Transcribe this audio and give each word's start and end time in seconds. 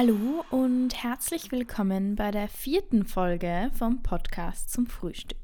Hallo 0.00 0.46
und 0.48 0.94
herzlich 0.94 1.52
willkommen 1.52 2.16
bei 2.16 2.30
der 2.30 2.48
vierten 2.48 3.04
Folge 3.04 3.70
vom 3.78 4.02
Podcast 4.02 4.72
zum 4.72 4.86
Frühstück. 4.86 5.36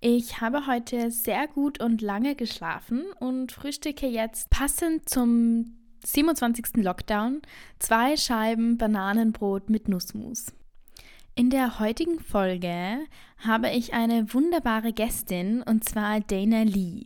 Ich 0.00 0.40
habe 0.40 0.68
heute 0.68 1.10
sehr 1.10 1.48
gut 1.48 1.82
und 1.82 2.00
lange 2.00 2.36
geschlafen 2.36 3.02
und 3.18 3.50
frühstücke 3.50 4.06
jetzt 4.06 4.48
passend 4.50 5.08
zum 5.08 5.76
27. 6.04 6.84
Lockdown 6.84 7.42
zwei 7.80 8.16
Scheiben 8.16 8.78
Bananenbrot 8.78 9.70
mit 9.70 9.88
Nussmus. 9.88 10.52
In 11.38 11.50
der 11.50 11.78
heutigen 11.78 12.18
Folge 12.18 12.98
habe 13.38 13.70
ich 13.70 13.94
eine 13.94 14.34
wunderbare 14.34 14.92
Gästin 14.92 15.62
und 15.62 15.84
zwar 15.84 16.18
Dana 16.18 16.64
Lee. 16.64 17.04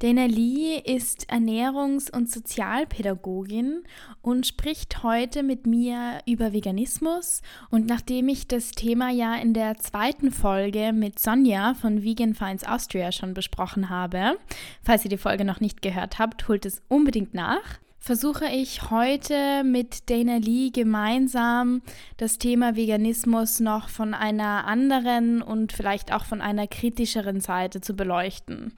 Dana 0.00 0.26
Lee 0.26 0.76
ist 0.84 1.32
Ernährungs- 1.32 2.14
und 2.14 2.30
Sozialpädagogin 2.30 3.84
und 4.20 4.46
spricht 4.46 5.02
heute 5.02 5.42
mit 5.42 5.66
mir 5.66 6.20
über 6.26 6.52
Veganismus. 6.52 7.40
Und 7.70 7.86
nachdem 7.86 8.28
ich 8.28 8.46
das 8.46 8.72
Thema 8.72 9.08
ja 9.08 9.36
in 9.36 9.54
der 9.54 9.78
zweiten 9.78 10.30
Folge 10.30 10.92
mit 10.92 11.18
Sonja 11.18 11.72
von 11.72 12.02
Vegan 12.02 12.34
Finds 12.34 12.64
Austria 12.64 13.12
schon 13.12 13.32
besprochen 13.32 13.88
habe, 13.88 14.36
falls 14.82 15.04
ihr 15.04 15.10
die 15.10 15.16
Folge 15.16 15.46
noch 15.46 15.60
nicht 15.60 15.80
gehört 15.80 16.18
habt, 16.18 16.48
holt 16.48 16.66
es 16.66 16.82
unbedingt 16.88 17.32
nach 17.32 17.78
versuche 18.00 18.46
ich 18.46 18.90
heute 18.90 19.62
mit 19.62 20.08
Dana 20.08 20.38
Lee 20.38 20.70
gemeinsam 20.70 21.82
das 22.16 22.38
Thema 22.38 22.74
Veganismus 22.74 23.60
noch 23.60 23.88
von 23.90 24.14
einer 24.14 24.66
anderen 24.66 25.42
und 25.42 25.72
vielleicht 25.72 26.12
auch 26.12 26.24
von 26.24 26.40
einer 26.40 26.66
kritischeren 26.66 27.40
Seite 27.40 27.80
zu 27.82 27.94
beleuchten. 27.94 28.72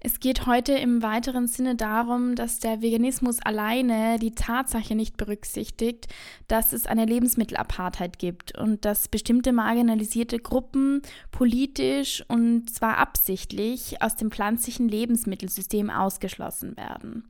Es 0.00 0.20
geht 0.20 0.46
heute 0.46 0.72
im 0.72 1.02
weiteren 1.02 1.48
Sinne 1.48 1.74
darum, 1.74 2.34
dass 2.34 2.60
der 2.60 2.80
Veganismus 2.80 3.40
alleine 3.40 4.18
die 4.18 4.34
Tatsache 4.34 4.94
nicht 4.94 5.16
berücksichtigt, 5.16 6.06
dass 6.48 6.72
es 6.72 6.86
eine 6.86 7.06
Lebensmittelapartheid 7.06 8.18
gibt 8.18 8.56
und 8.56 8.84
dass 8.84 9.08
bestimmte 9.08 9.52
marginalisierte 9.52 10.38
Gruppen 10.38 11.02
politisch 11.32 12.24
und 12.28 12.70
zwar 12.70 12.98
absichtlich 12.98 14.00
aus 14.00 14.16
dem 14.16 14.30
pflanzlichen 14.30 14.88
Lebensmittelsystem 14.88 15.90
ausgeschlossen 15.90 16.76
werden. 16.76 17.24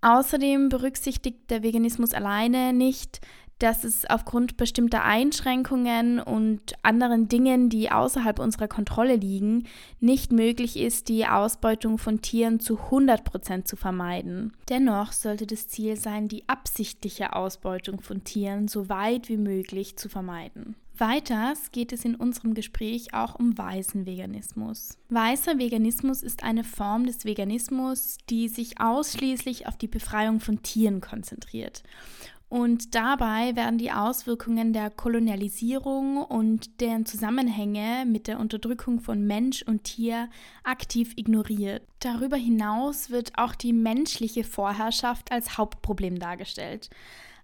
Außerdem 0.00 0.68
berücksichtigt 0.68 1.50
der 1.50 1.62
Veganismus 1.62 2.14
alleine 2.14 2.72
nicht, 2.72 3.20
dass 3.58 3.82
es 3.82 4.08
aufgrund 4.08 4.56
bestimmter 4.56 5.02
Einschränkungen 5.02 6.20
und 6.20 6.74
anderen 6.82 7.28
Dingen, 7.28 7.68
die 7.68 7.90
außerhalb 7.90 8.38
unserer 8.38 8.68
Kontrolle 8.68 9.16
liegen, 9.16 9.66
nicht 10.00 10.30
möglich 10.32 10.76
ist, 10.76 11.08
die 11.08 11.26
Ausbeutung 11.26 11.98
von 11.98 12.22
Tieren 12.22 12.60
zu 12.60 12.78
100 12.78 13.24
Prozent 13.24 13.66
zu 13.66 13.76
vermeiden. 13.76 14.52
Dennoch 14.68 15.12
sollte 15.12 15.46
das 15.46 15.66
Ziel 15.68 15.96
sein, 15.96 16.28
die 16.28 16.48
absichtliche 16.48 17.34
Ausbeutung 17.34 18.00
von 18.00 18.22
Tieren 18.22 18.68
so 18.68 18.88
weit 18.88 19.28
wie 19.28 19.38
möglich 19.38 19.96
zu 19.96 20.08
vermeiden. 20.08 20.76
Weiters 20.98 21.70
geht 21.70 21.92
es 21.92 22.04
in 22.04 22.14
unserem 22.16 22.54
Gespräch 22.54 23.14
auch 23.14 23.36
um 23.36 23.56
weißen 23.56 24.04
Veganismus. 24.06 24.98
Weißer 25.10 25.58
Veganismus 25.58 26.22
ist 26.22 26.42
eine 26.42 26.64
Form 26.64 27.06
des 27.06 27.24
Veganismus, 27.24 28.18
die 28.28 28.48
sich 28.48 28.80
ausschließlich 28.80 29.66
auf 29.68 29.76
die 29.76 29.86
Befreiung 29.86 30.40
von 30.40 30.62
Tieren 30.62 31.00
konzentriert. 31.00 31.82
Und 32.48 32.94
dabei 32.94 33.54
werden 33.56 33.78
die 33.78 33.92
Auswirkungen 33.92 34.72
der 34.72 34.88
Kolonialisierung 34.88 36.16
und 36.24 36.80
deren 36.80 37.04
Zusammenhänge 37.04 38.04
mit 38.06 38.26
der 38.26 38.40
Unterdrückung 38.40 39.00
von 39.00 39.26
Mensch 39.26 39.62
und 39.62 39.84
Tier 39.84 40.30
aktiv 40.64 41.12
ignoriert. 41.16 41.82
Darüber 42.00 42.36
hinaus 42.36 43.10
wird 43.10 43.32
auch 43.36 43.54
die 43.54 43.74
menschliche 43.74 44.44
Vorherrschaft 44.44 45.30
als 45.30 45.58
Hauptproblem 45.58 46.18
dargestellt 46.18 46.88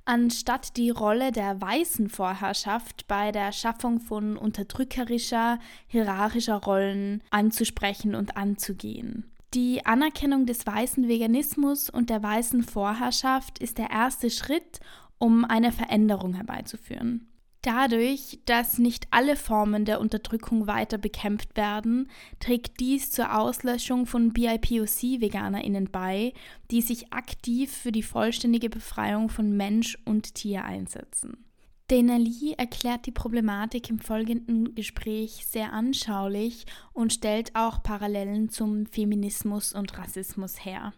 anstatt 0.05 0.77
die 0.77 0.91
Rolle 0.91 1.33
der 1.33 1.61
weißen 1.61 2.09
Vorherrschaft 2.09 3.07
bei 3.09 3.33
der 3.33 3.53
Schaffung 3.53 4.01
von 4.01 4.37
unterdrückerischer, 4.37 5.59
hierarchischer 5.87 6.57
Rollen 6.57 7.23
anzusprechen 7.31 8.15
und 8.15 8.37
anzugehen. 8.37 9.31
Die 9.55 9.87
Anerkennung 9.87 10.47
des 10.47 10.67
weißen 10.67 11.07
Veganismus 11.07 11.89
und 11.89 12.11
der 12.11 12.23
weißen 12.23 12.63
Vorherrschaft 12.65 13.61
ist 13.61 13.79
der 13.79 13.91
erste 13.91 14.31
Schritt, 14.31 14.81
um 15.19 15.45
eine 15.45 15.71
Veränderung 15.71 16.35
herbeizuführen. 16.35 17.29
Dadurch, 17.65 18.41
dass 18.45 18.77
nicht 18.77 19.07
alle 19.11 19.37
Formen 19.37 19.87
der 19.87 19.99
Unterdrückung 19.99 20.67
weiter 20.67 20.99
bekämpft 20.99 21.57
werden, 21.57 22.11
trägt 22.39 22.79
dies 22.79 23.11
zur 23.11 23.39
Auslöschung 23.39 24.05
von 24.05 24.35
BIPOC-VeganerInnen 24.35 25.91
bei, 25.91 26.35
die 26.71 26.83
sich 26.83 27.11
aktiv 27.15 27.73
für 27.73 27.91
die 27.91 28.03
vollständige 28.03 28.69
Befreiung 28.69 29.31
von 29.31 29.57
Mensch 29.57 29.97
und 30.05 30.35
Tier 30.35 30.63
einsetzen. 30.67 31.47
Dana 31.89 32.19
Lee 32.19 32.53
erklärt 32.53 33.07
die 33.07 33.13
Problematik 33.13 33.89
im 33.89 33.99
folgenden 33.99 34.75
Gespräch 34.75 35.47
sehr 35.47 35.73
anschaulich 35.73 36.67
und 36.93 37.15
stellt 37.15 37.57
auch 37.57 37.83
Parallelen 37.83 38.51
zum 38.51 38.85
Feminismus 38.85 39.73
und 39.73 39.97
Rassismus 39.97 40.67
her. 40.67 40.93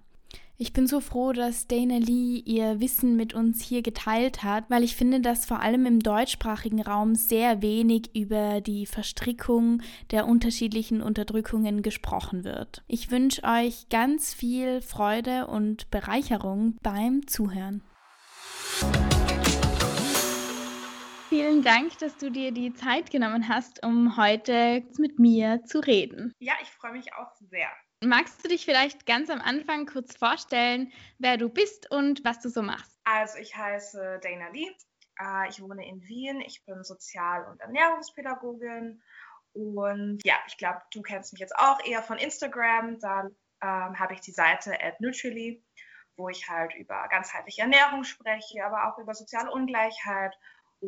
Ich 0.59 0.73
bin 0.73 0.87
so 0.87 1.01
froh, 1.01 1.33
dass 1.33 1.67
Dana 1.67 1.99
Lee 1.99 2.43
ihr 2.47 2.81
Wissen 2.81 3.15
mit 3.15 3.35
uns 3.35 3.63
hier 3.63 3.83
geteilt 3.83 4.43
hat, 4.43 4.65
weil 4.71 4.85
ich 4.85 4.97
finde, 4.97 5.21
dass 5.21 5.45
vor 5.45 5.61
allem 5.61 5.85
im 5.85 6.01
deutschsprachigen 6.01 6.81
Raum 6.81 7.15
sehr 7.15 7.61
wenig 7.61 8.17
über 8.17 8.63
die 8.63 8.87
Verstrickung 8.87 9.83
der 10.13 10.27
unterschiedlichen 10.27 11.03
Unterdrückungen 11.03 11.83
gesprochen 11.83 12.45
wird. 12.45 12.83
Ich 12.87 13.11
wünsche 13.11 13.45
euch 13.45 13.91
ganz 13.91 14.33
viel 14.33 14.81
Freude 14.81 15.47
und 15.47 15.91
Bereicherung 15.91 16.79
beim 16.83 17.27
Zuhören. 17.27 17.83
Vielen 21.29 21.63
Dank, 21.63 21.99
dass 21.99 22.17
du 22.17 22.31
dir 22.31 22.51
die 22.51 22.73
Zeit 22.73 23.11
genommen 23.11 23.47
hast, 23.51 23.85
um 23.85 24.17
heute 24.17 24.83
mit 24.97 25.19
mir 25.19 25.61
zu 25.67 25.81
reden. 25.81 26.33
Ja, 26.39 26.55
ich 26.63 26.69
freue 26.69 26.93
mich 26.93 27.13
auch 27.13 27.35
sehr. 27.51 27.69
Magst 28.05 28.45
du 28.45 28.49
dich 28.49 28.65
vielleicht 28.67 29.07
ganz 29.07 29.31
am 29.31 29.41
Anfang 29.41 29.87
kurz 29.87 30.17
vorstellen, 30.17 30.93
wer 31.19 31.39
du 31.39 31.49
bist 31.49 31.91
und 31.91 32.25
was 32.25 32.41
du 32.41 32.51
so 32.51 32.63
machst? 32.63 32.99
Also 33.05 33.39
ich 33.39 33.57
heiße 33.57 34.21
Dana 34.23 34.49
Lee. 34.49 34.71
Äh, 35.19 35.49
ich 35.49 35.63
wohne 35.63 35.87
in 35.87 36.03
Wien. 36.03 36.41
Ich 36.43 36.65
bin 36.67 36.85
Sozial- 36.85 37.49
und 37.49 37.61
Ernährungspädagogin. 37.61 39.03
Und 39.55 40.19
ja, 40.25 40.35
ich 40.47 40.59
glaube, 40.59 40.83
du 40.93 41.01
kennst 41.01 41.33
mich 41.33 41.41
jetzt 41.41 41.57
auch 41.57 41.83
eher 41.85 42.03
von 42.03 42.19
Instagram. 42.19 42.99
Da 42.99 43.31
ähm, 43.63 43.99
habe 43.99 44.13
ich 44.13 44.21
die 44.21 44.33
Seite 44.33 44.79
at 44.83 45.01
Nutrily, 45.01 45.65
wo 46.17 46.29
ich 46.29 46.49
halt 46.51 46.75
über 46.75 47.09
ganzheitliche 47.09 47.63
Ernährung 47.63 48.05
spreche, 48.05 48.63
aber 48.65 48.89
auch 48.89 48.99
über 48.99 49.15
soziale 49.15 49.51
Ungleichheit 49.51 50.37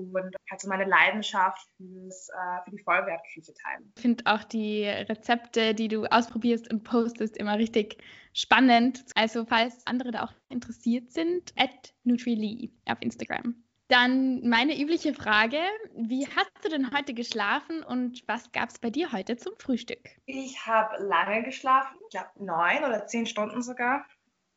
und 0.01 0.37
halt 0.51 0.61
so 0.61 0.69
meine 0.69 0.85
Leidenschaft 0.85 1.69
fürs, 1.77 2.29
äh, 2.29 2.65
für 2.65 2.71
die 2.71 2.83
Vollwertküche 2.83 3.53
teilen. 3.55 3.93
Ich 3.97 4.03
finde 4.03 4.25
auch 4.27 4.45
die 4.45 4.85
Rezepte, 4.85 5.75
die 5.75 5.89
du 5.89 6.05
ausprobierst 6.07 6.73
und 6.73 6.85
postest, 6.85 7.37
immer 7.37 7.59
richtig 7.59 7.99
spannend. 8.33 9.05
Also 9.15 9.45
falls 9.45 9.87
andere 9.87 10.11
da 10.11 10.25
auch 10.25 10.33
interessiert 10.49 11.11
sind, 11.13 11.53
at 11.57 11.95
Nutrili 12.05 12.73
auf 12.87 12.99
Instagram. 13.01 13.55
Dann 13.89 14.47
meine 14.47 14.79
übliche 14.79 15.15
Frage, 15.15 15.59
wie 15.95 16.27
hast 16.27 16.53
du 16.63 16.69
denn 16.69 16.93
heute 16.95 17.15
geschlafen 17.15 17.83
und 17.83 18.23
was 18.29 18.53
gab 18.53 18.69
es 18.69 18.79
bei 18.79 18.91
dir 18.91 19.13
heute 19.13 19.39
zum 19.39 19.55
Frühstück? 19.59 20.11
Ich 20.27 20.67
habe 20.67 21.03
lange 21.03 21.43
geschlafen, 21.43 21.97
ich 22.05 22.11
glaube 22.11 22.29
neun 22.37 22.85
oder 22.85 23.07
zehn 23.07 23.25
Stunden 23.25 23.63
sogar. 23.63 24.05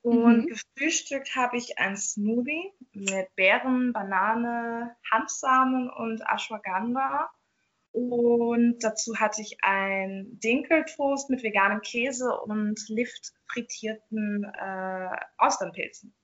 Und 0.01 0.45
mhm. 0.45 0.47
gefrühstückt 0.47 1.35
habe 1.35 1.57
ich 1.57 1.77
ein 1.77 1.95
Smoothie 1.95 2.73
mit 2.93 3.35
Beeren, 3.35 3.93
Banane, 3.93 4.95
Hanfsamen 5.11 5.89
und 5.89 6.21
Ashwagandha. 6.27 7.29
Und 7.91 8.79
dazu 8.79 9.17
hatte 9.17 9.41
ich 9.41 9.57
ein 9.61 10.39
Dinkeltoast 10.39 11.29
mit 11.29 11.43
veganem 11.43 11.81
Käse 11.81 12.33
und 12.41 12.79
Lift 12.87 13.33
frittierten 13.51 14.45
äh, 14.45 15.09
Austernpilzen. 15.37 16.15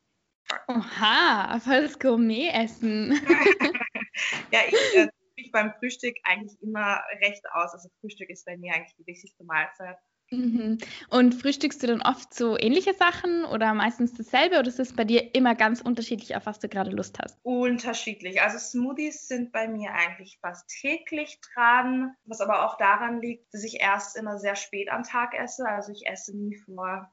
Oha, 0.68 1.60
volles 1.60 2.00
Gourmet-Essen. 2.00 3.12
ja, 4.52 4.60
ich 4.70 4.98
äh, 4.98 5.10
mich 5.36 5.52
beim 5.52 5.74
Frühstück 5.74 6.16
eigentlich 6.24 6.60
immer 6.62 7.02
recht 7.22 7.44
aus. 7.52 7.74
Also 7.74 7.90
Frühstück 8.00 8.30
ist 8.30 8.46
bei 8.46 8.58
mir 8.58 8.74
eigentlich 8.74 8.96
die 8.96 9.08
wichtigste 9.08 9.44
Mahlzeit. 9.44 9.98
Mhm. 10.30 10.78
Und 11.10 11.36
frühstückst 11.36 11.82
du 11.82 11.88
dann 11.88 12.02
oft 12.02 12.34
so 12.34 12.58
ähnliche 12.58 12.94
Sachen 12.94 13.46
oder 13.46 13.74
meistens 13.74 14.14
dasselbe 14.14 14.60
oder 14.60 14.68
ist 14.68 14.80
es 14.80 14.94
bei 14.94 15.06
dir 15.06 15.34
immer 15.34 15.56
ganz 15.56 15.82
unterschiedlich, 15.82 16.36
auf 16.36 16.46
was 16.46 16.60
du 16.60 16.68
gerade 16.68 16.92
Lust 16.92 17.18
hast? 17.20 17.38
Unterschiedlich. 17.44 18.42
Also 18.42 18.58
Smoothies 18.58 19.28
sind 19.28 19.54
bei 19.54 19.68
mir 19.68 19.94
eigentlich 19.94 20.38
fast 20.42 20.68
täglich 20.68 21.40
dran, 21.54 22.16
was 22.26 22.42
aber 22.42 22.66
auch 22.66 22.78
daran 22.78 23.22
liegt, 23.22 23.54
dass 23.54 23.64
ich 23.64 23.80
erst 23.80 24.18
immer 24.18 24.38
sehr 24.38 24.56
spät 24.56 24.90
am 24.90 25.04
Tag 25.04 25.34
esse. 25.34 25.66
Also 25.66 25.94
ich 25.94 26.08
esse 26.08 26.36
nie 26.38 26.56
vor 26.56 27.10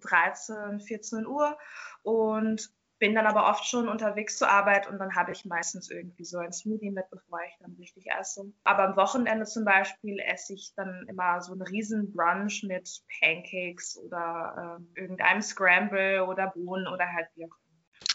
13, 0.00 0.80
14 0.80 1.26
Uhr 1.26 1.58
und 2.02 2.70
bin 3.04 3.14
dann 3.14 3.26
aber 3.26 3.50
oft 3.50 3.66
schon 3.66 3.86
unterwegs 3.86 4.38
zur 4.38 4.48
Arbeit 4.48 4.88
und 4.88 4.98
dann 4.98 5.14
habe 5.14 5.30
ich 5.30 5.44
meistens 5.44 5.90
irgendwie 5.90 6.24
so 6.24 6.38
ein 6.38 6.54
Smoothie 6.54 6.90
mit, 6.90 7.04
bevor 7.10 7.38
ich 7.46 7.54
dann 7.60 7.74
richtig 7.78 8.06
esse. 8.18 8.50
Aber 8.64 8.84
am 8.84 8.96
Wochenende 8.96 9.44
zum 9.44 9.66
Beispiel 9.66 10.18
esse 10.20 10.54
ich 10.54 10.72
dann 10.74 11.04
immer 11.06 11.42
so 11.42 11.52
einen 11.52 11.60
riesen 11.60 12.14
Brunch 12.14 12.62
mit 12.62 13.02
Pancakes 13.20 13.98
oder 13.98 14.78
ähm, 14.78 14.88
irgendeinem 14.94 15.42
Scramble 15.42 16.24
oder 16.24 16.46
Bohnen 16.56 16.86
oder 16.88 17.04
halt 17.12 17.28
wie 17.34 17.44
auch 17.44 17.56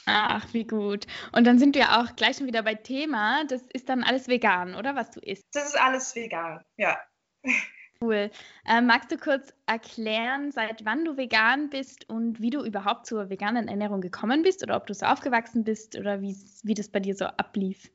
Ach, 0.07 0.47
wie 0.53 0.65
gut. 0.65 1.05
Und 1.33 1.45
dann 1.45 1.59
sind 1.59 1.75
wir 1.75 1.99
auch 1.99 2.15
gleich 2.15 2.37
schon 2.37 2.47
wieder 2.47 2.63
bei 2.63 2.73
Thema. 2.73 3.43
Das 3.45 3.61
ist 3.71 3.89
dann 3.89 4.03
alles 4.03 4.27
vegan, 4.27 4.73
oder 4.73 4.95
was 4.95 5.11
du 5.11 5.19
isst? 5.19 5.43
Das 5.53 5.67
ist 5.67 5.79
alles 5.79 6.15
vegan, 6.15 6.65
ja. 6.77 6.97
Cool. 8.01 8.31
Ähm, 8.65 8.85
magst 8.85 9.11
du 9.11 9.17
kurz 9.17 9.53
erklären, 9.65 10.53
seit 10.53 10.85
wann 10.85 11.03
du 11.03 11.17
vegan 11.17 11.69
bist 11.69 12.07
und 12.09 12.39
wie 12.39 12.49
du 12.49 12.63
überhaupt 12.63 13.05
zur 13.05 13.29
veganen 13.29 13.67
Ernährung 13.67 13.99
gekommen 13.99 14.41
bist 14.41 14.63
oder 14.63 14.77
ob 14.77 14.87
du 14.87 14.93
so 14.93 15.05
aufgewachsen 15.05 15.65
bist 15.65 15.97
oder 15.97 16.21
wie 16.21 16.73
das 16.73 16.87
bei 16.87 17.01
dir 17.01 17.13
so 17.13 17.25
ablief? 17.25 17.91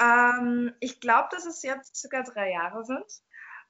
Ähm, 0.00 0.74
ich 0.80 1.00
glaube, 1.00 1.28
dass 1.30 1.46
es 1.46 1.62
jetzt 1.62 1.94
circa 1.94 2.22
drei 2.22 2.50
Jahre 2.50 2.84
sind. 2.84 3.04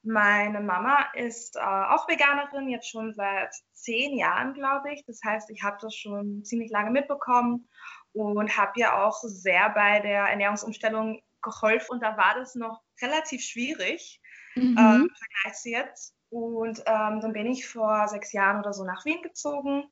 Meine 0.03 0.61
Mama 0.61 1.05
ist 1.15 1.57
äh, 1.57 1.61
auch 1.61 2.09
Veganerin, 2.09 2.71
jetzt 2.71 2.89
schon 2.89 3.13
seit 3.13 3.55
zehn 3.75 4.17
Jahren, 4.17 4.55
glaube 4.55 4.95
ich. 4.95 5.05
Das 5.05 5.21
heißt, 5.23 5.51
ich 5.51 5.63
habe 5.63 5.77
das 5.81 5.95
schon 5.95 6.43
ziemlich 6.43 6.71
lange 6.71 6.91
mitbekommen 6.91 7.69
und 8.13 8.57
habe 8.57 8.73
ihr 8.77 8.95
auch 8.95 9.21
sehr 9.25 9.69
bei 9.71 10.01
der 10.01 10.23
Ernährungsumstellung 10.23 11.21
geholfen. 11.43 11.93
Und 11.93 12.03
da 12.03 12.17
war 12.17 12.35
das 12.35 12.55
noch 12.55 12.83
relativ 13.03 13.43
schwierig 13.43 14.23
mhm. 14.57 14.77
ähm, 14.79 15.09
im 15.09 15.15
Vergleich 15.15 15.55
zu 15.61 15.71
jetzt. 15.71 16.15
Und 16.29 16.81
ähm, 16.87 17.21
dann 17.21 17.33
bin 17.33 17.47
ich 17.47 17.69
vor 17.69 18.09
sechs 18.09 18.33
Jahren 18.33 18.61
oder 18.61 18.73
so 18.73 18.85
nach 18.85 19.05
Wien 19.05 19.23
gezogen 19.23 19.85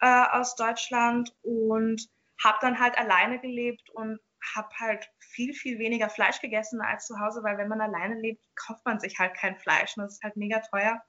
äh, 0.00 0.24
aus 0.30 0.54
Deutschland 0.54 1.34
und 1.42 2.08
habe 2.42 2.58
dann 2.60 2.78
halt 2.78 2.96
alleine 2.96 3.40
gelebt 3.40 3.90
und 3.90 4.18
habe 4.54 4.68
halt 4.78 5.06
viel, 5.18 5.52
viel 5.52 5.78
weniger 5.78 6.08
Fleisch 6.08 6.40
gegessen 6.40 6.80
als 6.80 7.06
zu 7.06 7.18
Hause, 7.20 7.42
weil 7.42 7.58
wenn 7.58 7.68
man 7.68 7.80
alleine 7.80 8.14
lebt, 8.14 8.42
kauft 8.54 8.84
man 8.86 9.00
sich 9.00 9.18
halt 9.18 9.34
kein 9.34 9.58
Fleisch 9.58 9.96
und 9.96 10.04
das 10.04 10.14
ist 10.14 10.22
halt 10.22 10.36
mega 10.36 10.60
teuer. 10.60 11.02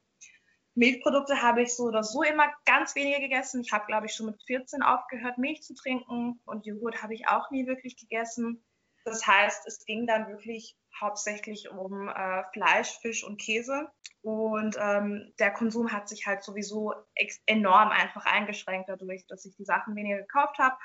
Milchprodukte 0.73 1.41
habe 1.41 1.63
ich 1.63 1.75
so 1.75 1.83
oder 1.83 2.03
so 2.03 2.23
immer 2.23 2.49
ganz 2.65 2.95
wenige 2.95 3.19
gegessen. 3.19 3.61
Ich 3.61 3.73
habe, 3.73 3.85
glaube 3.87 4.05
ich, 4.05 4.13
schon 4.13 4.27
mit 4.27 4.41
14 4.43 4.81
aufgehört, 4.81 5.37
Milch 5.37 5.63
zu 5.63 5.73
trinken 5.75 6.39
und 6.45 6.65
Joghurt 6.65 7.03
habe 7.03 7.13
ich 7.13 7.27
auch 7.27 7.51
nie 7.51 7.67
wirklich 7.67 7.97
gegessen. 7.97 8.63
Das 9.05 9.25
heißt, 9.25 9.67
es 9.67 9.85
ging 9.85 10.05
dann 10.07 10.27
wirklich 10.27 10.77
hauptsächlich 10.99 11.69
um 11.69 12.09
äh, 12.09 12.43
Fleisch, 12.53 12.99
Fisch 12.99 13.23
und 13.23 13.39
Käse. 13.39 13.89
Und 14.21 14.77
ähm, 14.79 15.33
der 15.39 15.51
Konsum 15.51 15.91
hat 15.91 16.07
sich 16.07 16.27
halt 16.27 16.43
sowieso 16.43 16.93
enorm 17.47 17.89
einfach 17.89 18.25
eingeschränkt 18.25 18.89
dadurch, 18.89 19.25
dass 19.27 19.45
ich 19.45 19.55
die 19.55 19.65
Sachen 19.65 19.95
weniger 19.95 20.17
gekauft 20.17 20.59
habe. 20.59 20.75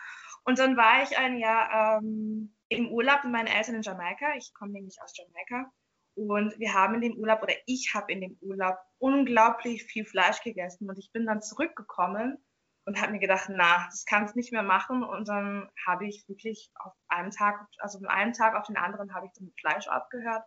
Und 0.44 0.58
dann 0.58 0.76
war 0.76 1.02
ich 1.02 1.18
ein 1.18 1.36
Jahr 1.38 1.98
ähm, 1.98 2.56
im 2.68 2.88
Urlaub 2.90 3.24
mit 3.24 3.32
meinen 3.32 3.48
Eltern 3.48 3.76
in 3.76 3.82
Jamaika. 3.82 4.34
Ich 4.36 4.54
komme 4.54 4.72
nämlich 4.72 4.96
aus 5.02 5.12
Jamaika. 5.16 5.70
Und 6.14 6.58
wir 6.58 6.72
haben 6.72 6.94
in 6.94 7.02
dem 7.02 7.18
Urlaub, 7.18 7.42
oder 7.42 7.52
ich 7.66 7.92
habe 7.94 8.10
in 8.10 8.22
dem 8.22 8.38
Urlaub 8.40 8.78
unglaublich 8.98 9.84
viel 9.84 10.06
Fleisch 10.06 10.42
gegessen. 10.42 10.88
Und 10.88 10.98
ich 10.98 11.12
bin 11.12 11.26
dann 11.26 11.42
zurückgekommen 11.42 12.38
und 12.86 13.02
habe 13.02 13.12
mir 13.12 13.18
gedacht, 13.18 13.48
na, 13.50 13.86
das 13.90 14.04
kannst 14.06 14.34
du 14.34 14.38
nicht 14.38 14.52
mehr 14.52 14.62
machen. 14.62 15.02
Und 15.02 15.28
dann 15.28 15.68
habe 15.84 16.06
ich 16.06 16.28
wirklich 16.28 16.70
auf 16.76 16.92
einem 17.08 17.32
Tag, 17.32 17.66
also 17.78 17.98
von 17.98 18.08
einem 18.08 18.32
Tag 18.32 18.54
auf 18.54 18.66
den 18.66 18.76
anderen 18.76 19.12
habe 19.12 19.26
ich 19.26 19.32
dann 19.32 19.46
mit 19.46 19.60
Fleisch 19.60 19.88
abgehört. 19.88 20.44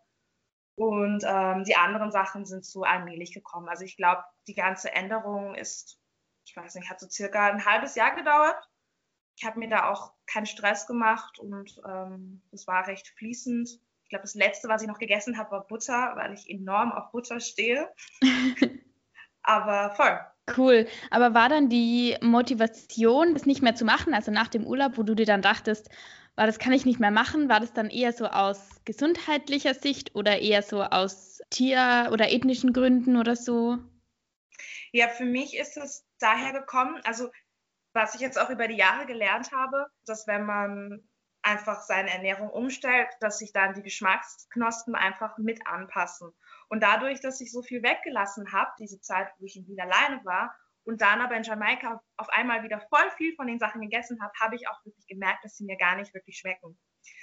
Und 0.75 1.25
ähm, 1.27 1.65
die 1.65 1.75
anderen 1.75 2.11
Sachen 2.11 2.45
sind 2.45 2.65
so 2.65 2.83
allmählich 2.83 3.33
gekommen. 3.33 3.67
Also 3.67 3.83
ich 3.83 3.97
glaube, 3.97 4.23
die 4.47 4.55
ganze 4.55 4.93
Änderung 4.93 5.53
ist, 5.53 5.99
ich 6.45 6.55
weiß 6.55 6.75
nicht, 6.75 6.89
hat 6.89 7.01
so 7.01 7.09
circa 7.09 7.47
ein 7.47 7.65
halbes 7.65 7.95
Jahr 7.95 8.15
gedauert. 8.15 8.69
Ich 9.35 9.45
habe 9.45 9.59
mir 9.59 9.67
da 9.67 9.89
auch 9.89 10.13
keinen 10.25 10.45
Stress 10.45 10.87
gemacht 10.87 11.39
und 11.39 11.81
ähm, 11.85 12.41
das 12.51 12.67
war 12.67 12.87
recht 12.87 13.09
fließend. 13.17 13.69
Ich 14.03 14.09
glaube, 14.09 14.23
das 14.23 14.35
letzte, 14.35 14.69
was 14.69 14.81
ich 14.81 14.87
noch 14.87 14.97
gegessen 14.97 15.37
habe, 15.37 15.51
war 15.51 15.67
Butter, 15.67 16.13
weil 16.15 16.33
ich 16.33 16.49
enorm 16.49 16.93
auf 16.93 17.11
Butter 17.11 17.41
stehe. 17.41 17.93
Aber 19.43 19.91
voll. 19.95 20.19
Cool. 20.57 20.87
Aber 21.11 21.33
war 21.33 21.49
dann 21.49 21.69
die 21.69 22.15
Motivation, 22.21 23.33
das 23.33 23.45
nicht 23.45 23.61
mehr 23.61 23.75
zu 23.75 23.85
machen, 23.85 24.13
also 24.13 24.31
nach 24.31 24.47
dem 24.47 24.65
Urlaub, 24.65 24.97
wo 24.97 25.03
du 25.03 25.15
dir 25.15 25.25
dann 25.25 25.41
dachtest, 25.41 25.89
war 26.35 26.45
das 26.45 26.59
kann 26.59 26.73
ich 26.73 26.85
nicht 26.85 26.99
mehr 26.99 27.11
machen, 27.11 27.49
war 27.49 27.59
das 27.59 27.73
dann 27.73 27.89
eher 27.89 28.13
so 28.13 28.25
aus 28.25 28.81
gesundheitlicher 28.85 29.73
Sicht 29.73 30.15
oder 30.15 30.39
eher 30.39 30.61
so 30.61 30.83
aus 30.83 31.41
Tier- 31.49 32.09
oder 32.11 32.31
ethnischen 32.31 32.71
Gründen 32.71 33.17
oder 33.17 33.35
so? 33.35 33.77
Ja, 34.91 35.09
für 35.09 35.25
mich 35.25 35.57
ist 35.57 35.77
es 35.77 36.05
daher 36.19 36.53
gekommen, 36.53 37.01
also 37.03 37.29
was 37.93 38.15
ich 38.15 38.21
jetzt 38.21 38.39
auch 38.39 38.49
über 38.49 38.67
die 38.67 38.77
Jahre 38.77 39.05
gelernt 39.05 39.51
habe, 39.51 39.87
dass 40.05 40.27
wenn 40.27 40.45
man 40.45 41.03
einfach 41.41 41.81
seine 41.81 42.11
Ernährung 42.11 42.49
umstellt, 42.49 43.09
dass 43.19 43.39
sich 43.39 43.51
dann 43.53 43.73
die 43.73 43.81
Geschmacksknospen 43.81 44.95
einfach 44.95 45.37
mit 45.37 45.65
anpassen. 45.67 46.31
Und 46.69 46.83
dadurch, 46.83 47.19
dass 47.19 47.41
ich 47.41 47.51
so 47.51 47.61
viel 47.61 47.83
weggelassen 47.83 48.53
habe, 48.53 48.71
diese 48.79 49.01
Zeit, 49.01 49.27
wo 49.39 49.45
ich 49.45 49.57
in 49.57 49.67
Wien 49.67 49.81
alleine 49.81 50.23
war, 50.23 50.55
und 50.85 51.01
dann 51.01 51.21
aber 51.21 51.35
in 51.35 51.43
Jamaika 51.43 52.01
auf 52.17 52.29
einmal 52.29 52.63
wieder 52.63 52.79
voll 52.89 53.11
viel 53.17 53.35
von 53.35 53.47
den 53.47 53.59
Sachen 53.59 53.81
gegessen 53.81 54.21
habe, 54.21 54.33
habe 54.39 54.55
ich 54.55 54.67
auch 54.67 54.83
wirklich 54.85 55.05
gemerkt, 55.07 55.43
dass 55.43 55.55
sie 55.55 55.65
mir 55.65 55.77
gar 55.77 55.95
nicht 55.95 56.13
wirklich 56.13 56.37
schmecken. 56.37 56.79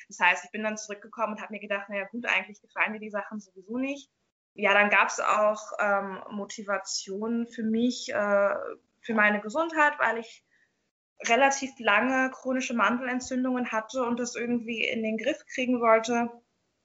Das 0.08 0.20
heißt, 0.20 0.44
ich 0.44 0.52
bin 0.52 0.62
dann 0.62 0.76
zurückgekommen 0.76 1.34
und 1.34 1.42
habe 1.42 1.52
mir 1.52 1.60
gedacht, 1.60 1.88
naja 1.88 2.04
gut, 2.04 2.26
eigentlich 2.26 2.60
gefallen 2.60 2.92
mir 2.92 3.00
die 3.00 3.10
Sachen 3.10 3.40
sowieso 3.40 3.78
nicht. 3.78 4.10
Ja, 4.54 4.72
dann 4.72 4.88
gab 4.88 5.08
es 5.08 5.20
auch 5.20 5.60
ähm, 5.80 6.22
Motivationen 6.30 7.46
für 7.46 7.64
mich, 7.64 8.08
äh, 8.12 8.54
für 9.00 9.14
meine 9.14 9.40
Gesundheit, 9.40 9.98
weil 9.98 10.18
ich 10.18 10.44
relativ 11.26 11.70
lange 11.78 12.30
chronische 12.30 12.74
Mandelentzündungen 12.74 13.72
hatte 13.72 14.04
und 14.04 14.20
das 14.20 14.36
irgendwie 14.36 14.84
in 14.84 15.02
den 15.02 15.18
Griff 15.18 15.44
kriegen 15.46 15.80
wollte 15.80 16.30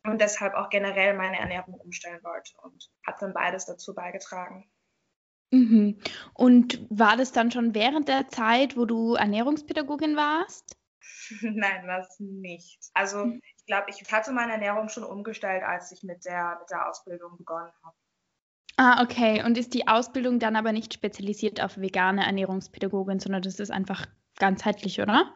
und 0.03 0.19
deshalb 0.19 0.53
auch 0.55 0.69
generell 0.69 1.15
meine 1.15 1.39
Ernährung 1.39 1.75
umstellen 1.75 2.23
wollte 2.23 2.53
und 2.63 2.89
hat 3.05 3.21
dann 3.21 3.33
beides 3.33 3.65
dazu 3.65 3.93
beigetragen. 3.93 4.69
Mhm. 5.51 5.99
Und 6.33 6.85
war 6.89 7.17
das 7.17 7.31
dann 7.31 7.51
schon 7.51 7.75
während 7.75 8.07
der 8.07 8.29
Zeit, 8.29 8.77
wo 8.77 8.85
du 8.85 9.15
Ernährungspädagogin 9.15 10.15
warst? 10.15 10.77
Nein, 11.41 11.87
war 11.87 11.99
es 11.99 12.19
nicht. 12.19 12.79
Also 12.93 13.23
hm. 13.23 13.41
ich 13.57 13.65
glaube, 13.65 13.87
ich 13.89 14.11
hatte 14.11 14.31
meine 14.31 14.53
Ernährung 14.53 14.89
schon 14.89 15.03
umgestellt, 15.03 15.63
als 15.63 15.91
ich 15.91 16.03
mit 16.03 16.25
der, 16.25 16.57
mit 16.59 16.69
der 16.69 16.89
Ausbildung 16.89 17.37
begonnen 17.37 17.71
habe. 17.83 17.95
Ah, 18.77 19.03
okay. 19.03 19.43
Und 19.43 19.57
ist 19.57 19.73
die 19.73 19.87
Ausbildung 19.87 20.39
dann 20.39 20.55
aber 20.55 20.71
nicht 20.71 20.93
spezialisiert 20.93 21.61
auf 21.61 21.77
vegane 21.77 22.25
Ernährungspädagogin, 22.25 23.19
sondern 23.19 23.41
das 23.41 23.59
ist 23.59 23.71
einfach 23.71 24.07
ganzheitlich, 24.39 25.01
oder? 25.01 25.35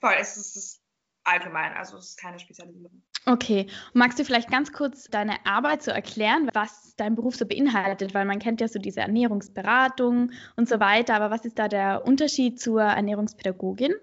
Voll, 0.00 0.14
es 0.20 0.36
ist 0.36 0.82
allgemein, 1.26 1.72
also 1.74 1.96
es 1.96 2.10
ist 2.10 2.20
keine 2.20 2.38
Spezialisierung. 2.38 3.02
Okay, 3.26 3.66
magst 3.92 4.18
du 4.18 4.24
vielleicht 4.24 4.50
ganz 4.50 4.72
kurz 4.72 5.04
deine 5.04 5.44
Arbeit 5.44 5.82
so 5.82 5.90
erklären, 5.90 6.48
was 6.54 6.94
dein 6.96 7.16
Beruf 7.16 7.34
so 7.34 7.44
beinhaltet? 7.44 8.14
Weil 8.14 8.24
man 8.24 8.38
kennt 8.38 8.60
ja 8.60 8.68
so 8.68 8.78
diese 8.78 9.00
Ernährungsberatung 9.00 10.30
und 10.56 10.68
so 10.68 10.78
weiter, 10.78 11.14
aber 11.14 11.30
was 11.30 11.44
ist 11.44 11.58
da 11.58 11.66
der 11.66 12.04
Unterschied 12.06 12.60
zur 12.60 12.82
Ernährungspädagogin? 12.82 13.94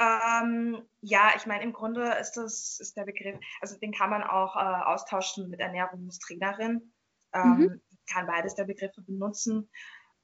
Ähm, 0.00 0.82
ja, 1.00 1.32
ich 1.36 1.46
meine, 1.46 1.62
im 1.62 1.72
Grunde 1.72 2.14
ist 2.20 2.32
das 2.32 2.78
ist 2.80 2.96
der 2.96 3.04
Begriff, 3.04 3.38
also 3.60 3.78
den 3.78 3.92
kann 3.92 4.10
man 4.10 4.22
auch 4.22 4.56
äh, 4.56 4.58
austauschen 4.58 5.50
mit 5.50 5.60
Ernährungstrainerin. 5.60 6.92
Ähm, 7.32 7.56
mhm. 7.56 7.80
Kann 8.12 8.26
beides 8.26 8.54
der 8.56 8.64
Begriffe 8.64 9.02
benutzen. 9.02 9.70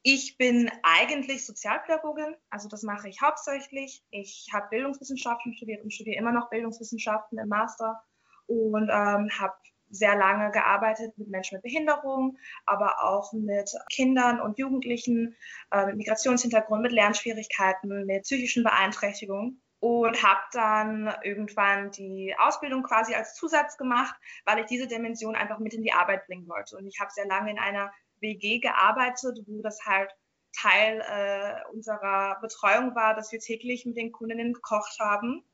Ich 0.08 0.38
bin 0.38 0.70
eigentlich 0.84 1.44
Sozialpädagogin, 1.44 2.36
also 2.48 2.68
das 2.68 2.84
mache 2.84 3.08
ich 3.08 3.20
hauptsächlich. 3.22 4.04
Ich 4.10 4.46
habe 4.54 4.68
Bildungswissenschaften 4.70 5.52
studiert 5.54 5.82
und 5.82 5.92
studiere 5.92 6.16
immer 6.16 6.30
noch 6.30 6.48
Bildungswissenschaften 6.48 7.40
im 7.40 7.48
Master 7.48 8.00
und 8.46 8.88
ähm, 8.88 9.28
habe 9.36 9.54
sehr 9.90 10.14
lange 10.14 10.52
gearbeitet 10.52 11.18
mit 11.18 11.28
Menschen 11.28 11.56
mit 11.56 11.64
Behinderung, 11.64 12.38
aber 12.66 13.02
auch 13.02 13.32
mit 13.32 13.68
Kindern 13.90 14.40
und 14.40 14.60
Jugendlichen 14.60 15.34
äh, 15.72 15.86
mit 15.86 15.96
Migrationshintergrund, 15.96 16.82
mit 16.82 16.92
Lernschwierigkeiten, 16.92 18.06
mit 18.06 18.22
psychischen 18.22 18.62
Beeinträchtigungen 18.62 19.60
und 19.80 20.22
habe 20.22 20.40
dann 20.52 21.12
irgendwann 21.24 21.90
die 21.90 22.32
Ausbildung 22.38 22.84
quasi 22.84 23.16
als 23.16 23.34
Zusatz 23.34 23.76
gemacht, 23.76 24.14
weil 24.44 24.60
ich 24.60 24.66
diese 24.66 24.86
Dimension 24.86 25.34
einfach 25.34 25.58
mit 25.58 25.74
in 25.74 25.82
die 25.82 25.92
Arbeit 25.92 26.28
bringen 26.28 26.46
wollte. 26.48 26.76
Und 26.76 26.86
ich 26.86 27.00
habe 27.00 27.10
sehr 27.10 27.26
lange 27.26 27.50
in 27.50 27.58
einer 27.58 27.90
WG 28.20 28.58
gearbeitet, 28.60 29.38
wo 29.46 29.62
das 29.62 29.84
halt 29.84 30.10
Teil 30.58 31.00
äh, 31.00 31.68
unserer 31.72 32.38
Betreuung 32.40 32.94
war, 32.94 33.14
dass 33.14 33.32
wir 33.32 33.40
täglich 33.40 33.84
mit 33.84 33.96
den 33.96 34.12
Kundinnen 34.12 34.54
gekocht 34.54 34.98
haben. 34.98 35.44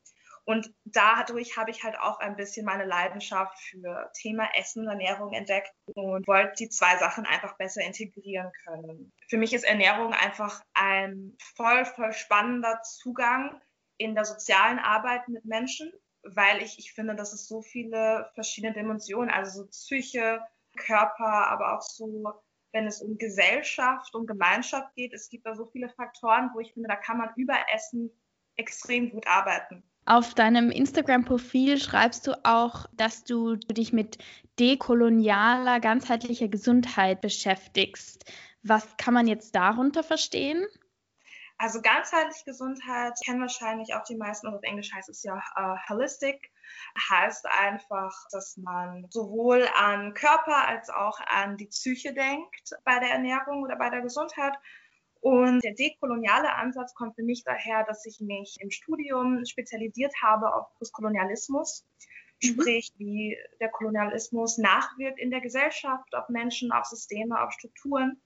Und 0.45 0.75
dadurch 0.85 1.57
habe 1.57 1.71
ich 1.71 1.85
halt 1.85 1.97
auch 1.99 2.19
ein 2.19 2.35
bisschen 2.35 2.67
meine 2.67 2.85
Leidenschaft 2.85 3.57
für 3.61 4.11
Thema 4.15 4.49
Essen, 4.57 4.89
Ernährung 4.89 5.33
entdeckt 5.33 5.73
und 5.95 6.27
wollte 6.27 6.55
die 6.59 6.69
zwei 6.69 6.97
Sachen 6.97 7.27
einfach 7.27 7.57
besser 7.59 7.83
integrieren 7.83 8.51
können. 8.65 9.13
Für 9.29 9.39
mich 9.39 9.53
ist 9.53 9.65
Ernährung 9.65 10.13
einfach 10.13 10.61
ein 10.75 11.37
voll, 11.55 11.85
voll 11.85 12.13
spannender 12.13 12.81
Zugang 12.83 13.61
in 13.99 14.17
der 14.17 14.25
sozialen 14.25 14.81
Arbeit 14.81 15.29
mit 15.29 15.45
Menschen, 15.45 15.93
weil 16.25 16.61
ich, 16.61 16.77
ich 16.79 16.93
finde, 16.93 17.15
dass 17.15 17.33
es 17.33 17.47
so 17.47 17.63
viele 17.63 18.29
verschiedene 18.35 18.75
Dimensionen, 18.75 19.31
also 19.31 19.63
so 19.63 19.69
Psyche, 19.69 20.41
Körper, 20.77 21.49
aber 21.49 21.77
auch 21.77 21.83
so 21.83 22.33
wenn 22.73 22.87
es 22.87 23.03
um 23.03 23.19
Gesellschaft, 23.19 24.15
um 24.15 24.27
Gemeinschaft 24.27 24.95
geht. 24.95 25.13
Es 25.13 25.29
gibt 25.29 25.47
da 25.47 25.55
so 25.55 25.67
viele 25.67 25.89
Faktoren, 25.91 26.51
wo 26.55 26.61
ich 26.61 26.73
finde, 26.73 26.89
da 26.89 26.97
kann 26.97 27.19
man 27.19 27.31
über 27.37 27.57
Essen 27.75 28.11
extrem 28.57 29.11
gut 29.11 29.27
arbeiten. 29.27 29.83
Auf 30.05 30.35
deinem 30.35 30.71
Instagram-Profil 30.71 31.79
schreibst 31.79 32.27
du 32.27 32.45
auch, 32.45 32.87
dass 32.95 33.23
du 33.23 33.55
dich 33.57 33.93
mit 33.93 34.19
dekolonialer, 34.59 35.79
ganzheitlicher 35.79 36.49
Gesundheit 36.49 37.21
beschäftigst. 37.21 38.25
Was 38.65 38.97
kann 38.97 39.15
man 39.15 39.29
jetzt 39.29 39.55
darunter 39.55 40.03
verstehen? 40.03 40.67
Also 41.59 41.81
ganzheitliche 41.81 42.45
Gesundheit 42.47 43.13
kennen 43.25 43.41
wahrscheinlich 43.41 43.95
auch 43.95 44.03
die 44.03 44.17
meisten, 44.17 44.49
und 44.49 44.55
auf 44.55 44.63
Englisch 44.63 44.93
heißt 44.93 45.09
es 45.09 45.23
ja 45.23 45.37
uh, 45.57 45.77
Holistic. 45.89 46.52
Heißt 47.11 47.47
einfach, 47.47 48.13
dass 48.31 48.57
man 48.57 49.07
sowohl 49.11 49.69
an 49.75 50.15
Körper 50.15 50.69
als 50.69 50.91
auch 50.91 51.19
an 51.27 51.57
die 51.57 51.67
Psyche 51.67 52.13
denkt 52.13 52.75
bei 52.85 52.99
der 52.99 53.11
Ernährung 53.11 53.63
oder 53.63 53.77
bei 53.77 53.91
der 53.91 54.03
Gesundheit. 54.03 54.55
Und 55.21 55.63
der 55.63 55.75
dekoloniale 55.75 56.53
Ansatz 56.53 56.95
kommt 56.95 57.15
für 57.15 57.23
mich 57.23 57.45
daher, 57.45 57.85
dass 57.85 58.05
ich 58.07 58.21
mich 58.21 58.57
im 58.61 58.71
Studium 58.71 59.45
spezialisiert 59.45 60.13
habe 60.21 60.53
auf 60.53 60.67
Postkolonialismus. 60.79 61.87
Mhm. 62.43 62.49
Sprich, 62.49 62.93
wie 62.97 63.39
der 63.61 63.71
Kolonialismus 63.71 64.59
nachwirkt 64.59 65.21
in 65.21 65.31
der 65.31 65.41
Gesellschaft, 65.41 66.13
auf 66.15 66.29
Menschen, 66.29 66.73
auf 66.73 66.87
Systeme, 66.87 67.41
auf 67.41 67.53
Strukturen. 67.53 68.21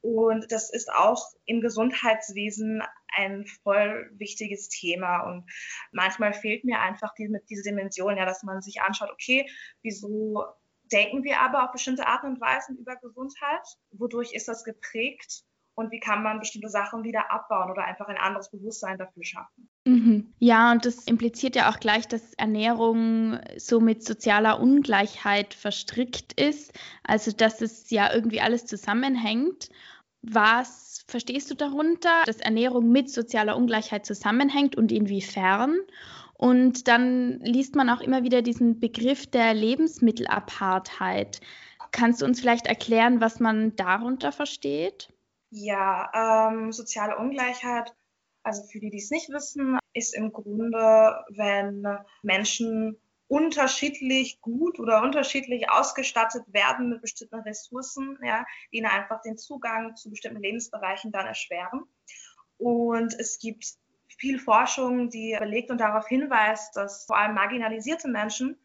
Und 0.00 0.50
das 0.52 0.70
ist 0.70 0.90
auch 0.92 1.22
im 1.44 1.60
Gesundheitswesen 1.60 2.82
ein 3.16 3.46
voll 3.62 4.10
wichtiges 4.14 4.68
Thema. 4.68 5.22
Und 5.22 5.44
manchmal 5.92 6.32
fehlt 6.32 6.64
mir 6.64 6.80
einfach 6.80 7.14
die, 7.14 7.28
mit 7.28 7.48
diese 7.50 7.62
Dimension, 7.62 8.16
ja, 8.16 8.24
dass 8.24 8.42
man 8.42 8.60
sich 8.60 8.80
anschaut, 8.80 9.10
okay, 9.10 9.48
wieso 9.82 10.44
denken 10.92 11.24
wir 11.24 11.40
aber 11.40 11.64
auf 11.64 11.72
bestimmte 11.72 12.06
Arten 12.06 12.28
und 12.28 12.40
Weisen 12.40 12.76
über 12.78 12.96
Gesundheit? 12.96 13.66
Wodurch 13.90 14.32
ist 14.32 14.48
das 14.48 14.64
geprägt? 14.64 15.44
Und 15.78 15.92
wie 15.92 16.00
kann 16.00 16.24
man 16.24 16.40
bestimmte 16.40 16.68
Sachen 16.68 17.04
wieder 17.04 17.30
abbauen 17.30 17.70
oder 17.70 17.84
einfach 17.84 18.08
ein 18.08 18.16
anderes 18.16 18.50
Bewusstsein 18.50 18.98
dafür 18.98 19.24
schaffen? 19.24 19.68
Mhm. 19.84 20.34
Ja, 20.40 20.72
und 20.72 20.84
das 20.84 21.04
impliziert 21.04 21.54
ja 21.54 21.70
auch 21.70 21.78
gleich, 21.78 22.08
dass 22.08 22.34
Ernährung 22.34 23.38
so 23.56 23.78
mit 23.78 24.02
sozialer 24.02 24.58
Ungleichheit 24.58 25.54
verstrickt 25.54 26.32
ist. 26.32 26.76
Also, 27.04 27.30
dass 27.30 27.60
es 27.60 27.90
ja 27.90 28.12
irgendwie 28.12 28.40
alles 28.40 28.66
zusammenhängt. 28.66 29.68
Was 30.20 31.04
verstehst 31.06 31.48
du 31.48 31.54
darunter, 31.54 32.24
dass 32.26 32.40
Ernährung 32.40 32.90
mit 32.90 33.08
sozialer 33.08 33.56
Ungleichheit 33.56 34.04
zusammenhängt 34.04 34.74
und 34.74 34.90
inwiefern? 34.90 35.76
Und 36.34 36.88
dann 36.88 37.38
liest 37.38 37.76
man 37.76 37.88
auch 37.88 38.00
immer 38.00 38.24
wieder 38.24 38.42
diesen 38.42 38.80
Begriff 38.80 39.28
der 39.28 39.54
Lebensmittelapartheit. 39.54 41.40
Kannst 41.92 42.20
du 42.20 42.26
uns 42.26 42.40
vielleicht 42.40 42.66
erklären, 42.66 43.20
was 43.20 43.38
man 43.38 43.76
darunter 43.76 44.32
versteht? 44.32 45.08
Ja, 45.50 46.50
ähm, 46.50 46.72
soziale 46.72 47.16
Ungleichheit, 47.16 47.94
also 48.42 48.62
für 48.64 48.80
die, 48.80 48.90
die 48.90 48.98
es 48.98 49.10
nicht 49.10 49.30
wissen, 49.30 49.78
ist 49.94 50.14
im 50.14 50.32
Grunde, 50.32 51.24
wenn 51.30 51.86
Menschen 52.22 52.98
unterschiedlich 53.28 54.40
gut 54.40 54.78
oder 54.80 55.02
unterschiedlich 55.02 55.70
ausgestattet 55.70 56.44
werden 56.48 56.88
mit 56.88 57.02
bestimmten 57.02 57.40
Ressourcen, 57.40 58.18
ja, 58.22 58.44
die 58.72 58.78
ihnen 58.78 58.86
einfach 58.86 59.20
den 59.20 59.36
Zugang 59.36 59.96
zu 59.96 60.10
bestimmten 60.10 60.42
Lebensbereichen 60.42 61.12
dann 61.12 61.26
erschweren. 61.26 61.84
Und 62.56 63.14
es 63.18 63.38
gibt 63.38 63.66
viel 64.18 64.38
Forschung, 64.38 65.10
die 65.10 65.36
belegt 65.38 65.70
und 65.70 65.78
darauf 65.78 66.08
hinweist, 66.08 66.74
dass 66.76 67.04
vor 67.04 67.18
allem 67.18 67.34
marginalisierte 67.34 68.08
Menschen, 68.08 68.58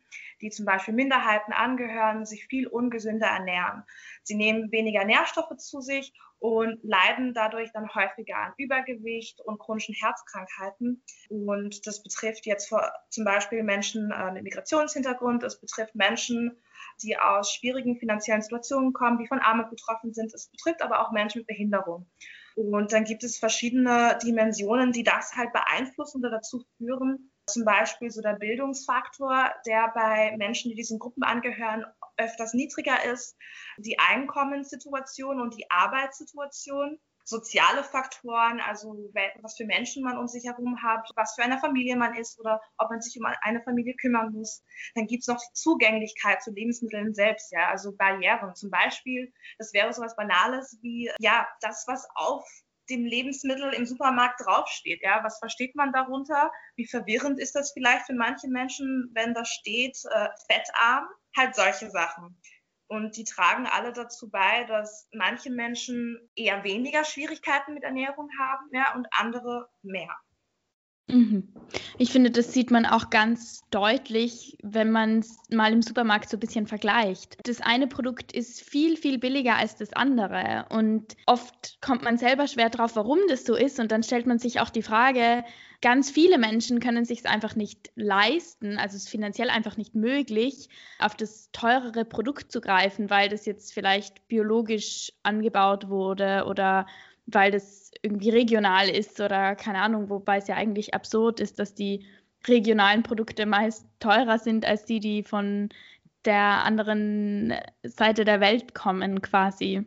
die 0.44 0.50
zum 0.50 0.66
Beispiel 0.66 0.94
Minderheiten 0.94 1.54
angehören, 1.54 2.26
sich 2.26 2.46
viel 2.48 2.68
ungesünder 2.68 3.28
ernähren. 3.28 3.84
Sie 4.24 4.36
nehmen 4.36 4.72
weniger 4.72 5.06
Nährstoffe 5.06 5.56
zu 5.58 5.80
sich 5.80 6.14
und 6.40 6.80
leiden 6.84 7.34
dadurch 7.34 7.72
dann 7.72 7.96
häufiger 7.96 8.36
an 8.36 8.54
Übergewicht 8.58 9.40
und 9.40 9.60
chronischen 9.60 9.96
Herzkrankheiten. 9.96 11.02
Und 11.30 11.88
das 11.88 12.04
betrifft 12.04 12.46
jetzt 12.46 12.68
vor, 12.68 12.92
zum 13.10 13.24
Beispiel 13.24 13.64
Menschen 13.64 14.12
äh, 14.12 14.32
mit 14.34 14.44
Migrationshintergrund, 14.44 15.44
es 15.44 15.62
betrifft 15.62 15.96
Menschen, 15.96 16.62
die 17.02 17.18
aus 17.18 17.54
schwierigen 17.54 17.98
finanziellen 17.98 18.42
Situationen 18.42 18.92
kommen, 18.92 19.18
die 19.18 19.28
von 19.28 19.40
Armut 19.40 19.70
betroffen 19.70 20.14
sind. 20.14 20.34
Es 20.34 20.50
betrifft 20.50 20.82
aber 20.82 21.00
auch 21.00 21.14
Menschen 21.14 21.40
mit 21.40 21.48
Behinderung. 21.48 22.08
Und 22.56 22.92
dann 22.92 23.06
gibt 23.06 23.24
es 23.24 23.38
verschiedene 23.38 24.20
Dimensionen, 24.22 24.92
die 24.92 25.04
das 25.04 25.36
halt 25.36 25.54
beeinflussen 25.54 26.20
oder 26.20 26.32
dazu 26.32 26.64
führen. 26.78 27.32
Zum 27.48 27.66
Beispiel 27.66 28.10
so 28.10 28.22
der 28.22 28.34
Bildungsfaktor, 28.34 29.52
der 29.66 29.92
bei 29.94 30.36
Menschen, 30.38 30.70
die 30.70 30.76
diesen 30.76 30.98
Gruppen 30.98 31.24
angehören, 31.24 31.86
öfters 32.18 32.54
niedriger 32.54 33.04
ist, 33.04 33.36
die 33.78 34.00
Einkommenssituation 34.00 35.42
und 35.42 35.58
die 35.58 35.70
Arbeitssituation, 35.70 37.00
soziale 37.26 37.84
Faktoren, 37.84 38.60
also 38.60 39.10
was 39.42 39.56
für 39.56 39.66
Menschen 39.66 40.04
man 40.04 40.18
um 40.18 40.28
sich 40.28 40.46
herum 40.46 40.82
hat, 40.84 41.10
was 41.16 41.36
für 41.36 41.44
eine 41.44 41.58
Familie 41.58 41.96
man 41.96 42.16
ist 42.16 42.40
oder 42.40 42.62
ob 42.78 42.90
man 42.90 43.02
sich 43.02 43.18
um 43.20 43.26
eine 43.42 43.62
Familie 43.62 43.96
kümmern 43.96 44.34
muss. 44.34 44.62
Dann 44.96 45.08
gibt 45.08 45.22
es 45.22 45.28
noch 45.28 45.40
die 45.40 45.54
Zugänglichkeit 45.54 46.42
zu 46.42 46.52
Lebensmitteln 46.52 47.14
selbst, 47.14 47.52
ja, 47.52 47.70
also 47.70 47.96
Barrieren. 47.96 48.56
Zum 48.56 48.70
Beispiel, 48.70 49.34
das 49.58 49.74
wäre 49.74 49.94
so 49.94 50.02
was 50.02 50.16
Banales 50.16 50.78
wie, 50.82 51.10
ja, 51.20 51.48
das, 51.62 51.86
was 51.88 52.08
auf 52.16 52.46
dem 52.90 53.06
Lebensmittel 53.06 53.74
im 53.74 53.86
Supermarkt 53.86 54.46
draufsteht. 54.46 55.02
Ja, 55.04 55.24
was 55.24 55.40
versteht 55.40 55.75
man 55.75 55.92
darunter? 55.92 56.52
Wie 56.75 56.88
verwirrend 56.88 57.40
ist 57.40 57.56
das 57.56 57.72
vielleicht 57.72 58.06
für 58.06 58.13
manche 58.13 58.48
Menschen, 58.48 59.10
wenn 59.13 59.34
da 59.34 59.46
steht 59.46 59.98
äh, 60.12 60.30
fettarm? 60.48 61.08
Halt 61.36 61.56
solche 61.56 61.90
Sachen. 61.90 62.38
Und 62.88 63.18
die 63.18 63.24
tragen 63.24 63.66
alle 63.66 63.92
dazu 63.92 64.30
bei, 64.30 64.66
dass 64.66 65.08
manche 65.13 65.50
Menschen 65.50 66.30
eher 66.36 66.63
weniger 66.63 67.04
Schwierigkeiten 67.04 67.74
mit 67.74 67.84
Ernährung 67.84 68.30
haben 68.38 68.70
ja, 68.72 68.94
und 68.94 69.08
andere 69.12 69.70
mehr. 69.82 70.16
Mhm. 71.08 71.50
Ich 71.98 72.12
finde, 72.12 72.32
das 72.32 72.54
sieht 72.54 72.72
man 72.72 72.86
auch 72.86 73.10
ganz 73.10 73.62
deutlich, 73.72 74.58
wenn 74.62 74.92
man 74.92 75.20
es 75.20 75.38
mal 75.50 75.74
im 75.74 75.82
Supermarkt 75.82 76.30
so 76.30 76.38
ein 76.38 76.40
bisschen 76.40 76.68
vergleicht. 76.68 77.38
Das 77.44 77.62
eine 77.62 77.88
Produkt 77.88 78.32
ist 78.32 78.62
viel, 78.62 78.96
viel 78.96 79.18
billiger 79.18 79.58
als 79.58 79.76
das 79.76 79.94
andere. 79.94 80.66
Und 80.70 81.16
oft 81.26 81.80
kommt 81.82 82.04
man 82.04 82.18
selber 82.18 82.48
schwer 82.48 82.70
drauf, 82.70 82.96
warum 82.96 83.20
das 83.28 83.46
so 83.46 83.56
ist. 83.56 83.80
Und 83.80 83.92
dann 83.92 84.04
stellt 84.04 84.28
man 84.28 84.40
sich 84.40 84.60
auch 84.60 84.70
die 84.70 84.84
Frage, 84.84 85.44
ganz 85.82 86.10
viele 86.10 86.38
Menschen 86.38 86.80
können 86.80 87.04
sich 87.04 87.20
es 87.20 87.26
einfach 87.26 87.56
nicht 87.56 87.92
leisten, 87.96 88.78
also 88.78 88.96
es 88.96 89.04
ist 89.04 89.10
finanziell 89.10 89.50
einfach 89.50 89.76
nicht 89.76 89.96
möglich, 89.96 90.70
auf 90.98 91.14
das 91.14 91.50
teurere 91.52 92.06
Produkt 92.06 92.54
zu 92.54 92.62
greifen, 92.62 93.10
weil 93.10 93.28
das 93.28 93.46
jetzt 93.46 93.74
vielleicht 93.74 94.28
biologisch 94.30 95.12
angebaut 95.24 95.90
wurde 95.90 96.46
oder 96.48 96.88
weil 97.25 97.51
das 97.51 97.92
irgendwie 98.01 98.30
regional 98.30 98.89
ist 98.89 99.20
oder 99.20 99.56
keine 99.56 99.82
Ahnung, 99.82 100.10
wobei 100.10 100.38
es 100.38 100.48
ja 100.48 100.56
eigentlich 100.56 100.94
absurd 100.94 101.39
ist, 101.39 101.60
dass 101.60 101.74
die 101.74 102.06
regionalen 102.48 103.03
Produkte 103.03 103.46
meist 103.46 103.88
teurer 104.00 104.38
sind 104.39 104.65
als 104.65 104.86
die, 104.86 105.00
die 105.00 105.24
von 105.24 105.70
der 106.25 106.63
anderen 106.63 107.53
Seite 107.84 108.25
der 108.25 108.39
Welt 108.39 108.74
kommen 108.75 109.22
quasi. 109.22 109.86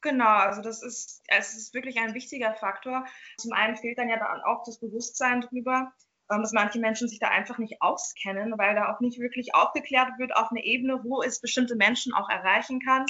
Genau, 0.00 0.26
also 0.26 0.60
das 0.60 0.82
ist, 0.82 1.22
es 1.28 1.56
ist 1.56 1.74
wirklich 1.74 1.98
ein 1.98 2.14
wichtiger 2.14 2.52
Faktor. 2.54 3.06
Zum 3.38 3.52
einen 3.52 3.76
fehlt 3.76 3.98
dann 3.98 4.08
ja 4.08 4.18
dann 4.18 4.42
auch 4.42 4.62
das 4.64 4.78
Bewusstsein 4.78 5.40
darüber, 5.40 5.92
ähm, 6.30 6.40
dass 6.42 6.52
manche 6.52 6.78
Menschen 6.78 7.08
sich 7.08 7.18
da 7.18 7.28
einfach 7.28 7.58
nicht 7.58 7.80
auskennen, 7.80 8.54
weil 8.56 8.74
da 8.74 8.92
auch 8.92 9.00
nicht 9.00 9.18
wirklich 9.18 9.54
aufgeklärt 9.54 10.18
wird 10.18 10.36
auf 10.36 10.50
eine 10.50 10.64
Ebene, 10.64 11.02
wo 11.04 11.22
es 11.22 11.40
bestimmte 11.40 11.76
Menschen 11.76 12.12
auch 12.14 12.28
erreichen 12.28 12.80
kann. 12.80 13.06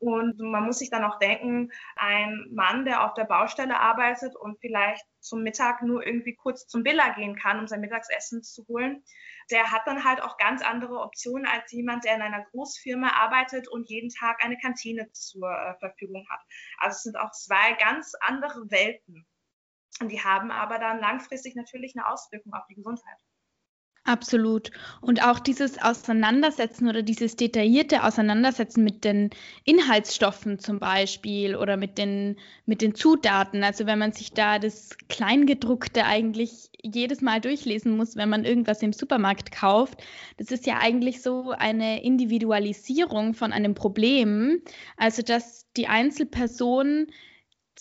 Und 0.00 0.38
man 0.38 0.64
muss 0.64 0.78
sich 0.78 0.90
dann 0.90 1.04
auch 1.04 1.18
denken, 1.18 1.72
ein 1.96 2.46
Mann, 2.52 2.84
der 2.84 3.04
auf 3.04 3.14
der 3.14 3.24
Baustelle 3.24 3.80
arbeitet 3.80 4.36
und 4.36 4.60
vielleicht 4.60 5.04
zum 5.20 5.42
Mittag 5.42 5.82
nur 5.82 6.06
irgendwie 6.06 6.34
kurz 6.34 6.68
zum 6.68 6.84
Billa 6.84 7.14
gehen 7.14 7.34
kann, 7.34 7.58
um 7.58 7.66
sein 7.66 7.80
Mittagsessen 7.80 8.42
zu 8.42 8.64
holen, 8.68 9.02
der 9.50 9.72
hat 9.72 9.82
dann 9.86 10.04
halt 10.04 10.22
auch 10.22 10.36
ganz 10.36 10.62
andere 10.62 11.00
Optionen 11.00 11.46
als 11.46 11.72
jemand, 11.72 12.04
der 12.04 12.14
in 12.14 12.22
einer 12.22 12.44
Großfirma 12.44 13.08
arbeitet 13.08 13.66
und 13.66 13.88
jeden 13.88 14.10
Tag 14.10 14.44
eine 14.44 14.56
Kantine 14.58 15.10
zur 15.12 15.50
äh, 15.50 15.74
Verfügung 15.78 16.26
hat. 16.30 16.40
Also 16.78 16.96
es 16.96 17.02
sind 17.02 17.18
auch 17.18 17.32
zwei 17.32 17.72
ganz 17.74 18.12
andere 18.20 18.70
Welten. 18.70 19.26
Und 20.00 20.10
die 20.10 20.22
haben 20.22 20.52
aber 20.52 20.78
dann 20.78 21.00
langfristig 21.00 21.56
natürlich 21.56 21.94
eine 21.96 22.06
Auswirkung 22.06 22.52
auf 22.54 22.66
die 22.68 22.76
Gesundheit. 22.76 23.16
Absolut. 24.08 24.70
Und 25.02 25.22
auch 25.22 25.38
dieses 25.38 25.82
Auseinandersetzen 25.82 26.88
oder 26.88 27.02
dieses 27.02 27.36
detaillierte 27.36 28.04
Auseinandersetzen 28.04 28.82
mit 28.82 29.04
den 29.04 29.28
Inhaltsstoffen 29.64 30.58
zum 30.58 30.78
Beispiel 30.78 31.54
oder 31.54 31.76
mit 31.76 31.98
den, 31.98 32.36
mit 32.64 32.80
den 32.80 32.94
Zutaten. 32.94 33.62
Also 33.62 33.84
wenn 33.84 33.98
man 33.98 34.12
sich 34.12 34.32
da 34.32 34.58
das 34.58 34.96
Kleingedruckte 35.10 36.06
eigentlich 36.06 36.70
jedes 36.82 37.20
Mal 37.20 37.42
durchlesen 37.42 37.98
muss, 37.98 38.16
wenn 38.16 38.30
man 38.30 38.46
irgendwas 38.46 38.80
im 38.80 38.94
Supermarkt 38.94 39.52
kauft, 39.52 40.02
das 40.38 40.50
ist 40.52 40.66
ja 40.66 40.78
eigentlich 40.78 41.20
so 41.20 41.50
eine 41.50 42.02
Individualisierung 42.02 43.34
von 43.34 43.52
einem 43.52 43.74
Problem. 43.74 44.62
Also 44.96 45.20
dass 45.20 45.66
die 45.76 45.86
Einzelperson 45.86 47.08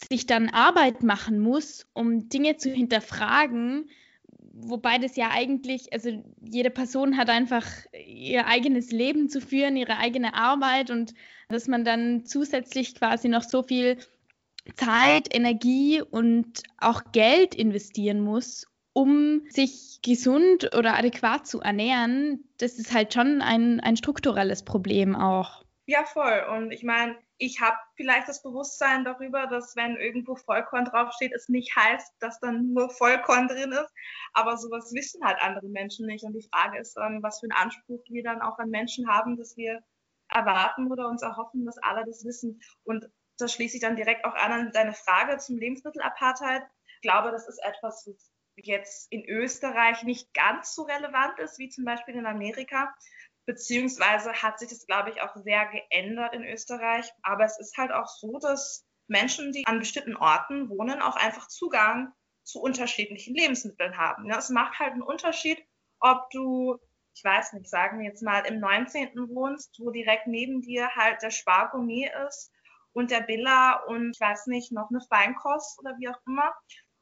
sich 0.09 0.25
dann 0.25 0.49
Arbeit 0.49 1.03
machen 1.03 1.39
muss, 1.39 1.87
um 1.93 2.27
Dinge 2.27 2.57
zu 2.57 2.69
hinterfragen, 2.69 3.89
wobei 4.59 4.97
das 4.97 5.15
ja 5.15 5.29
eigentlich, 5.31 5.93
also 5.93 6.23
jede 6.41 6.69
Person 6.69 7.17
hat 7.17 7.29
einfach 7.29 7.65
ihr 8.05 8.47
eigenes 8.47 8.91
Leben 8.91 9.29
zu 9.29 9.41
führen, 9.41 9.77
ihre 9.77 9.97
eigene 9.97 10.33
Arbeit 10.33 10.89
und 10.89 11.13
dass 11.49 11.67
man 11.67 11.85
dann 11.85 12.25
zusätzlich 12.25 12.95
quasi 12.95 13.29
noch 13.29 13.43
so 13.43 13.63
viel 13.63 13.97
Zeit, 14.75 15.33
Energie 15.33 16.01
und 16.01 16.63
auch 16.77 17.11
Geld 17.13 17.55
investieren 17.55 18.19
muss, 18.19 18.67
um 18.93 19.43
sich 19.49 19.99
gesund 20.01 20.75
oder 20.75 20.97
adäquat 20.97 21.47
zu 21.47 21.61
ernähren, 21.61 22.43
das 22.57 22.79
ist 22.79 22.93
halt 22.93 23.13
schon 23.13 23.41
ein, 23.41 23.79
ein 23.79 23.95
strukturelles 23.95 24.63
Problem 24.63 25.15
auch. 25.15 25.63
Ja, 25.85 26.03
voll. 26.03 26.43
Und 26.51 26.71
ich 26.71 26.83
meine, 26.83 27.15
ich 27.39 27.61
habe 27.61 27.77
vielleicht 27.95 28.27
das 28.27 28.41
Bewusstsein 28.41 29.03
darüber, 29.05 29.47
dass 29.47 29.75
wenn 29.75 29.95
irgendwo 29.97 30.35
Vollkorn 30.35 30.85
draufsteht, 30.85 31.33
es 31.33 31.49
nicht 31.49 31.75
heißt, 31.75 32.15
dass 32.19 32.39
dann 32.39 32.73
nur 32.73 32.89
Vollkorn 32.89 33.47
drin 33.47 33.71
ist. 33.71 33.91
Aber 34.33 34.57
sowas 34.57 34.91
wissen 34.93 35.23
halt 35.23 35.37
andere 35.41 35.67
Menschen 35.67 36.07
nicht. 36.07 36.23
Und 36.23 36.33
die 36.33 36.47
Frage 36.51 36.79
ist 36.79 36.95
dann, 36.95 37.21
was 37.21 37.39
für 37.39 37.45
einen 37.45 37.63
Anspruch 37.63 38.03
wir 38.09 38.23
dann 38.23 38.41
auch 38.41 38.57
an 38.57 38.69
Menschen 38.69 39.07
haben, 39.07 39.37
dass 39.37 39.55
wir 39.55 39.81
erwarten 40.29 40.91
oder 40.91 41.07
uns 41.07 41.21
erhoffen, 41.21 41.65
dass 41.65 41.77
alle 41.77 42.05
das 42.05 42.25
wissen. 42.25 42.59
Und 42.83 43.07
das 43.37 43.53
schließe 43.53 43.77
ich 43.77 43.81
dann 43.81 43.95
direkt 43.95 44.25
auch 44.25 44.33
an 44.33 44.51
an 44.51 44.71
deine 44.71 44.93
Frage 44.93 45.37
zum 45.37 45.57
Lebensmittelapartheid. 45.57 46.63
Ich 46.95 47.01
glaube, 47.01 47.31
das 47.31 47.47
ist 47.47 47.59
etwas, 47.59 48.07
was 48.07 48.31
jetzt 48.55 49.11
in 49.11 49.23
Österreich 49.25 50.03
nicht 50.03 50.33
ganz 50.33 50.73
so 50.73 50.83
relevant 50.83 51.37
ist 51.39 51.59
wie 51.59 51.69
zum 51.69 51.85
Beispiel 51.85 52.15
in 52.15 52.25
Amerika. 52.25 52.93
Beziehungsweise 53.47 54.33
hat 54.33 54.59
sich 54.59 54.67
das, 54.67 54.85
glaube 54.85 55.09
ich, 55.09 55.21
auch 55.21 55.33
sehr 55.37 55.67
geändert 55.67 56.35
in 56.35 56.43
Österreich. 56.43 57.09
Aber 57.23 57.45
es 57.45 57.57
ist 57.57 57.77
halt 57.77 57.93
auch 57.93 58.07
so, 58.07 58.39
dass 58.39 58.85
Menschen, 59.07 59.53
die 59.53 59.65
an 59.65 59.79
bestimmten 59.79 60.17
Orten 60.17 60.69
wohnen, 60.69 61.01
auch 61.01 61.15
einfach 61.15 61.47
Zugang 61.47 62.11
zu 62.43 62.59
unterschiedlichen 62.59 63.33
Lebensmitteln 63.33 63.97
haben. 63.97 64.25
Ja, 64.25 64.37
es 64.37 64.49
macht 64.49 64.79
halt 64.79 64.91
einen 64.91 65.01
Unterschied, 65.01 65.63
ob 66.01 66.29
du, 66.31 66.77
ich 67.15 67.23
weiß 67.23 67.53
nicht, 67.53 67.69
sagen 67.69 67.99
wir 67.99 68.07
jetzt 68.07 68.21
mal 68.21 68.45
im 68.45 68.59
19. 68.59 69.13
wohnst, 69.29 69.79
wo 69.79 69.91
direkt 69.91 70.27
neben 70.27 70.61
dir 70.61 70.89
halt 70.95 71.21
der 71.21 71.31
Spargourmet 71.31 72.11
ist 72.27 72.51
und 72.91 73.11
der 73.11 73.21
Billa 73.21 73.83
und 73.87 74.11
ich 74.11 74.19
weiß 74.19 74.47
nicht, 74.47 74.73
noch 74.73 74.89
eine 74.89 74.99
Feinkost 75.07 75.79
oder 75.79 75.95
wie 75.99 76.09
auch 76.09 76.19
immer 76.25 76.53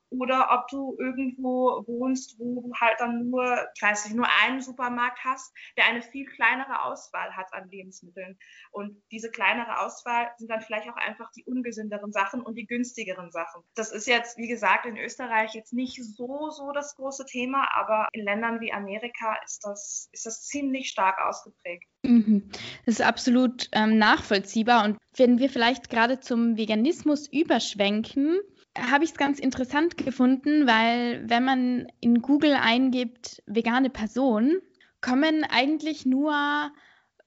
oder 0.10 0.50
ob 0.52 0.68
du 0.68 0.96
irgendwo 1.00 1.84
wohnst, 1.88 2.38
wo 2.40 2.62
du 2.62 2.74
halt 2.80 3.00
dann 3.00 3.30
nur, 3.30 3.68
ich 3.76 3.82
weiß 3.82 4.06
nicht, 4.06 4.16
nur 4.16 4.28
einen 4.44 4.62
Supermarkt 4.62 5.20
hast, 5.24 5.54
der 5.78 5.86
eine 5.86 6.02
viel 6.02 6.26
kleinere 6.26 6.84
Auswahl 6.84 7.36
hat 7.36 7.54
an 7.54 7.70
Lebensmitteln. 7.70 8.38
Und 8.72 9.02
diese 9.12 9.32
kleinere 9.32 9.82
Auswahl 9.82 10.32
sind 10.38 10.50
dann 10.50 10.62
vielleicht 10.62 10.90
auch 10.90 10.96
einfach 10.96 11.32
die 11.32 11.44
ungesünderen 11.44 12.12
Sachen 12.12 12.42
und 12.42 12.56
die 12.56 12.68
günstigeren 12.68 13.32
Sachen. 13.32 13.64
Das 13.76 13.92
ist 13.92 14.08
jetzt, 14.08 14.38
wie 14.38 14.48
gesagt, 14.48 14.86
in 14.86 14.98
Österreich 14.98 15.54
jetzt 15.54 15.74
nicht 15.74 16.04
so, 16.04 16.50
so 16.52 16.72
das 16.72 16.96
große 16.96 17.26
Thema, 17.26 17.68
aber 17.76 18.08
in 18.14 18.24
Ländern 18.24 18.62
wie 18.62 18.74
Amerika 18.74 19.36
ist 19.44 19.66
das, 19.66 20.10
ist 20.12 20.26
das 20.26 20.44
ziemlich 20.44 20.90
stark 20.90 21.20
ausgeprägt. 21.20 21.88
Mhm. 22.04 22.50
Das 22.86 22.96
ist 22.96 23.02
absolut 23.02 23.70
ähm, 23.72 23.98
nachvollziehbar. 23.98 24.86
Und 24.86 24.98
wenn 25.16 25.40
wir 25.40 25.50
vielleicht 25.50 25.90
gerade 25.90 26.20
zum 26.20 26.58
Veganismus 26.58 27.28
überschwenken, 27.28 28.40
habe 28.78 29.04
ich 29.04 29.12
es 29.12 29.18
ganz 29.18 29.40
interessant 29.40 29.98
gefunden, 29.98 30.68
weil 30.68 31.30
wenn 31.30 31.46
man 31.46 31.88
in 32.02 32.22
Google 32.22 32.54
eingibt 32.54 33.42
vegane 33.46 33.90
Person, 33.90 34.60
kommen 35.02 35.44
eigentlich 35.44 36.06
nur 36.06 36.72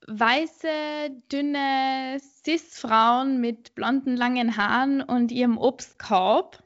weiße, 0.06 0.68
dünne 1.30 2.18
Cis-Frauen 2.18 3.40
mit 3.40 3.74
blonden, 3.74 4.16
langen 4.16 4.56
Haaren 4.56 5.02
und 5.02 5.32
ihrem 5.32 5.58
Obstkorb. 5.58 6.62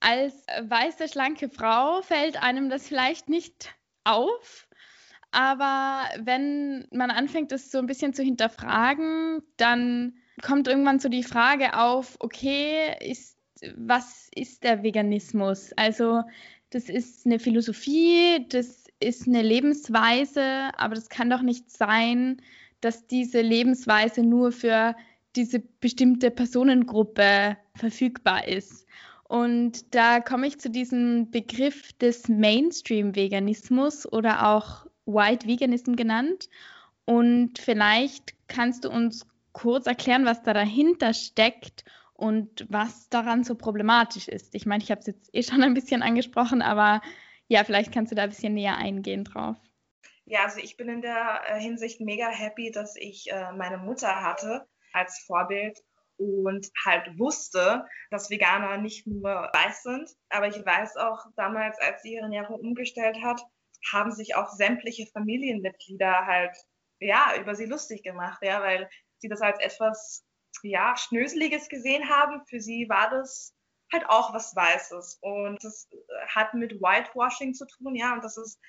Als 0.00 0.34
weiße, 0.62 1.08
schlanke 1.08 1.48
Frau 1.48 2.02
fällt 2.02 2.40
einem 2.42 2.70
das 2.70 2.86
vielleicht 2.86 3.28
nicht 3.28 3.74
auf, 4.04 4.68
aber 5.30 6.04
wenn 6.18 6.86
man 6.92 7.10
anfängt, 7.10 7.52
das 7.52 7.70
so 7.70 7.78
ein 7.78 7.86
bisschen 7.86 8.14
zu 8.14 8.22
hinterfragen, 8.22 9.42
dann 9.56 10.14
kommt 10.42 10.68
irgendwann 10.68 11.00
so 11.00 11.08
die 11.08 11.24
Frage 11.24 11.76
auf, 11.76 12.16
okay, 12.20 12.96
ist 13.00 13.37
was 13.76 14.28
ist 14.34 14.64
der 14.64 14.82
Veganismus? 14.82 15.72
Also 15.76 16.22
das 16.70 16.88
ist 16.88 17.26
eine 17.26 17.38
Philosophie, 17.38 18.46
das 18.48 18.84
ist 19.00 19.26
eine 19.26 19.42
Lebensweise, 19.42 20.70
aber 20.76 20.94
das 20.94 21.08
kann 21.08 21.30
doch 21.30 21.42
nicht 21.42 21.70
sein, 21.70 22.42
dass 22.80 23.06
diese 23.06 23.40
Lebensweise 23.40 24.22
nur 24.22 24.52
für 24.52 24.94
diese 25.36 25.60
bestimmte 25.60 26.30
Personengruppe 26.30 27.56
verfügbar 27.74 28.46
ist. 28.48 28.86
Und 29.24 29.94
da 29.94 30.20
komme 30.20 30.46
ich 30.46 30.58
zu 30.58 30.70
diesem 30.70 31.30
Begriff 31.30 31.92
des 31.94 32.28
Mainstream-Veganismus 32.28 34.10
oder 34.10 34.48
auch 34.48 34.86
White 35.04 35.46
Veganism 35.46 35.94
genannt. 35.94 36.48
Und 37.04 37.58
vielleicht 37.58 38.34
kannst 38.48 38.84
du 38.84 38.90
uns 38.90 39.26
kurz 39.52 39.86
erklären, 39.86 40.24
was 40.24 40.42
da 40.42 40.54
dahinter 40.54 41.12
steckt 41.14 41.84
und 42.18 42.66
was 42.68 43.08
daran 43.08 43.44
so 43.44 43.54
problematisch 43.54 44.26
ist. 44.26 44.54
Ich 44.56 44.66
meine, 44.66 44.82
ich 44.82 44.90
habe 44.90 45.00
es 45.00 45.06
jetzt 45.06 45.30
eh 45.32 45.42
schon 45.44 45.62
ein 45.62 45.72
bisschen 45.72 46.02
angesprochen, 46.02 46.62
aber 46.62 47.00
ja, 47.46 47.62
vielleicht 47.62 47.92
kannst 47.92 48.10
du 48.10 48.16
da 48.16 48.24
ein 48.24 48.30
bisschen 48.30 48.54
näher 48.54 48.76
eingehen 48.76 49.22
drauf. 49.22 49.56
Ja, 50.24 50.42
also 50.42 50.58
ich 50.58 50.76
bin 50.76 50.88
in 50.88 51.00
der 51.00 51.42
äh, 51.46 51.60
Hinsicht 51.60 52.00
mega 52.00 52.28
happy, 52.28 52.72
dass 52.72 52.96
ich 52.96 53.30
äh, 53.30 53.52
meine 53.52 53.78
Mutter 53.78 54.20
hatte 54.20 54.66
als 54.92 55.24
Vorbild 55.26 55.78
und 56.16 56.68
halt 56.84 57.16
wusste, 57.20 57.86
dass 58.10 58.30
Veganer 58.30 58.78
nicht 58.78 59.06
nur 59.06 59.30
weiß 59.30 59.84
sind, 59.84 60.10
aber 60.28 60.48
ich 60.48 60.66
weiß 60.66 60.96
auch 60.96 61.24
damals, 61.36 61.78
als 61.78 62.02
sie 62.02 62.14
ihre 62.14 62.24
Ernährung 62.24 62.58
umgestellt 62.58 63.22
hat, 63.22 63.40
haben 63.92 64.10
sich 64.10 64.34
auch 64.34 64.48
sämtliche 64.48 65.06
Familienmitglieder 65.06 66.26
halt 66.26 66.56
ja 66.98 67.34
über 67.40 67.54
sie 67.54 67.66
lustig 67.66 68.02
gemacht, 68.02 68.40
ja, 68.42 68.60
weil 68.60 68.90
sie 69.18 69.28
das 69.28 69.40
als 69.40 69.60
etwas 69.60 70.24
ja, 70.62 70.96
Schnöseliges 70.96 71.68
gesehen 71.68 72.08
haben. 72.08 72.44
Für 72.46 72.60
sie 72.60 72.88
war 72.88 73.10
das 73.10 73.54
halt 73.92 74.08
auch 74.08 74.34
was 74.34 74.54
Weißes. 74.54 75.18
Und 75.22 75.62
das 75.62 75.88
hat 76.28 76.54
mit 76.54 76.80
Whitewashing 76.80 77.54
zu 77.54 77.66
tun, 77.66 77.94
ja. 77.94 78.12
Und 78.12 78.24
das 78.24 78.36
ist 78.36 78.60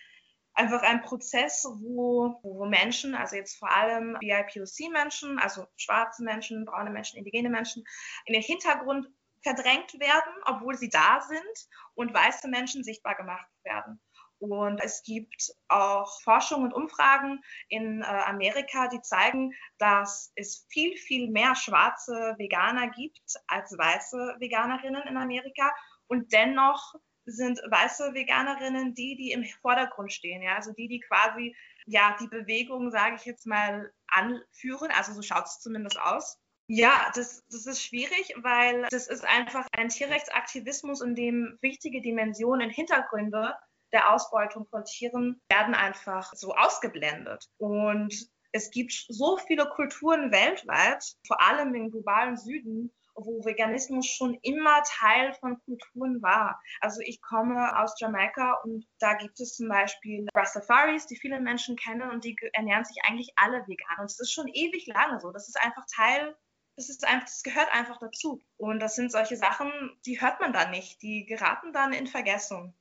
einfach 0.54 0.82
ein 0.82 1.02
Prozess, 1.02 1.66
wo, 1.82 2.40
wo 2.44 2.66
Menschen, 2.66 3.16
also 3.16 3.36
jetzt 3.36 3.58
vor 3.58 3.72
allem 3.72 4.18
BIPOC-Menschen, 4.20 5.40
also 5.40 5.66
schwarze 5.78 6.24
Menschen, 6.24 6.66
braune 6.66 6.90
Menschen, 6.90 7.18
indigene 7.18 7.50
Menschen, 7.50 7.84
in 8.26 8.34
den 8.34 8.44
Hintergrund 8.44 9.08
verdrängt 9.42 9.98
werden, 10.00 10.34
obwohl 10.46 10.76
sie 10.76 10.90
da 10.90 11.22
sind 11.22 11.68
und 11.96 12.14
weiße 12.14 12.50
Menschen 12.50 12.84
sichtbar 12.84 13.16
gemacht 13.16 13.48
werden. 13.64 14.02
Und 14.40 14.82
es 14.82 15.04
gibt 15.04 15.52
auch 15.68 16.22
Forschung 16.22 16.64
und 16.64 16.74
Umfragen 16.74 17.44
in 17.68 18.02
äh, 18.02 18.06
Amerika, 18.06 18.88
die 18.88 19.02
zeigen, 19.02 19.54
dass 19.78 20.32
es 20.36 20.66
viel, 20.70 20.96
viel 20.98 21.30
mehr 21.30 21.56
schwarze 21.56 22.36
Veganer 22.38 22.90
gibt 22.90 23.22
als 23.48 23.78
weiße 23.78 24.38
Veganerinnen 24.40 25.04
in 25.08 25.18
Amerika. 25.18 25.72
Und 26.08 26.32
dennoch 26.32 26.96
sind 27.26 27.60
weiße 27.70 28.14
Veganerinnen 28.14 28.96
die, 28.96 29.16
die 29.16 29.32
im 29.32 29.44
Vordergrund 29.62 30.12
stehen. 30.14 30.42
Ja? 30.42 30.56
Also 30.56 30.72
die, 30.72 30.88
die 30.88 31.02
quasi 31.02 31.56
ja 31.86 32.16
die 32.20 32.28
Bewegung, 32.28 32.92
sage 32.92 33.16
ich 33.18 33.26
jetzt 33.26 33.46
mal, 33.46 33.92
anführen. 34.08 34.92
Also 34.92 35.14
so 35.14 35.22
schaut 35.22 35.46
es 35.46 35.60
zumindest 35.60 36.00
aus. 36.00 36.40
Ja, 36.72 37.12
das, 37.16 37.44
das 37.50 37.66
ist 37.66 37.84
schwierig, 37.84 38.34
weil 38.38 38.86
das 38.92 39.08
ist 39.08 39.26
einfach 39.26 39.66
ein 39.72 39.90
Tierrechtsaktivismus, 39.90 41.02
in 41.02 41.16
dem 41.16 41.58
wichtige 41.62 42.00
Dimensionen, 42.00 42.70
Hintergründe 42.70 43.56
der 43.92 44.14
Ausbeutung 44.14 44.68
von 44.68 44.84
Tieren 44.86 45.42
werden 45.50 45.76
einfach 45.76 46.34
so 46.34 46.54
ausgeblendet. 46.54 47.46
Und 47.58 48.14
es 48.52 48.72
gibt 48.72 48.94
so 49.08 49.38
viele 49.38 49.68
Kulturen 49.70 50.32
weltweit, 50.32 51.04
vor 51.28 51.42
allem 51.42 51.74
im 51.76 51.92
globalen 51.92 52.38
Süden, 52.38 52.92
wo 53.16 53.44
Veganismus 53.44 54.08
schon 54.08 54.36
immer 54.44 54.82
Teil 54.84 55.34
von 55.34 55.60
Kulturen 55.66 56.22
war. 56.22 56.60
Also 56.80 57.02
ich 57.02 57.22
komme 57.22 57.78
aus 57.78 58.00
Jamaika 58.00 58.54
und 58.64 58.88
da 59.00 59.16
gibt 59.16 59.40
es 59.40 59.56
zum 59.56 59.68
Beispiel 59.68 60.26
Rastafaris, 60.34 61.06
die 61.06 61.18
viele 61.18 61.40
Menschen 61.42 61.76
kennen 61.76 62.10
und 62.10 62.24
die 62.24 62.36
ernähren 62.54 62.86
sich 62.86 62.98
eigentlich 63.04 63.34
alle 63.36 63.68
vegan. 63.68 64.00
Und 64.00 64.06
es 64.06 64.20
ist 64.20 64.32
schon 64.32 64.48
ewig 64.48 64.88
lange 64.88 65.20
so. 65.20 65.32
Das 65.32 65.50
ist 65.50 65.60
einfach 65.60 65.84
Teil 65.94 66.36
das 66.80 66.88
ist 66.88 67.06
einfach, 67.06 67.26
das 67.26 67.44
gehört 67.44 67.68
einfach 67.74 68.00
dazu. 68.00 68.42
Und 68.56 68.80
das 68.80 68.96
sind 68.96 69.12
solche 69.12 69.36
Sachen, 69.36 69.70
die 70.06 70.22
hört 70.22 70.40
man 70.40 70.54
dann 70.54 70.72
nicht, 70.72 71.02
die 71.02 71.26
geraten 71.26 71.74
dann 71.74 71.92
in 71.92 72.08
Vergessung 72.08 72.74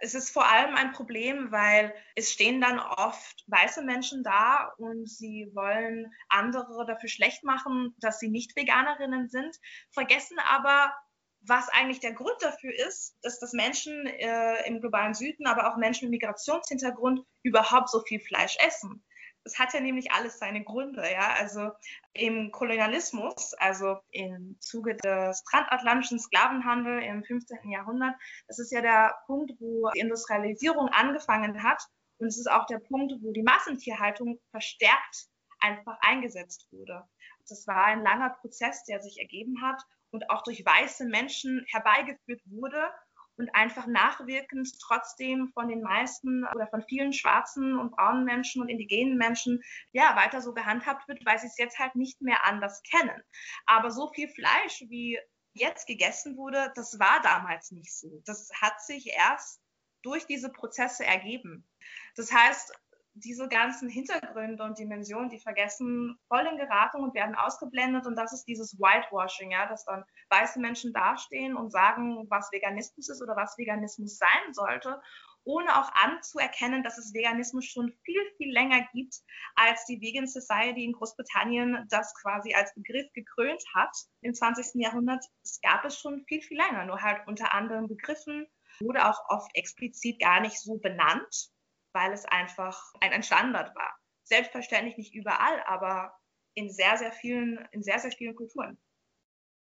es 0.00 0.14
ist 0.14 0.30
vor 0.30 0.46
allem 0.46 0.74
ein 0.74 0.92
Problem, 0.92 1.50
weil 1.52 1.94
es 2.14 2.32
stehen 2.32 2.60
dann 2.60 2.78
oft 2.78 3.44
weiße 3.46 3.82
Menschen 3.82 4.22
da 4.22 4.72
und 4.78 5.08
sie 5.08 5.50
wollen 5.54 6.12
andere 6.28 6.84
dafür 6.86 7.08
schlecht 7.08 7.44
machen, 7.44 7.94
dass 7.98 8.18
sie 8.18 8.28
nicht 8.28 8.56
Veganerinnen 8.56 9.28
sind, 9.28 9.56
vergessen 9.90 10.38
aber, 10.48 10.92
was 11.40 11.68
eigentlich 11.68 12.00
der 12.00 12.12
Grund 12.12 12.36
dafür 12.40 12.74
ist, 12.74 13.16
dass 13.22 13.38
das 13.38 13.52
Menschen 13.52 14.06
äh, 14.06 14.66
im 14.66 14.80
globalen 14.80 15.14
Süden, 15.14 15.46
aber 15.46 15.70
auch 15.70 15.76
Menschen 15.76 16.10
mit 16.10 16.20
Migrationshintergrund 16.20 17.24
überhaupt 17.42 17.88
so 17.88 18.00
viel 18.00 18.20
Fleisch 18.20 18.56
essen 18.66 19.05
es 19.46 19.58
hat 19.58 19.72
ja 19.72 19.80
nämlich 19.80 20.10
alles 20.12 20.38
seine 20.38 20.62
Gründe, 20.62 21.02
ja. 21.10 21.34
Also 21.38 21.70
im 22.12 22.50
Kolonialismus, 22.50 23.54
also 23.54 23.98
im 24.10 24.56
Zuge 24.60 24.96
des 24.96 25.42
transatlantischen 25.44 26.18
Sklavenhandels 26.18 27.04
im 27.06 27.24
15. 27.24 27.70
Jahrhundert, 27.70 28.14
das 28.48 28.58
ist 28.58 28.72
ja 28.72 28.82
der 28.82 29.14
Punkt, 29.26 29.52
wo 29.60 29.90
die 29.94 30.00
Industrialisierung 30.00 30.88
angefangen 30.88 31.62
hat. 31.62 31.82
Und 32.18 32.26
es 32.28 32.38
ist 32.38 32.50
auch 32.50 32.66
der 32.66 32.78
Punkt, 32.78 33.14
wo 33.22 33.32
die 33.32 33.42
Massentierhaltung 33.42 34.38
verstärkt 34.50 35.28
einfach 35.60 35.96
eingesetzt 36.00 36.66
wurde. 36.70 37.04
Das 37.48 37.66
war 37.66 37.84
ein 37.84 38.02
langer 38.02 38.30
Prozess, 38.40 38.84
der 38.84 39.00
sich 39.00 39.20
ergeben 39.20 39.62
hat 39.62 39.82
und 40.10 40.28
auch 40.30 40.42
durch 40.42 40.64
weiße 40.64 41.06
Menschen 41.06 41.64
herbeigeführt 41.68 42.40
wurde 42.46 42.90
und 43.36 43.54
einfach 43.54 43.86
nachwirkend 43.86 44.68
trotzdem 44.80 45.50
von 45.52 45.68
den 45.68 45.82
meisten 45.82 46.44
oder 46.54 46.66
von 46.68 46.82
vielen 46.82 47.12
schwarzen 47.12 47.78
und 47.78 47.90
braunen 47.90 48.24
Menschen 48.24 48.62
und 48.62 48.68
indigenen 48.68 49.16
Menschen 49.16 49.62
ja 49.92 50.16
weiter 50.16 50.40
so 50.40 50.54
gehandhabt 50.54 51.06
wird, 51.08 51.24
weil 51.24 51.38
sie 51.38 51.46
es 51.46 51.58
jetzt 51.58 51.78
halt 51.78 51.94
nicht 51.94 52.20
mehr 52.20 52.44
anders 52.44 52.82
kennen. 52.82 53.22
Aber 53.66 53.90
so 53.90 54.10
viel 54.12 54.28
Fleisch 54.28 54.84
wie 54.88 55.18
jetzt 55.52 55.86
gegessen 55.86 56.36
wurde, 56.36 56.72
das 56.74 56.98
war 56.98 57.20
damals 57.22 57.70
nicht 57.70 57.94
so. 57.94 58.22
Das 58.24 58.50
hat 58.60 58.80
sich 58.82 59.08
erst 59.08 59.60
durch 60.02 60.26
diese 60.26 60.50
Prozesse 60.50 61.04
ergeben. 61.04 61.66
Das 62.14 62.32
heißt, 62.32 62.72
diese 63.18 63.48
ganzen 63.48 63.88
Hintergründe 63.88 64.62
und 64.62 64.78
Dimensionen, 64.78 65.30
die 65.30 65.38
vergessen 65.38 66.18
voll 66.28 66.46
in 66.46 66.58
Geratung 66.58 67.02
und 67.02 67.14
werden 67.14 67.34
ausgeblendet. 67.34 68.06
Und 68.06 68.16
das 68.16 68.32
ist 68.32 68.44
dieses 68.44 68.78
Whitewashing, 68.78 69.52
ja, 69.52 69.66
dass 69.66 69.84
dann 69.84 70.04
weiße 70.30 70.60
Menschen 70.60 70.92
dastehen 70.92 71.56
und 71.56 71.70
sagen, 71.70 72.26
was 72.28 72.50
Veganismus 72.52 73.08
ist 73.08 73.22
oder 73.22 73.34
was 73.34 73.56
Veganismus 73.56 74.18
sein 74.18 74.52
sollte, 74.52 75.00
ohne 75.44 75.80
auch 75.80 75.90
anzuerkennen, 75.94 76.82
dass 76.82 76.98
es 76.98 77.14
Veganismus 77.14 77.64
schon 77.64 77.92
viel, 78.04 78.20
viel 78.36 78.52
länger 78.52 78.86
gibt, 78.92 79.14
als 79.54 79.86
die 79.86 80.00
Vegan 80.00 80.26
Society 80.26 80.84
in 80.84 80.92
Großbritannien 80.92 81.86
das 81.88 82.12
quasi 82.20 82.52
als 82.54 82.74
Begriff 82.74 83.10
gekrönt 83.14 83.62
hat 83.74 83.96
im 84.20 84.34
20. 84.34 84.82
Jahrhundert. 84.82 85.24
Es 85.42 85.60
gab 85.62 85.84
es 85.84 85.98
schon 85.98 86.24
viel, 86.26 86.42
viel 86.42 86.58
länger, 86.58 86.84
nur 86.84 87.00
halt 87.00 87.26
unter 87.26 87.54
anderen 87.54 87.88
Begriffen, 87.88 88.46
wurde 88.80 89.08
auch 89.08 89.20
oft 89.28 89.50
explizit 89.54 90.20
gar 90.20 90.40
nicht 90.40 90.60
so 90.60 90.76
benannt 90.78 91.55
weil 91.96 92.12
es 92.12 92.26
einfach 92.26 92.92
ein, 93.00 93.10
ein 93.12 93.22
Standard 93.22 93.74
war. 93.74 93.96
Selbstverständlich 94.24 94.98
nicht 94.98 95.14
überall, 95.14 95.62
aber 95.66 96.12
in 96.54 96.70
sehr, 96.70 96.98
sehr 96.98 97.10
vielen, 97.10 97.66
in 97.72 97.82
sehr, 97.82 97.98
sehr 97.98 98.12
vielen 98.12 98.36
Kulturen. 98.36 98.76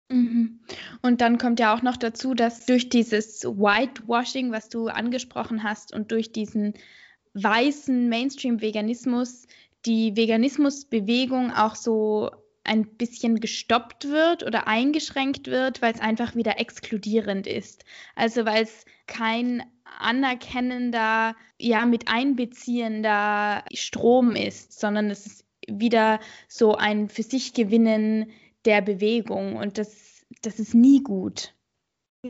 Mhm. 0.10 0.60
Und 1.02 1.22
dann 1.22 1.38
kommt 1.38 1.62
ja 1.62 1.74
auch 1.74 1.82
noch 1.82 1.96
dazu, 1.96 2.34
dass 2.34 2.66
durch 2.66 2.90
dieses 2.90 3.44
Whitewashing, 3.46 4.52
was 4.52 4.68
du 4.68 4.90
angesprochen 4.90 5.64
hast, 5.64 5.94
und 5.94 6.12
durch 6.12 6.34
diesen 6.34 6.74
weißen 7.36 8.10
Mainstream-Veganismus 8.10 9.48
die 9.86 10.18
Veganismusbewegung 10.18 11.52
auch 11.52 11.76
so 11.76 12.32
ein 12.66 12.86
bisschen 12.86 13.40
gestoppt 13.40 14.06
wird 14.10 14.44
oder 14.44 14.68
eingeschränkt 14.68 15.48
wird, 15.48 15.82
weil 15.82 15.94
es 15.94 16.02
einfach 16.02 16.36
wieder 16.36 16.60
exkludierend 16.60 17.48
ist. 17.48 17.86
Also 18.16 18.46
weil 18.46 18.64
es 18.64 18.86
kein 19.08 19.64
anerkennender, 20.00 21.36
ja, 21.60 21.86
mit 21.86 22.08
einbeziehender 22.08 23.64
Strom 23.74 24.36
ist, 24.36 24.80
sondern 24.80 25.10
es 25.10 25.26
ist 25.26 25.46
wieder 25.68 26.20
so 26.48 26.76
ein 26.76 27.10
für 27.10 27.24
sich 27.24 27.54
Gewinnen 27.54 28.32
der 28.66 28.82
Bewegung 28.82 29.56
und 29.56 29.78
das, 29.78 30.26
das 30.42 30.60
ist 30.60 30.74
nie 30.74 31.02
gut. 31.02 31.55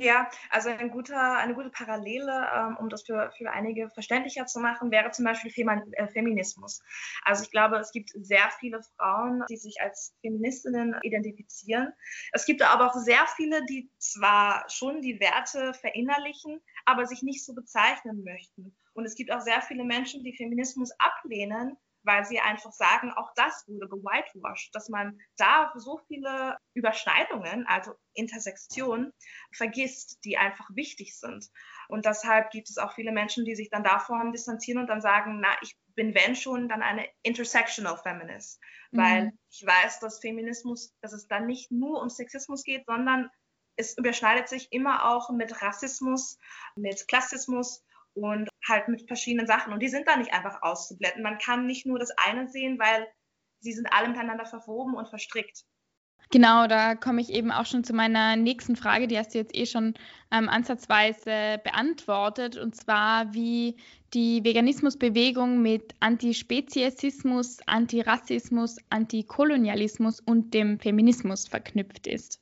Ja, 0.01 0.29
also 0.49 0.69
ein 0.69 0.89
guter, 0.89 1.37
eine 1.37 1.53
gute 1.53 1.69
Parallele, 1.69 2.49
ähm, 2.53 2.77
um 2.77 2.89
das 2.89 3.03
für, 3.03 3.31
für 3.37 3.49
einige 3.51 3.89
verständlicher 3.91 4.45
zu 4.45 4.59
machen, 4.59 4.91
wäre 4.91 5.11
zum 5.11 5.23
Beispiel 5.23 5.51
äh, 5.51 6.07
Feminismus. 6.07 6.81
Also 7.23 7.43
ich 7.43 7.51
glaube, 7.51 7.77
es 7.77 7.91
gibt 7.91 8.09
sehr 8.13 8.49
viele 8.59 8.81
Frauen, 8.97 9.43
die 9.49 9.55
sich 9.55 9.79
als 9.79 10.13
Feministinnen 10.19 10.97
identifizieren. 11.03 11.93
Es 12.33 12.45
gibt 12.45 12.61
aber 12.61 12.87
auch 12.87 12.95
sehr 12.95 13.25
viele, 13.37 13.63
die 13.65 13.89
zwar 13.97 14.65
schon 14.69 15.01
die 15.01 15.19
Werte 15.21 15.73
verinnerlichen, 15.73 16.59
aber 16.85 17.05
sich 17.05 17.21
nicht 17.21 17.45
so 17.45 17.53
bezeichnen 17.53 18.23
möchten. 18.23 18.75
Und 18.93 19.05
es 19.05 19.15
gibt 19.15 19.31
auch 19.31 19.41
sehr 19.41 19.61
viele 19.61 19.85
Menschen, 19.85 20.23
die 20.23 20.35
Feminismus 20.35 20.91
ablehnen, 20.99 21.77
weil 22.05 22.25
sie 22.25 22.39
einfach 22.39 22.71
sagen, 22.71 23.11
auch 23.11 23.31
das 23.35 23.65
wurde 23.67 23.87
gewhitewashed, 23.87 24.73
dass 24.73 24.89
man 24.89 25.19
da 25.37 25.73
so 25.75 25.99
viele 26.07 26.57
Überschneidungen, 26.73 27.65
also 27.67 27.95
Intersektionen, 28.13 29.11
vergisst, 29.51 30.23
die 30.23 30.37
einfach 30.37 30.69
wichtig 30.73 31.17
sind. 31.17 31.49
Und 31.87 32.05
deshalb 32.05 32.51
gibt 32.51 32.69
es 32.69 32.77
auch 32.77 32.93
viele 32.93 33.11
Menschen, 33.11 33.45
die 33.45 33.55
sich 33.55 33.69
dann 33.69 33.83
davon 33.83 34.31
distanzieren 34.31 34.81
und 34.81 34.87
dann 34.87 35.01
sagen, 35.01 35.39
na, 35.39 35.49
ich 35.61 35.75
bin, 35.95 36.13
wenn 36.13 36.35
schon, 36.35 36.69
dann 36.69 36.81
eine 36.81 37.07
intersectional 37.23 37.97
Feminist. 37.97 38.59
Mhm. 38.91 38.97
Weil 38.97 39.33
ich 39.49 39.65
weiß, 39.65 39.99
dass 39.99 40.19
Feminismus, 40.19 40.93
dass 41.01 41.13
es 41.13 41.27
dann 41.27 41.47
nicht 41.47 41.71
nur 41.71 42.01
um 42.01 42.09
Sexismus 42.09 42.63
geht, 42.63 42.85
sondern 42.85 43.29
es 43.77 43.97
überschneidet 43.97 44.47
sich 44.47 44.71
immer 44.71 45.09
auch 45.09 45.29
mit 45.29 45.61
Rassismus, 45.61 46.37
mit 46.75 47.07
Klassismus 47.07 47.83
und 48.13 48.49
halt 48.67 48.87
mit 48.87 49.07
verschiedenen 49.07 49.47
Sachen. 49.47 49.73
Und 49.73 49.81
die 49.81 49.89
sind 49.89 50.07
da 50.07 50.17
nicht 50.17 50.33
einfach 50.33 50.61
auszublenden. 50.61 51.23
Man 51.23 51.37
kann 51.37 51.65
nicht 51.65 51.85
nur 51.85 51.99
das 51.99 52.11
eine 52.17 52.47
sehen, 52.47 52.79
weil 52.79 53.07
sie 53.59 53.73
sind 53.73 53.87
alle 53.91 54.09
miteinander 54.09 54.45
verwoben 54.45 54.95
und 54.95 55.09
verstrickt. 55.09 55.63
Genau, 56.31 56.65
da 56.67 56.95
komme 56.95 57.21
ich 57.21 57.29
eben 57.29 57.51
auch 57.51 57.65
schon 57.65 57.83
zu 57.83 57.93
meiner 57.93 58.35
nächsten 58.35 58.75
Frage, 58.75 59.07
die 59.07 59.17
hast 59.17 59.33
du 59.33 59.37
jetzt 59.37 59.55
eh 59.55 59.65
schon 59.67 59.93
ähm, 60.31 60.49
ansatzweise 60.49 61.61
beantwortet, 61.63 62.57
und 62.57 62.75
zwar 62.75 63.33
wie 63.33 63.77
die 64.13 64.43
Veganismusbewegung 64.43 65.61
mit 65.61 65.93
Antispeziesismus, 65.99 67.59
Antirassismus, 67.67 68.77
Antikolonialismus 68.89 70.19
und 70.19 70.53
dem 70.53 70.79
Feminismus 70.79 71.47
verknüpft 71.47 72.07
ist. 72.07 72.41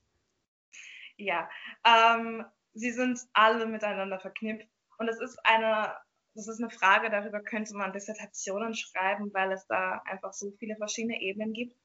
Ja, 1.17 1.49
ähm, 1.86 2.45
sie 2.73 2.91
sind 2.91 3.19
alle 3.33 3.65
miteinander 3.65 4.19
verknüpft. 4.19 4.67
Und 4.97 5.09
es 5.09 5.19
ist 5.19 5.38
eine, 5.43 5.93
das 6.36 6.48
ist 6.48 6.62
eine 6.62 6.69
Frage, 6.69 7.10
darüber 7.10 7.41
könnte 7.41 7.76
man 7.76 7.93
Dissertationen 7.93 8.76
schreiben, 8.76 9.34
weil 9.34 9.52
es 9.52 9.65
da 9.67 10.02
einfach 10.06 10.34
so 10.34 10.52
viele 10.60 10.76
verschiedene 10.78 11.22
Ebenen 11.22 11.54
gibt. 11.54 11.76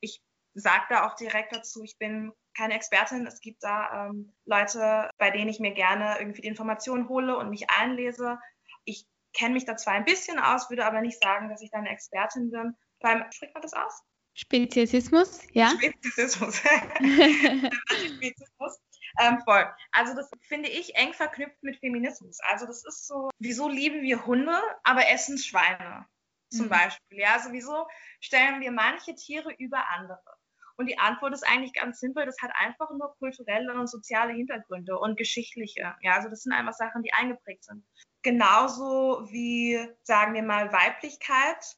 Ich 0.00 0.22
sage 0.54 0.84
da 0.88 1.06
auch 1.06 1.14
direkt 1.16 1.54
dazu, 1.54 1.82
ich 1.82 1.96
bin 1.98 2.32
keine 2.54 2.74
Expertin. 2.74 3.26
Es 3.26 3.40
gibt 3.40 3.62
da 3.62 4.08
ähm, 4.08 4.32
Leute, 4.44 5.10
bei 5.18 5.30
denen 5.30 5.48
ich 5.48 5.60
mir 5.60 5.72
gerne 5.72 6.16
irgendwie 6.18 6.42
die 6.42 6.48
Informationen 6.48 7.08
hole 7.08 7.36
und 7.36 7.50
mich 7.50 7.70
einlese. 7.70 8.38
Ich 8.84 9.06
kenne 9.32 9.54
mich 9.54 9.64
da 9.64 9.76
zwar 9.76 9.94
ein 9.94 10.04
bisschen 10.04 10.38
aus, 10.38 10.68
würde 10.68 10.84
aber 10.84 11.00
nicht 11.00 11.22
sagen, 11.22 11.48
dass 11.48 11.62
ich 11.62 11.70
da 11.70 11.78
eine 11.78 11.90
Expertin 11.90 12.50
bin. 12.50 12.76
Beim, 13.00 13.24
spricht 13.32 13.54
man 13.54 13.62
das 13.62 13.72
aus? 13.72 14.02
Speziesismus, 14.34 15.40
ja. 15.52 15.70
Speziesismus. 15.70 16.58
Speziesismus. 16.98 18.80
Ähm, 19.18 19.40
voll. 19.44 19.66
Also 19.92 20.14
das 20.14 20.30
finde 20.42 20.68
ich 20.68 20.94
eng 20.96 21.12
verknüpft 21.12 21.62
mit 21.62 21.78
Feminismus. 21.78 22.38
Also 22.42 22.66
das 22.66 22.84
ist 22.84 23.06
so, 23.06 23.30
wieso 23.38 23.68
lieben 23.68 24.02
wir 24.02 24.24
Hunde, 24.26 24.58
aber 24.84 25.08
essen 25.08 25.38
Schweine 25.38 26.06
zum 26.50 26.66
mhm. 26.66 26.70
Beispiel? 26.70 27.18
Ja, 27.18 27.34
also 27.34 27.52
wieso 27.52 27.86
stellen 28.20 28.60
wir 28.60 28.72
manche 28.72 29.14
Tiere 29.14 29.52
über 29.58 29.88
andere? 29.90 30.20
Und 30.76 30.86
die 30.86 30.98
Antwort 30.98 31.34
ist 31.34 31.46
eigentlich 31.46 31.74
ganz 31.74 32.00
simpel. 32.00 32.24
Das 32.24 32.40
hat 32.40 32.50
einfach 32.54 32.90
nur 32.90 33.14
kulturelle 33.18 33.74
und 33.74 33.88
soziale 33.88 34.32
Hintergründe 34.32 34.98
und 34.98 35.16
geschichtliche. 35.16 35.94
Ja, 36.00 36.14
also 36.14 36.28
das 36.28 36.42
sind 36.42 36.52
einfach 36.52 36.72
Sachen, 36.72 37.02
die 37.02 37.12
eingeprägt 37.12 37.64
sind. 37.64 37.84
Genauso 38.22 39.28
wie, 39.30 39.78
sagen 40.02 40.34
wir 40.34 40.42
mal, 40.42 40.72
Weiblichkeit 40.72 41.76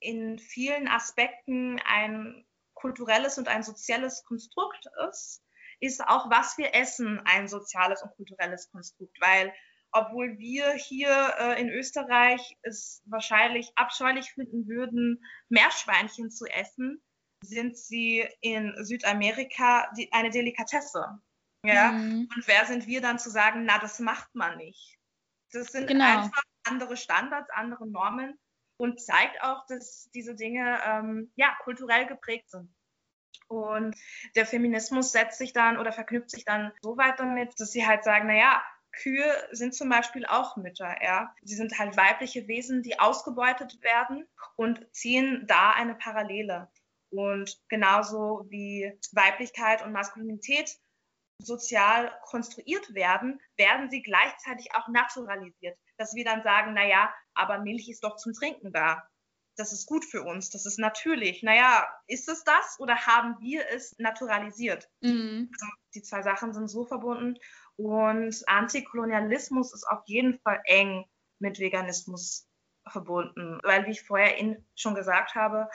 in 0.00 0.38
vielen 0.38 0.88
Aspekten 0.88 1.80
ein 1.86 2.44
kulturelles 2.74 3.38
und 3.38 3.48
ein 3.48 3.62
soziales 3.62 4.24
Konstrukt 4.24 4.86
ist, 5.08 5.42
ist 5.80 6.00
auch, 6.06 6.30
was 6.30 6.58
wir 6.58 6.74
essen, 6.74 7.20
ein 7.24 7.48
soziales 7.48 8.02
und 8.02 8.14
kulturelles 8.16 8.70
Konstrukt, 8.70 9.16
weil 9.20 9.52
obwohl 9.92 10.38
wir 10.38 10.72
hier 10.72 11.34
äh, 11.38 11.60
in 11.60 11.70
Österreich 11.70 12.58
es 12.62 13.00
wahrscheinlich 13.06 13.70
abscheulich 13.76 14.32
finden 14.32 14.66
würden, 14.66 15.24
Meerschweinchen 15.48 16.30
zu 16.30 16.46
essen, 16.46 17.00
sind 17.44 17.78
sie 17.78 18.28
in 18.40 18.74
Südamerika 18.84 19.88
die, 19.96 20.12
eine 20.12 20.30
Delikatesse. 20.30 21.20
Ja? 21.64 21.92
Mhm. 21.92 22.28
Und 22.34 22.48
wer 22.48 22.66
sind 22.66 22.86
wir 22.88 23.00
dann 23.00 23.20
zu 23.20 23.30
sagen, 23.30 23.64
na, 23.64 23.78
das 23.78 24.00
macht 24.00 24.34
man 24.34 24.56
nicht? 24.56 24.98
Das 25.52 25.68
sind 25.68 25.86
genau. 25.86 26.04
einfach 26.04 26.42
andere 26.64 26.96
Standards, 26.96 27.50
andere 27.50 27.86
Normen 27.86 28.38
und 28.76 29.00
zeigt 29.00 29.40
auch, 29.42 29.64
dass 29.66 30.10
diese 30.12 30.34
Dinge 30.34 30.80
ähm, 30.84 31.32
ja, 31.36 31.56
kulturell 31.62 32.06
geprägt 32.06 32.50
sind. 32.50 32.74
Und 33.62 33.96
der 34.34 34.46
Feminismus 34.46 35.12
setzt 35.12 35.38
sich 35.38 35.52
dann 35.52 35.78
oder 35.78 35.92
verknüpft 35.92 36.30
sich 36.30 36.44
dann 36.44 36.72
so 36.82 36.96
weit 36.96 37.18
damit, 37.18 37.58
dass 37.58 37.72
sie 37.72 37.86
halt 37.86 38.04
sagen, 38.04 38.26
naja, 38.26 38.62
Kühe 38.92 39.48
sind 39.50 39.74
zum 39.74 39.88
Beispiel 39.88 40.24
auch 40.26 40.56
Mütter, 40.56 40.94
ja. 41.02 41.34
Sie 41.42 41.56
sind 41.56 41.78
halt 41.78 41.96
weibliche 41.96 42.46
Wesen, 42.46 42.82
die 42.82 42.98
ausgebeutet 42.98 43.82
werden 43.82 44.26
und 44.56 44.86
ziehen 44.92 45.44
da 45.46 45.70
eine 45.72 45.94
Parallele. 45.94 46.70
Und 47.10 47.58
genauso 47.68 48.46
wie 48.48 48.92
Weiblichkeit 49.12 49.84
und 49.84 49.92
Maskulinität 49.92 50.76
sozial 51.38 52.16
konstruiert 52.22 52.94
werden, 52.94 53.40
werden 53.56 53.90
sie 53.90 54.02
gleichzeitig 54.02 54.74
auch 54.74 54.88
naturalisiert. 54.88 55.76
Dass 55.96 56.14
wir 56.14 56.24
dann 56.24 56.42
sagen, 56.42 56.74
naja, 56.74 57.12
aber 57.34 57.58
Milch 57.58 57.88
ist 57.88 58.04
doch 58.04 58.16
zum 58.16 58.32
Trinken 58.32 58.72
da 58.72 59.08
das 59.56 59.72
ist 59.72 59.86
gut 59.86 60.04
für 60.04 60.22
uns, 60.22 60.50
das 60.50 60.66
ist 60.66 60.78
natürlich. 60.78 61.42
Naja, 61.42 61.86
ist 62.06 62.28
es 62.28 62.44
das 62.44 62.78
oder 62.78 62.96
haben 63.06 63.36
wir 63.40 63.64
es 63.70 63.94
naturalisiert? 63.98 64.88
Mhm. 65.00 65.50
Also 65.52 65.66
die 65.94 66.02
zwei 66.02 66.22
Sachen 66.22 66.52
sind 66.52 66.68
so 66.68 66.84
verbunden 66.84 67.38
und 67.76 68.42
Antikolonialismus 68.46 69.72
ist 69.72 69.84
auf 69.88 70.02
jeden 70.06 70.38
Fall 70.40 70.60
eng 70.64 71.04
mit 71.38 71.58
Veganismus 71.58 72.48
verbunden, 72.88 73.60
weil 73.62 73.86
wie 73.86 73.92
ich 73.92 74.02
vorher 74.02 74.56
schon 74.74 74.94
gesagt 74.94 75.34
habe, 75.34 75.68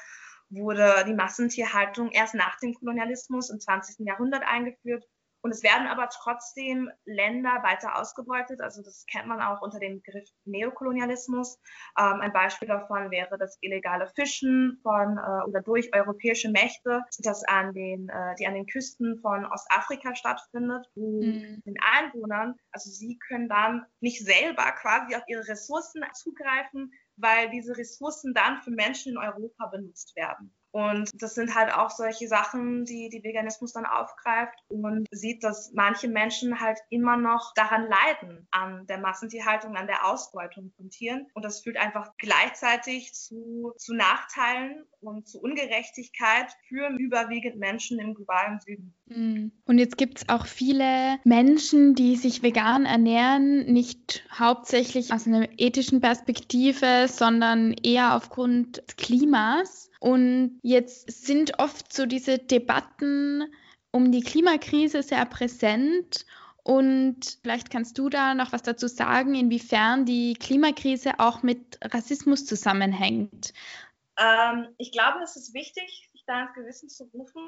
wurde 0.50 1.06
die 1.08 1.14
Massentierhaltung 1.14 2.12
erst 2.12 2.36
nach 2.36 2.60
dem 2.60 2.74
Kolonialismus 2.74 3.50
im 3.50 3.60
20. 3.60 4.06
Jahrhundert 4.06 4.44
eingeführt 4.44 5.06
Und 5.42 5.52
es 5.52 5.64
werden 5.64 5.88
aber 5.88 6.10
trotzdem 6.10 6.90
Länder 7.06 7.64
weiter 7.64 7.98
ausgebeutet. 7.98 8.62
Also 8.62 8.82
das 8.82 9.06
kennt 9.06 9.28
man 9.28 9.42
auch 9.42 9.62
unter 9.62 9.80
dem 9.80 10.02
Begriff 10.02 10.30
Neokolonialismus. 10.46 11.60
Ähm, 11.98 12.22
ein 12.22 12.34
Beispiel 12.34 12.68
davon 12.68 13.10
wäre 13.10 13.38
das 13.38 13.58
illegale 13.62 14.08
Fischen 14.16 14.80
von 14.84 15.18
äh, 15.18 15.48
oder 15.48 15.62
durch 15.62 15.94
europäische 15.96 16.50
Mächte, 16.50 17.04
das 17.20 17.44
an 17.46 17.74
den, 17.74 18.10
äh, 18.10 18.36
die 18.38 18.48
an 18.48 18.54
den 18.54 18.68
Küsten 18.68 19.20
von 19.22 19.46
Ostafrika 19.46 20.14
stattfindet, 20.16 20.86
wo 20.96 21.22
mhm. 21.24 21.62
den 21.66 21.76
Einwohnern, 21.94 22.56
also 22.72 22.90
sie 22.90 23.18
können 23.28 23.48
dann 23.48 23.86
nicht 24.02 24.24
selber 24.24 24.72
quasi 24.74 25.16
auf 25.16 25.24
ihre 25.28 25.48
Ressourcen 25.48 26.04
zugreifen, 26.14 26.92
weil 27.16 27.50
diese 27.50 27.78
Ressourcen 27.78 28.34
dann 28.34 28.62
für 28.62 28.72
Menschen 28.72 29.14
in 29.14 29.18
Europa 29.18 29.68
benutzt 29.68 30.16
werden. 30.16 30.54
Und 30.72 31.10
das 31.22 31.34
sind 31.36 31.56
halt 31.56 31.74
auch 31.74 31.90
solche 31.90 32.28
Sachen, 32.28 32.86
die 32.86 33.10
die 33.10 33.24
Veganismus 33.24 33.74
dann 33.74 33.86
aufgreift 33.86 34.56
und 34.68 35.08
sieht, 35.12 35.44
dass 35.44 35.72
manche 35.74 36.08
Menschen 36.08 36.60
halt 36.60 36.78
immer 36.90 37.18
noch 37.18 37.54
daran 37.56 37.88
leiden, 37.88 38.48
an 38.52 38.86
der 38.88 39.00
Massentierhaltung, 39.00 39.76
an 39.76 39.88
der 39.88 40.06
Ausbeutung 40.06 40.72
von 40.76 40.90
Tieren. 40.90 41.28
Und 41.34 41.44
das 41.44 41.62
führt 41.62 41.78
einfach 41.78 42.12
gleichzeitig 42.18 43.14
zu, 43.14 43.74
zu 43.78 43.94
Nachteilen 43.94 44.86
und 45.02 45.28
zu 45.28 45.42
Ungerechtigkeit 45.42 46.48
für 46.68 46.90
überwiegend 46.98 47.58
Menschen 47.58 48.00
im 48.00 48.14
globalen 48.14 48.60
Süden. 48.60 48.94
Mhm. 49.08 49.52
Und 49.66 49.78
jetzt 49.80 49.98
gibt 49.98 50.20
es 50.20 50.30
auch 50.30 50.46
viele 50.46 51.20
Menschen, 51.24 51.96
die 51.96 52.16
sich 52.16 52.44
vegan 52.44 52.86
ernähren, 52.86 53.66
nicht 53.66 54.24
hauptsächlich 54.38 55.14
aus 55.14 55.26
einer 55.26 55.48
ethischen 55.58 56.02
Perspektive, 56.02 57.08
sondern 57.08 57.74
eher 57.74 58.16
aufgrund 58.16 58.78
des 58.88 58.96
Klimas. 58.98 59.89
Und 60.00 60.60
jetzt 60.64 61.12
sind 61.12 61.60
oft 61.60 61.92
so 61.94 62.06
diese 62.06 62.38
Debatten 62.40 63.54
um 63.92 64.12
die 64.12 64.22
Klimakrise 64.22 65.04
sehr 65.04 65.26
präsent. 65.26 66.26
Und 66.64 67.40
vielleicht 67.42 67.70
kannst 67.70 67.98
du 67.98 68.10
da 68.10 68.34
noch 68.34 68.54
was 68.54 68.62
dazu 68.62 68.88
sagen, 68.88 69.36
inwiefern 69.36 70.06
die 70.06 70.36
Klimakrise 70.36 71.20
auch 71.20 71.44
mit 71.44 71.80
Rassismus 71.82 72.46
zusammenhängt. 72.46 73.54
Ähm, 74.18 74.68
ich 74.78 74.92
glaube, 74.92 75.20
es 75.24 75.36
ist 75.36 75.54
wichtig, 75.54 76.10
sich 76.12 76.24
da 76.26 76.44
ins 76.44 76.54
Gewissen 76.54 76.90
zu 76.90 77.06
rufen, 77.06 77.42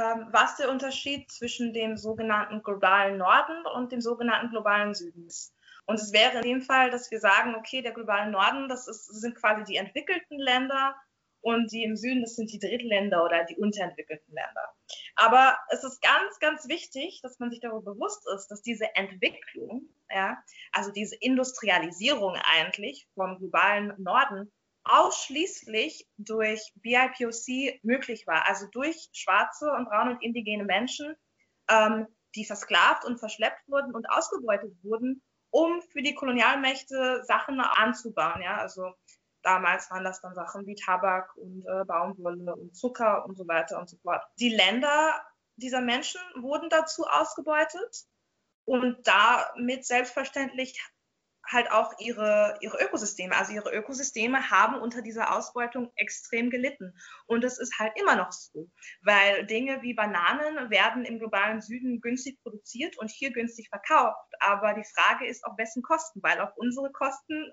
ähm, 0.00 0.28
was 0.30 0.56
der 0.56 0.70
Unterschied 0.70 1.30
zwischen 1.30 1.72
dem 1.72 1.96
sogenannten 1.96 2.62
globalen 2.62 3.18
Norden 3.18 3.66
und 3.74 3.92
dem 3.92 4.00
sogenannten 4.00 4.50
globalen 4.50 4.94
Süden 4.94 5.26
ist. 5.26 5.54
Und 5.86 5.96
es 5.96 6.12
wäre 6.12 6.38
in 6.38 6.42
dem 6.42 6.62
Fall, 6.62 6.90
dass 6.90 7.10
wir 7.10 7.20
sagen, 7.20 7.54
okay, 7.54 7.82
der 7.82 7.92
globale 7.92 8.30
Norden, 8.30 8.68
das, 8.68 8.88
ist, 8.88 9.08
das 9.08 9.20
sind 9.20 9.36
quasi 9.36 9.64
die 9.64 9.76
entwickelten 9.76 10.38
Länder 10.38 10.94
und 11.40 11.70
die 11.72 11.84
im 11.84 11.96
Süden, 11.96 12.22
das 12.22 12.36
sind 12.36 12.52
die 12.52 12.58
Drittländer 12.58 13.24
oder 13.24 13.44
die 13.44 13.56
unterentwickelten 13.56 14.34
Länder. 14.34 14.74
Aber 15.14 15.56
es 15.70 15.84
ist 15.84 16.00
ganz, 16.02 16.38
ganz 16.40 16.68
wichtig, 16.68 17.20
dass 17.22 17.38
man 17.38 17.50
sich 17.50 17.60
darüber 17.60 17.94
bewusst 17.94 18.26
ist, 18.34 18.48
dass 18.48 18.62
diese 18.62 18.94
Entwicklung, 18.94 19.88
ja, 20.10 20.42
also 20.72 20.90
diese 20.90 21.16
Industrialisierung 21.16 22.36
eigentlich 22.36 23.08
vom 23.14 23.38
globalen 23.38 23.94
Norden 23.98 24.50
ausschließlich 24.84 26.08
durch 26.16 26.72
BIPOC 26.76 27.80
möglich 27.82 28.26
war, 28.26 28.46
also 28.46 28.66
durch 28.72 29.08
schwarze 29.12 29.70
und 29.72 29.88
braune 29.88 30.12
und 30.12 30.22
indigene 30.22 30.64
Menschen, 30.64 31.14
ähm, 31.68 32.06
die 32.34 32.44
versklavt 32.44 33.04
und 33.04 33.18
verschleppt 33.18 33.68
wurden 33.68 33.94
und 33.94 34.08
ausgebeutet 34.10 34.72
wurden, 34.82 35.22
um 35.50 35.82
für 35.82 36.02
die 36.02 36.14
Kolonialmächte 36.14 37.22
Sachen 37.24 37.60
anzubauen. 37.60 38.42
Ja? 38.42 38.58
Also 38.58 38.92
Damals 39.48 39.90
waren 39.90 40.04
das 40.04 40.20
dann 40.20 40.34
Sachen 40.34 40.66
wie 40.66 40.74
Tabak 40.74 41.34
und 41.38 41.64
äh, 41.66 41.82
Baumwolle 41.86 42.54
und 42.54 42.76
Zucker 42.76 43.24
und 43.24 43.38
so 43.38 43.48
weiter 43.48 43.78
und 43.78 43.88
so 43.88 43.96
fort. 43.96 44.22
Die 44.38 44.50
Länder 44.50 45.24
dieser 45.56 45.80
Menschen 45.80 46.20
wurden 46.36 46.68
dazu 46.68 47.04
ausgebeutet 47.06 48.04
und 48.66 49.08
damit 49.08 49.86
selbstverständlich 49.86 50.78
halt 51.46 51.70
auch 51.70 51.94
ihre, 51.98 52.58
ihre 52.60 52.76
Ökosysteme. 52.84 53.34
Also 53.34 53.54
ihre 53.54 53.74
Ökosysteme 53.74 54.50
haben 54.50 54.74
unter 54.74 55.00
dieser 55.00 55.34
Ausbeutung 55.34 55.90
extrem 55.96 56.50
gelitten. 56.50 56.92
Und 57.24 57.42
es 57.42 57.58
ist 57.58 57.78
halt 57.78 57.94
immer 57.98 58.16
noch 58.16 58.32
so, 58.32 58.70
weil 59.00 59.46
Dinge 59.46 59.80
wie 59.80 59.94
Bananen 59.94 60.68
werden 60.68 61.06
im 61.06 61.18
globalen 61.18 61.62
Süden 61.62 62.02
günstig 62.02 62.38
produziert 62.42 62.98
und 62.98 63.10
hier 63.10 63.32
günstig 63.32 63.70
verkauft. 63.70 64.30
Aber 64.40 64.74
die 64.74 64.84
Frage 64.94 65.26
ist, 65.26 65.42
auf 65.46 65.56
wessen 65.56 65.82
Kosten, 65.82 66.22
weil 66.22 66.38
auf 66.38 66.50
unsere 66.56 66.92
Kosten 66.92 67.50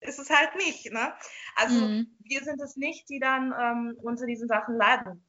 ist 0.00 0.18
es 0.18 0.30
halt 0.30 0.54
nicht. 0.56 0.92
Ne? 0.92 1.12
Also 1.54 1.86
mhm. 1.86 2.16
wir 2.20 2.42
sind 2.42 2.60
es 2.60 2.76
nicht, 2.76 3.08
die 3.08 3.18
dann 3.18 3.54
ähm, 3.58 3.96
unter 4.02 4.26
diesen 4.26 4.48
Sachen 4.48 4.76
leiden. 4.76 5.24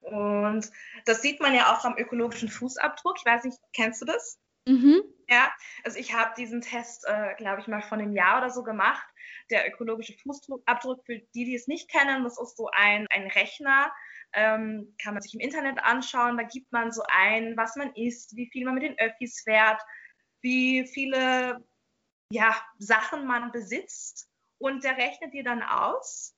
Und 0.00 0.70
das 1.06 1.22
sieht 1.22 1.40
man 1.40 1.54
ja 1.54 1.74
auch 1.74 1.84
am 1.84 1.96
ökologischen 1.96 2.48
Fußabdruck. 2.48 3.16
Ich 3.18 3.24
weiß 3.24 3.44
nicht, 3.44 3.58
kennst 3.72 4.02
du 4.02 4.06
das? 4.06 4.38
Mhm. 4.66 5.02
Ja, 5.28 5.50
also 5.82 5.98
ich 5.98 6.14
habe 6.14 6.34
diesen 6.36 6.60
Test, 6.60 7.04
äh, 7.06 7.34
glaube 7.36 7.60
ich, 7.60 7.66
mal 7.66 7.82
von 7.82 8.00
einem 8.00 8.12
Jahr 8.12 8.38
oder 8.38 8.50
so 8.50 8.62
gemacht. 8.62 9.06
Der 9.50 9.66
ökologische 9.68 10.14
Fußabdruck, 10.18 11.04
für 11.04 11.18
die, 11.34 11.44
die 11.44 11.54
es 11.54 11.66
nicht 11.66 11.90
kennen, 11.90 12.24
das 12.24 12.38
ist 12.38 12.56
so 12.56 12.68
ein, 12.72 13.06
ein 13.10 13.26
Rechner, 13.28 13.92
ähm, 14.34 14.94
kann 15.02 15.14
man 15.14 15.22
sich 15.22 15.34
im 15.34 15.40
Internet 15.40 15.82
anschauen. 15.82 16.36
Da 16.36 16.44
gibt 16.44 16.70
man 16.72 16.92
so 16.92 17.02
ein, 17.08 17.56
was 17.56 17.76
man 17.76 17.94
isst, 17.94 18.36
wie 18.36 18.48
viel 18.50 18.64
man 18.64 18.74
mit 18.74 18.82
den 18.82 18.98
Öffis 18.98 19.42
fährt, 19.42 19.80
wie 20.40 20.86
viele 20.86 21.64
ja, 22.34 22.60
Sachen 22.78 23.26
man 23.26 23.52
besitzt 23.52 24.28
und 24.58 24.82
der 24.82 24.96
rechnet 24.96 25.32
dir 25.32 25.44
dann 25.44 25.62
aus, 25.62 26.36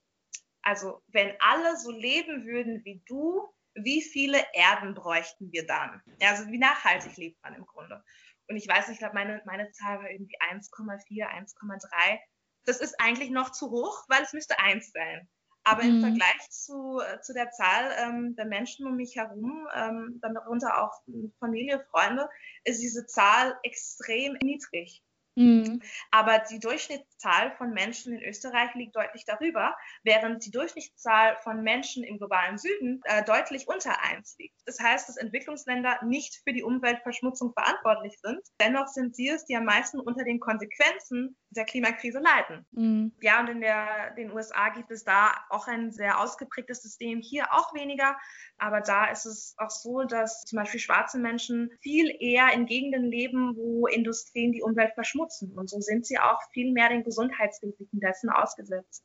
also 0.63 1.03
wenn 1.09 1.35
alle 1.41 1.77
so 1.79 1.91
leben 1.91 2.45
würden 2.45 2.85
wie 2.85 3.03
du, 3.07 3.49
wie 3.75 4.03
viele 4.03 4.45
Erden 4.53 4.95
bräuchten 4.95 5.51
wir 5.53 5.67
dann? 5.67 6.03
Also 6.23 6.47
wie 6.49 6.59
nachhaltig 6.59 7.17
lebt 7.17 7.43
man 7.43 7.55
im 7.55 7.67
Grunde? 7.67 8.03
Und 8.49 8.57
ich 8.57 8.69
weiß 8.69 8.89
nicht, 8.89 8.97
ich 8.97 8.99
glaube, 8.99 9.15
meine, 9.15 9.43
meine 9.47 9.71
Zahl 9.73 9.99
war 9.99 10.11
irgendwie 10.11 10.39
1,4, 10.39 11.27
1,3. 11.27 12.19
Das 12.65 12.81
ist 12.81 13.01
eigentlich 13.01 13.31
noch 13.31 13.53
zu 13.53 13.71
hoch, 13.71 14.05
weil 14.09 14.23
es 14.23 14.33
müsste 14.33 14.59
1 14.59 14.93
sein. 14.93 15.29
Aber 15.65 15.83
mhm. 15.83 15.97
im 15.97 16.01
Vergleich 16.01 16.51
zu, 16.51 17.01
zu 17.23 17.33
der 17.33 17.51
Zahl 17.51 17.91
ähm, 17.99 18.37
der 18.37 18.45
Menschen 18.45 18.87
um 18.87 18.97
mich 18.97 19.17
herum, 19.17 19.67
ähm, 19.75 20.21
darunter 20.23 20.83
auch 20.83 21.03
Familie, 21.39 21.85
Freunde, 21.91 22.29
ist 22.65 22.83
diese 22.83 23.07
Zahl 23.07 23.59
extrem 23.63 24.35
niedrig. 24.43 25.03
Mhm. 25.37 25.83
Aber 26.11 26.39
die 26.51 26.59
Durchschnittszahl 26.59 27.53
von 27.53 27.71
Menschen 27.73 28.15
in 28.15 28.23
Österreich 28.23 28.75
liegt 28.75 28.97
deutlich 28.97 29.25
darüber, 29.27 29.77
während 30.03 30.45
die 30.45 30.51
Durchschnittszahl 30.51 31.37
von 31.45 31.63
Menschen 31.63 32.05
im 32.05 32.19
globalen 32.19 32.57
Süden 32.59 33.01
äh, 33.05 33.23
deutlich 33.23 33.69
unter 33.69 34.03
eins 34.03 34.37
liegt. 34.39 34.57
Das 34.65 34.81
heißt, 34.81 35.09
dass 35.09 35.17
Entwicklungsländer 35.17 36.01
nicht 36.05 36.43
für 36.45 36.55
die 36.55 36.63
Umweltverschmutzung 36.63 37.53
verantwortlich 37.53 38.19
sind. 38.23 38.41
Dennoch 38.61 38.89
sind 38.89 39.15
sie 39.15 39.29
es, 39.29 39.45
die 39.45 39.57
am 39.57 39.65
meisten 39.65 40.01
unter 40.01 40.25
den 40.25 40.41
Konsequenzen 40.41 41.37
der 41.51 41.65
Klimakrise 41.65 42.19
leiden. 42.19 42.67
Mhm. 42.73 43.13
Ja, 43.21 43.41
und 43.41 43.49
in 43.49 43.61
der, 43.61 44.15
den 44.17 44.33
USA 44.33 44.71
gibt 44.71 44.91
es 44.91 45.05
da 45.05 45.35
auch 45.51 45.69
ein 45.69 45.93
sehr 45.93 46.19
ausgeprägtes 46.19 46.83
System, 46.83 47.21
hier 47.21 47.53
auch 47.53 47.75
weniger. 47.75 48.17
Aber 48.59 48.81
da 48.81 49.07
ist 49.07 49.27
es 49.27 49.55
auch 49.59 49.71
so, 49.71 50.05
dass 50.05 50.45
zum 50.45 50.57
Beispiel 50.59 50.81
schwarze 50.81 51.19
Menschen 51.19 51.71
viel 51.81 52.15
eher 52.21 52.53
in 52.53 52.67
Gegenden 52.67 53.05
leben, 53.05 53.55
wo 53.57 53.87
Industrien 53.87 54.53
die 54.53 54.63
Umwelt 54.63 54.95
verschmutzen. 54.95 55.26
Und 55.57 55.69
so 55.69 55.81
sind 55.81 56.07
sie 56.07 56.19
auch 56.19 56.41
viel 56.53 56.73
mehr 56.73 56.89
den 56.89 57.05
Gesundheitsrisiken 57.05 58.01
dessen 58.01 58.31
ausgesetzt. 58.31 59.05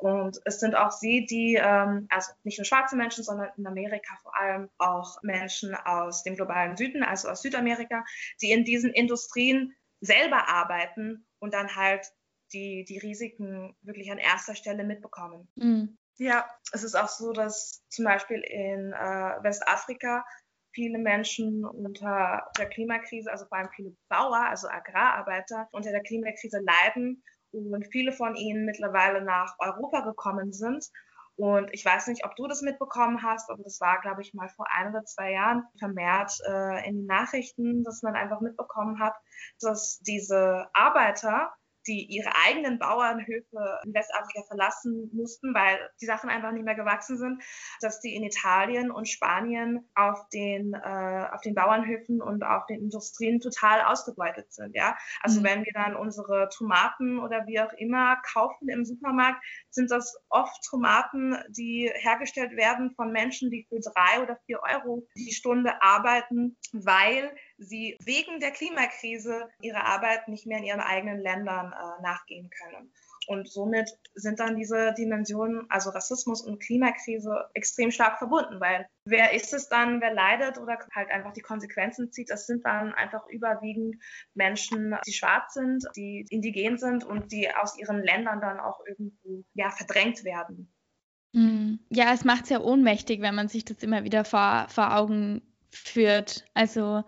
Und 0.00 0.40
es 0.46 0.60
sind 0.60 0.74
auch 0.74 0.92
sie, 0.92 1.26
die, 1.26 1.56
ähm, 1.60 2.06
also 2.08 2.32
nicht 2.42 2.58
nur 2.58 2.64
schwarze 2.64 2.96
Menschen, 2.96 3.22
sondern 3.22 3.50
in 3.58 3.66
Amerika 3.66 4.16
vor 4.22 4.34
allem 4.34 4.70
auch 4.78 5.22
Menschen 5.22 5.74
aus 5.74 6.22
dem 6.22 6.36
globalen 6.36 6.76
Süden, 6.76 7.02
also 7.02 7.28
aus 7.28 7.42
Südamerika, 7.42 8.02
die 8.40 8.50
in 8.50 8.64
diesen 8.64 8.94
Industrien 8.94 9.74
selber 10.00 10.48
arbeiten 10.48 11.26
und 11.38 11.52
dann 11.52 11.76
halt 11.76 12.06
die, 12.54 12.86
die 12.88 12.98
Risiken 12.98 13.76
wirklich 13.82 14.10
an 14.10 14.16
erster 14.16 14.54
Stelle 14.54 14.84
mitbekommen. 14.84 15.48
Mhm. 15.56 15.98
Ja, 16.16 16.48
es 16.72 16.82
ist 16.82 16.94
auch 16.94 17.08
so, 17.08 17.32
dass 17.32 17.82
zum 17.88 18.04
Beispiel 18.04 18.40
in 18.40 18.92
äh, 18.92 19.42
Westafrika 19.42 20.24
viele 20.72 20.98
Menschen 20.98 21.64
unter 21.64 22.46
der 22.58 22.68
Klimakrise, 22.68 23.30
also 23.30 23.46
vor 23.46 23.58
allem 23.58 23.70
viele 23.74 23.94
Bauer, 24.08 24.46
also 24.48 24.68
Agrararbeiter, 24.68 25.68
unter 25.72 25.90
der 25.90 26.02
Klimakrise 26.02 26.60
leiden 26.60 27.22
und 27.52 27.86
viele 27.90 28.12
von 28.12 28.36
ihnen 28.36 28.64
mittlerweile 28.64 29.22
nach 29.22 29.54
Europa 29.58 30.00
gekommen 30.00 30.52
sind. 30.52 30.88
Und 31.36 31.72
ich 31.72 31.84
weiß 31.84 32.08
nicht, 32.08 32.24
ob 32.26 32.36
du 32.36 32.46
das 32.46 32.60
mitbekommen 32.60 33.22
hast, 33.22 33.48
aber 33.50 33.62
das 33.62 33.80
war, 33.80 34.00
glaube 34.02 34.20
ich, 34.20 34.34
mal 34.34 34.50
vor 34.50 34.66
ein 34.70 34.90
oder 34.90 35.04
zwei 35.04 35.32
Jahren 35.32 35.64
vermehrt 35.78 36.36
äh, 36.46 36.86
in 36.86 36.96
den 36.96 37.06
Nachrichten, 37.06 37.82
dass 37.82 38.02
man 38.02 38.14
einfach 38.14 38.42
mitbekommen 38.42 39.00
hat, 39.00 39.14
dass 39.58 40.00
diese 40.00 40.68
Arbeiter 40.74 41.50
die 41.86 42.04
ihre 42.06 42.30
eigenen 42.46 42.78
Bauernhöfe 42.78 43.80
in 43.84 43.94
Westafrika 43.94 44.42
verlassen 44.46 45.10
mussten, 45.12 45.54
weil 45.54 45.90
die 46.00 46.06
Sachen 46.06 46.30
einfach 46.30 46.52
nicht 46.52 46.64
mehr 46.64 46.74
gewachsen 46.74 47.18
sind, 47.18 47.42
dass 47.80 48.00
die 48.00 48.14
in 48.14 48.24
Italien 48.24 48.90
und 48.90 49.08
Spanien 49.08 49.88
auf 49.94 50.28
den, 50.32 50.74
äh, 50.74 51.26
auf 51.32 51.40
den 51.40 51.54
Bauernhöfen 51.54 52.20
und 52.20 52.42
auf 52.44 52.66
den 52.66 52.80
Industrien 52.80 53.40
total 53.40 53.82
ausgebeutet 53.82 54.52
sind. 54.52 54.74
Ja? 54.74 54.96
Also 55.22 55.40
mhm. 55.40 55.44
wenn 55.44 55.64
wir 55.64 55.72
dann 55.74 55.96
unsere 55.96 56.48
Tomaten 56.56 57.18
oder 57.18 57.46
wie 57.46 57.60
auch 57.60 57.72
immer 57.74 58.16
kaufen 58.32 58.68
im 58.68 58.84
Supermarkt, 58.84 59.42
sind 59.70 59.90
das 59.90 60.16
oft 60.28 60.62
Tomaten, 60.68 61.36
die 61.48 61.90
hergestellt 61.94 62.56
werden 62.56 62.92
von 62.94 63.12
Menschen, 63.12 63.50
die 63.50 63.66
für 63.68 63.80
drei 63.80 64.22
oder 64.22 64.38
vier 64.46 64.60
Euro 64.62 65.06
die 65.16 65.32
Stunde 65.32 65.82
arbeiten, 65.82 66.56
weil 66.72 67.34
sie 67.60 67.96
wegen 68.02 68.40
der 68.40 68.50
Klimakrise 68.50 69.48
ihre 69.60 69.84
Arbeit 69.84 70.28
nicht 70.28 70.46
mehr 70.46 70.58
in 70.58 70.64
ihren 70.64 70.80
eigenen 70.80 71.20
Ländern 71.20 71.72
äh, 71.72 72.02
nachgehen 72.02 72.50
können. 72.50 72.92
Und 73.26 73.48
somit 73.48 73.90
sind 74.14 74.40
dann 74.40 74.56
diese 74.56 74.94
Dimensionen, 74.94 75.66
also 75.70 75.90
Rassismus 75.90 76.40
und 76.40 76.58
Klimakrise, 76.58 77.48
extrem 77.54 77.90
stark 77.90 78.18
verbunden, 78.18 78.60
weil 78.60 78.88
wer 79.04 79.34
ist 79.34 79.52
es 79.52 79.68
dann, 79.68 80.00
wer 80.00 80.12
leidet 80.12 80.58
oder 80.58 80.78
halt 80.92 81.10
einfach 81.10 81.32
die 81.32 81.42
Konsequenzen 81.42 82.10
zieht? 82.10 82.30
Das 82.30 82.46
sind 82.46 82.64
dann 82.64 82.94
einfach 82.94 83.26
überwiegend 83.28 84.02
Menschen, 84.34 84.96
die 85.06 85.12
schwarz 85.12 85.54
sind, 85.54 85.84
die 85.96 86.26
indigen 86.30 86.78
sind 86.78 87.04
und 87.04 87.30
die 87.30 87.54
aus 87.54 87.78
ihren 87.78 88.02
Ländern 88.02 88.40
dann 88.40 88.58
auch 88.58 88.80
irgendwo 88.86 89.44
ja, 89.54 89.70
verdrängt 89.70 90.24
werden. 90.24 90.72
Hm. 91.34 91.78
Ja, 91.90 92.12
es 92.12 92.24
macht 92.24 92.44
es 92.44 92.50
ja 92.50 92.60
ohnmächtig, 92.60 93.20
wenn 93.20 93.34
man 93.34 93.48
sich 93.48 93.64
das 93.64 93.82
immer 93.82 94.02
wieder 94.02 94.24
vor, 94.24 94.66
vor 94.70 94.96
Augen 94.96 95.42
führt. 95.70 96.46
Also 96.54 97.04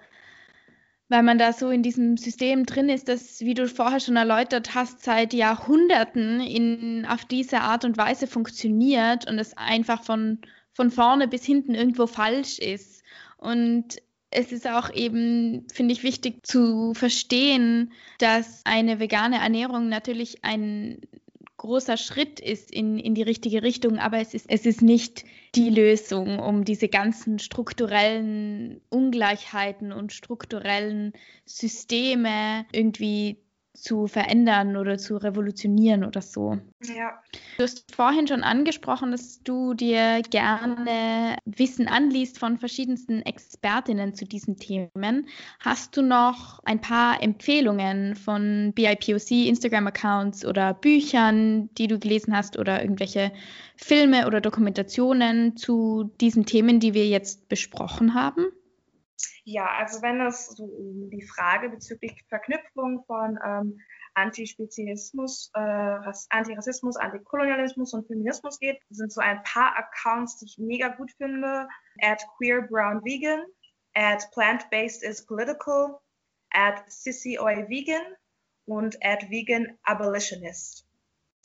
weil 1.08 1.22
man 1.22 1.38
da 1.38 1.52
so 1.52 1.70
in 1.70 1.82
diesem 1.82 2.16
System 2.16 2.64
drin 2.64 2.88
ist, 2.88 3.08
das, 3.08 3.40
wie 3.40 3.54
du 3.54 3.68
vorher 3.68 4.00
schon 4.00 4.16
erläutert 4.16 4.74
hast, 4.74 5.02
seit 5.02 5.34
Jahrhunderten 5.34 6.40
in, 6.40 7.06
auf 7.06 7.24
diese 7.24 7.60
Art 7.60 7.84
und 7.84 7.98
Weise 7.98 8.26
funktioniert 8.26 9.28
und 9.28 9.38
es 9.38 9.56
einfach 9.56 10.02
von, 10.02 10.38
von 10.72 10.90
vorne 10.90 11.28
bis 11.28 11.44
hinten 11.44 11.74
irgendwo 11.74 12.06
falsch 12.06 12.58
ist. 12.58 13.02
Und 13.36 13.98
es 14.30 14.52
ist 14.52 14.66
auch 14.66 14.90
eben, 14.92 15.66
finde 15.72 15.92
ich, 15.92 16.02
wichtig 16.02 16.46
zu 16.46 16.94
verstehen, 16.94 17.92
dass 18.18 18.62
eine 18.64 18.98
vegane 18.98 19.36
Ernährung 19.36 19.88
natürlich 19.88 20.44
ein 20.44 21.00
großer 21.62 21.96
Schritt 21.96 22.40
ist 22.40 22.72
in, 22.72 22.98
in 22.98 23.14
die 23.14 23.22
richtige 23.22 23.62
Richtung, 23.62 23.98
aber 23.98 24.18
es 24.18 24.34
ist, 24.34 24.46
es 24.48 24.66
ist 24.66 24.82
nicht 24.82 25.24
die 25.54 25.70
Lösung, 25.70 26.40
um 26.40 26.64
diese 26.64 26.88
ganzen 26.88 27.38
strukturellen 27.38 28.80
Ungleichheiten 28.88 29.92
und 29.92 30.12
strukturellen 30.12 31.12
Systeme 31.44 32.66
irgendwie 32.72 33.38
zu 33.74 34.06
verändern 34.06 34.76
oder 34.76 34.98
zu 34.98 35.16
revolutionieren 35.16 36.04
oder 36.04 36.20
so. 36.20 36.58
Ja. 36.82 37.22
Du 37.56 37.62
hast 37.62 37.94
vorhin 37.94 38.26
schon 38.26 38.42
angesprochen, 38.42 39.12
dass 39.12 39.42
du 39.42 39.74
dir 39.74 40.22
gerne 40.30 41.36
Wissen 41.44 41.88
anliest 41.88 42.38
von 42.38 42.58
verschiedensten 42.58 43.22
Expertinnen 43.22 44.14
zu 44.14 44.26
diesen 44.26 44.56
Themen. 44.56 45.26
Hast 45.60 45.96
du 45.96 46.02
noch 46.02 46.60
ein 46.64 46.80
paar 46.80 47.22
Empfehlungen 47.22 48.14
von 48.14 48.72
BIPOC, 48.74 49.30
Instagram-Accounts 49.30 50.44
oder 50.44 50.74
Büchern, 50.74 51.70
die 51.76 51.86
du 51.86 51.98
gelesen 51.98 52.36
hast 52.36 52.58
oder 52.58 52.82
irgendwelche 52.82 53.32
Filme 53.76 54.26
oder 54.26 54.40
Dokumentationen 54.40 55.56
zu 55.56 56.10
diesen 56.20 56.44
Themen, 56.44 56.78
die 56.78 56.94
wir 56.94 57.06
jetzt 57.06 57.48
besprochen 57.48 58.14
haben? 58.14 58.46
Ja, 59.44 59.66
also 59.76 60.02
wenn 60.02 60.20
es 60.20 60.46
so 60.46 60.64
um 60.64 61.10
die 61.10 61.22
Frage 61.22 61.68
bezüglich 61.68 62.22
Verknüpfung 62.28 63.04
von 63.06 63.38
ähm, 63.44 63.80
Antispezialismus, 64.14 65.50
äh, 65.54 66.12
Antirassismus, 66.30 66.96
Antikolonialismus 66.96 67.92
und 67.94 68.06
Feminismus 68.06 68.58
geht, 68.58 68.80
sind 68.90 69.12
so 69.12 69.20
ein 69.20 69.42
paar 69.42 69.76
Accounts, 69.76 70.38
die 70.38 70.46
ich 70.46 70.58
mega 70.58 70.88
gut 70.88 71.10
finde. 71.16 71.68
At 72.00 72.22
Queer 72.36 72.62
Brown 72.62 73.04
Vegan, 73.04 73.44
at 73.94 74.30
Plant-Based 74.32 75.02
is 75.02 75.26
Political, 75.26 76.00
at 76.50 76.82
Sissy 76.90 77.38
Oi 77.38 77.68
Vegan 77.68 78.02
und 78.66 78.96
at 79.02 79.28
Vegan 79.30 79.78
Abolitionist. 79.82 80.86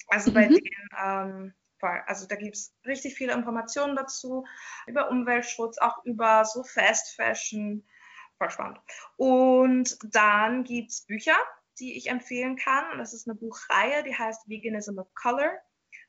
Also 0.09 0.31
bei 0.33 0.47
mhm. 0.47 0.55
denen 0.55 0.89
ähm, 1.03 1.53
also 1.81 2.27
da 2.27 2.35
gibt 2.35 2.55
es 2.55 2.75
richtig 2.85 3.15
viele 3.15 3.33
Informationen 3.33 3.95
dazu, 3.95 4.45
über 4.87 5.09
Umweltschutz, 5.09 5.77
auch 5.77 6.03
über 6.05 6.45
so 6.45 6.63
Fast 6.63 7.15
Fashion. 7.15 7.85
Voll 8.37 8.49
spannend. 8.49 8.79
Und 9.17 9.97
dann 10.13 10.63
gibt 10.63 10.91
es 10.91 11.05
Bücher, 11.05 11.37
die 11.79 11.97
ich 11.97 12.09
empfehlen 12.09 12.55
kann. 12.55 12.97
Das 12.97 13.13
ist 13.13 13.27
eine 13.27 13.35
Buchreihe, 13.35 14.03
die 14.03 14.15
heißt 14.15 14.47
Veganism 14.47 14.99
of 14.99 15.13
Color. 15.15 15.51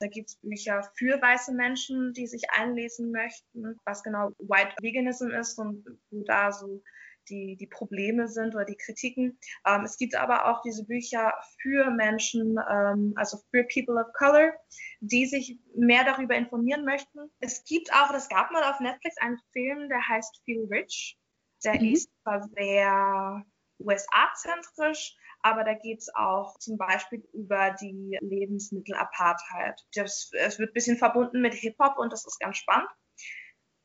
Da 0.01 0.07
gibt 0.07 0.31
es 0.31 0.37
Bücher 0.37 0.83
für 0.95 1.21
weiße 1.21 1.53
Menschen, 1.53 2.13
die 2.13 2.27
sich 2.27 2.51
einlesen 2.51 3.11
möchten, 3.11 3.81
was 3.85 4.03
genau 4.03 4.31
White 4.39 4.77
Veganism 4.81 5.31
ist 5.31 5.59
und 5.59 5.85
wo 6.11 6.23
da 6.25 6.53
so 6.53 6.83
die, 7.29 7.57
die 7.57 7.67
Probleme 7.67 8.29
sind 8.29 8.55
oder 8.55 8.65
die 8.65 8.77
Kritiken. 8.77 9.39
Ähm, 9.67 9.85
es 9.85 9.97
gibt 9.97 10.15
aber 10.15 10.47
auch 10.47 10.63
diese 10.63 10.85
Bücher 10.85 11.33
für 11.61 11.91
Menschen, 11.91 12.59
ähm, 12.71 13.13
also 13.17 13.39
für 13.51 13.65
People 13.65 14.01
of 14.01 14.13
Color, 14.15 14.53
die 15.01 15.27
sich 15.27 15.59
mehr 15.75 16.05
darüber 16.05 16.35
informieren 16.35 16.85
möchten. 16.85 17.31
Es 17.41 17.65
gibt 17.65 17.93
auch, 17.93 18.13
das 18.13 18.29
gab 18.29 18.51
mal 18.51 18.65
auf 18.65 18.81
Netflix 18.81 19.17
einen 19.19 19.39
Film, 19.53 19.89
der 19.89 20.07
heißt 20.09 20.43
Feel 20.45 20.67
Rich. 20.71 21.19
Der 21.65 21.81
mhm. 21.81 21.93
ist 21.93 22.11
zwar 22.23 22.49
sehr 22.55 23.45
USA-zentrisch, 23.81 25.17
aber 25.43 25.65
da 25.65 25.75
geht 25.75 26.01
es 26.01 26.15
auch 26.15 26.59
zum 26.59 26.77
Beispiel 26.77 27.23
über 27.33 27.71
die 27.81 28.19
Lebensmittelapartheid. 28.21 29.81
es 29.95 30.31
wird 30.33 30.71
ein 30.71 30.75
bisschen 30.75 30.99
verbunden 30.99 31.41
mit 31.41 31.55
Hip-Hop 31.55 31.97
und 31.99 32.13
das 32.13 32.27
ist 32.27 32.41
ganz 32.41 32.57
spannend. 32.57 32.89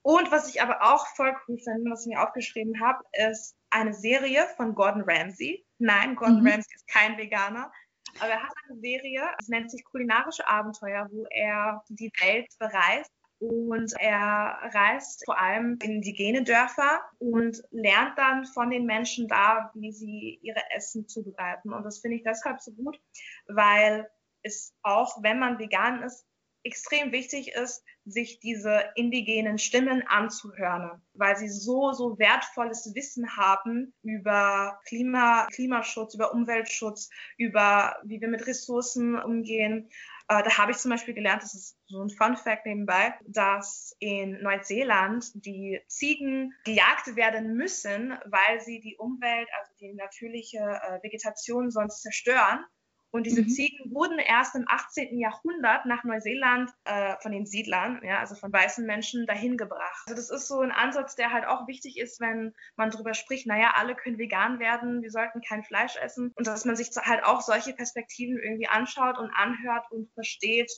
Und 0.03 0.31
was 0.31 0.49
ich 0.49 0.61
aber 0.61 0.81
auch 0.81 1.07
voll 1.15 1.33
cool 1.47 1.57
finde, 1.57 1.89
was 1.89 2.05
ich 2.05 2.13
mir 2.13 2.21
aufgeschrieben 2.21 2.79
habe, 2.81 3.03
ist 3.29 3.55
eine 3.69 3.93
Serie 3.93 4.45
von 4.57 4.75
Gordon 4.75 5.03
Ramsay. 5.07 5.65
Nein, 5.79 6.15
Gordon 6.15 6.41
mhm. 6.41 6.47
Ramsay 6.47 6.75
ist 6.75 6.87
kein 6.87 7.17
Veganer, 7.17 7.71
aber 8.19 8.31
er 8.31 8.43
hat 8.43 8.53
eine 8.69 8.79
Serie, 8.79 9.23
es 9.39 9.47
nennt 9.47 9.71
sich 9.71 9.83
Kulinarische 9.85 10.47
Abenteuer, 10.47 11.07
wo 11.09 11.25
er 11.29 11.83
die 11.87 12.11
Welt 12.21 12.47
bereist 12.59 13.11
und 13.39 13.93
er 13.99 14.57
reist 14.73 15.23
vor 15.25 15.37
allem 15.37 15.77
in 15.81 15.95
indigene 15.95 16.43
Dörfer 16.43 17.01
und 17.19 17.61
lernt 17.71 18.17
dann 18.17 18.45
von 18.45 18.69
den 18.69 18.85
Menschen 18.85 19.27
da, 19.27 19.71
wie 19.73 19.91
sie 19.91 20.39
ihre 20.41 20.61
Essen 20.75 21.07
zubereiten. 21.07 21.73
Und 21.73 21.83
das 21.83 21.99
finde 21.99 22.17
ich 22.17 22.23
deshalb 22.23 22.61
so 22.61 22.71
gut, 22.71 22.99
weil 23.47 24.09
es 24.43 24.75
auch, 24.81 25.21
wenn 25.23 25.39
man 25.39 25.59
vegan 25.59 26.03
ist, 26.03 26.25
extrem 26.63 27.11
wichtig 27.11 27.53
ist, 27.53 27.83
sich 28.05 28.39
diese 28.39 28.83
indigenen 28.95 29.57
Stimmen 29.57 30.03
anzuhören, 30.07 31.01
weil 31.13 31.37
sie 31.37 31.47
so, 31.47 31.93
so 31.93 32.19
wertvolles 32.19 32.91
Wissen 32.95 33.37
haben 33.37 33.93
über 34.01 34.79
Klima, 34.85 35.47
Klimaschutz, 35.53 36.15
über 36.15 36.33
Umweltschutz, 36.33 37.09
über 37.37 37.97
wie 38.03 38.19
wir 38.19 38.27
mit 38.27 38.45
Ressourcen 38.45 39.17
umgehen. 39.17 39.89
Äh, 40.27 40.43
da 40.43 40.57
habe 40.57 40.71
ich 40.71 40.77
zum 40.77 40.91
Beispiel 40.91 41.13
gelernt, 41.13 41.43
das 41.43 41.53
ist 41.53 41.77
so 41.85 42.01
ein 42.01 42.09
Fun 42.09 42.35
Fact 42.35 42.65
nebenbei, 42.65 43.13
dass 43.25 43.95
in 43.99 44.41
Neuseeland 44.41 45.31
die 45.33 45.79
Ziegen 45.87 46.53
gejagt 46.65 47.15
werden 47.15 47.55
müssen, 47.55 48.17
weil 48.25 48.59
sie 48.61 48.79
die 48.79 48.97
Umwelt, 48.97 49.47
also 49.59 49.73
die 49.79 49.93
natürliche 49.93 50.57
äh, 50.59 51.03
Vegetation 51.03 51.71
sonst 51.71 52.01
zerstören. 52.01 52.65
Und 53.13 53.27
diese 53.27 53.43
mhm. 53.43 53.49
Ziegen 53.49 53.93
wurden 53.93 54.17
erst 54.17 54.55
im 54.55 54.65
18. 54.67 55.19
Jahrhundert 55.19 55.85
nach 55.85 56.03
Neuseeland 56.03 56.71
äh, 56.83 57.15
von 57.21 57.31
den 57.31 57.45
Siedlern, 57.45 58.01
ja, 58.03 58.19
also 58.19 58.33
von 58.33 58.51
weißen 58.51 58.87
Menschen, 58.87 59.27
dahin 59.27 59.55
gebracht. 59.55 60.03
Also 60.07 60.15
das 60.15 60.31
ist 60.31 60.47
so 60.47 60.61
ein 60.61 60.71
Ansatz, 60.71 61.15
der 61.15 61.31
halt 61.31 61.45
auch 61.45 61.67
wichtig 61.67 61.99
ist, 61.99 62.19
wenn 62.19 62.55
man 62.75 62.89
darüber 62.89 63.13
spricht, 63.13 63.45
naja, 63.45 63.73
alle 63.75 63.95
können 63.95 64.17
vegan 64.17 64.57
werden, 64.59 65.03
wir 65.03 65.11
sollten 65.11 65.41
kein 65.41 65.63
Fleisch 65.63 65.95
essen. 65.97 66.31
Und 66.35 66.47
dass 66.47 66.65
man 66.65 66.75
sich 66.75 66.89
halt 66.97 67.23
auch 67.23 67.41
solche 67.41 67.73
Perspektiven 67.73 68.39
irgendwie 68.39 68.67
anschaut 68.67 69.19
und 69.19 69.29
anhört 69.29 69.91
und 69.91 70.11
versteht, 70.13 70.71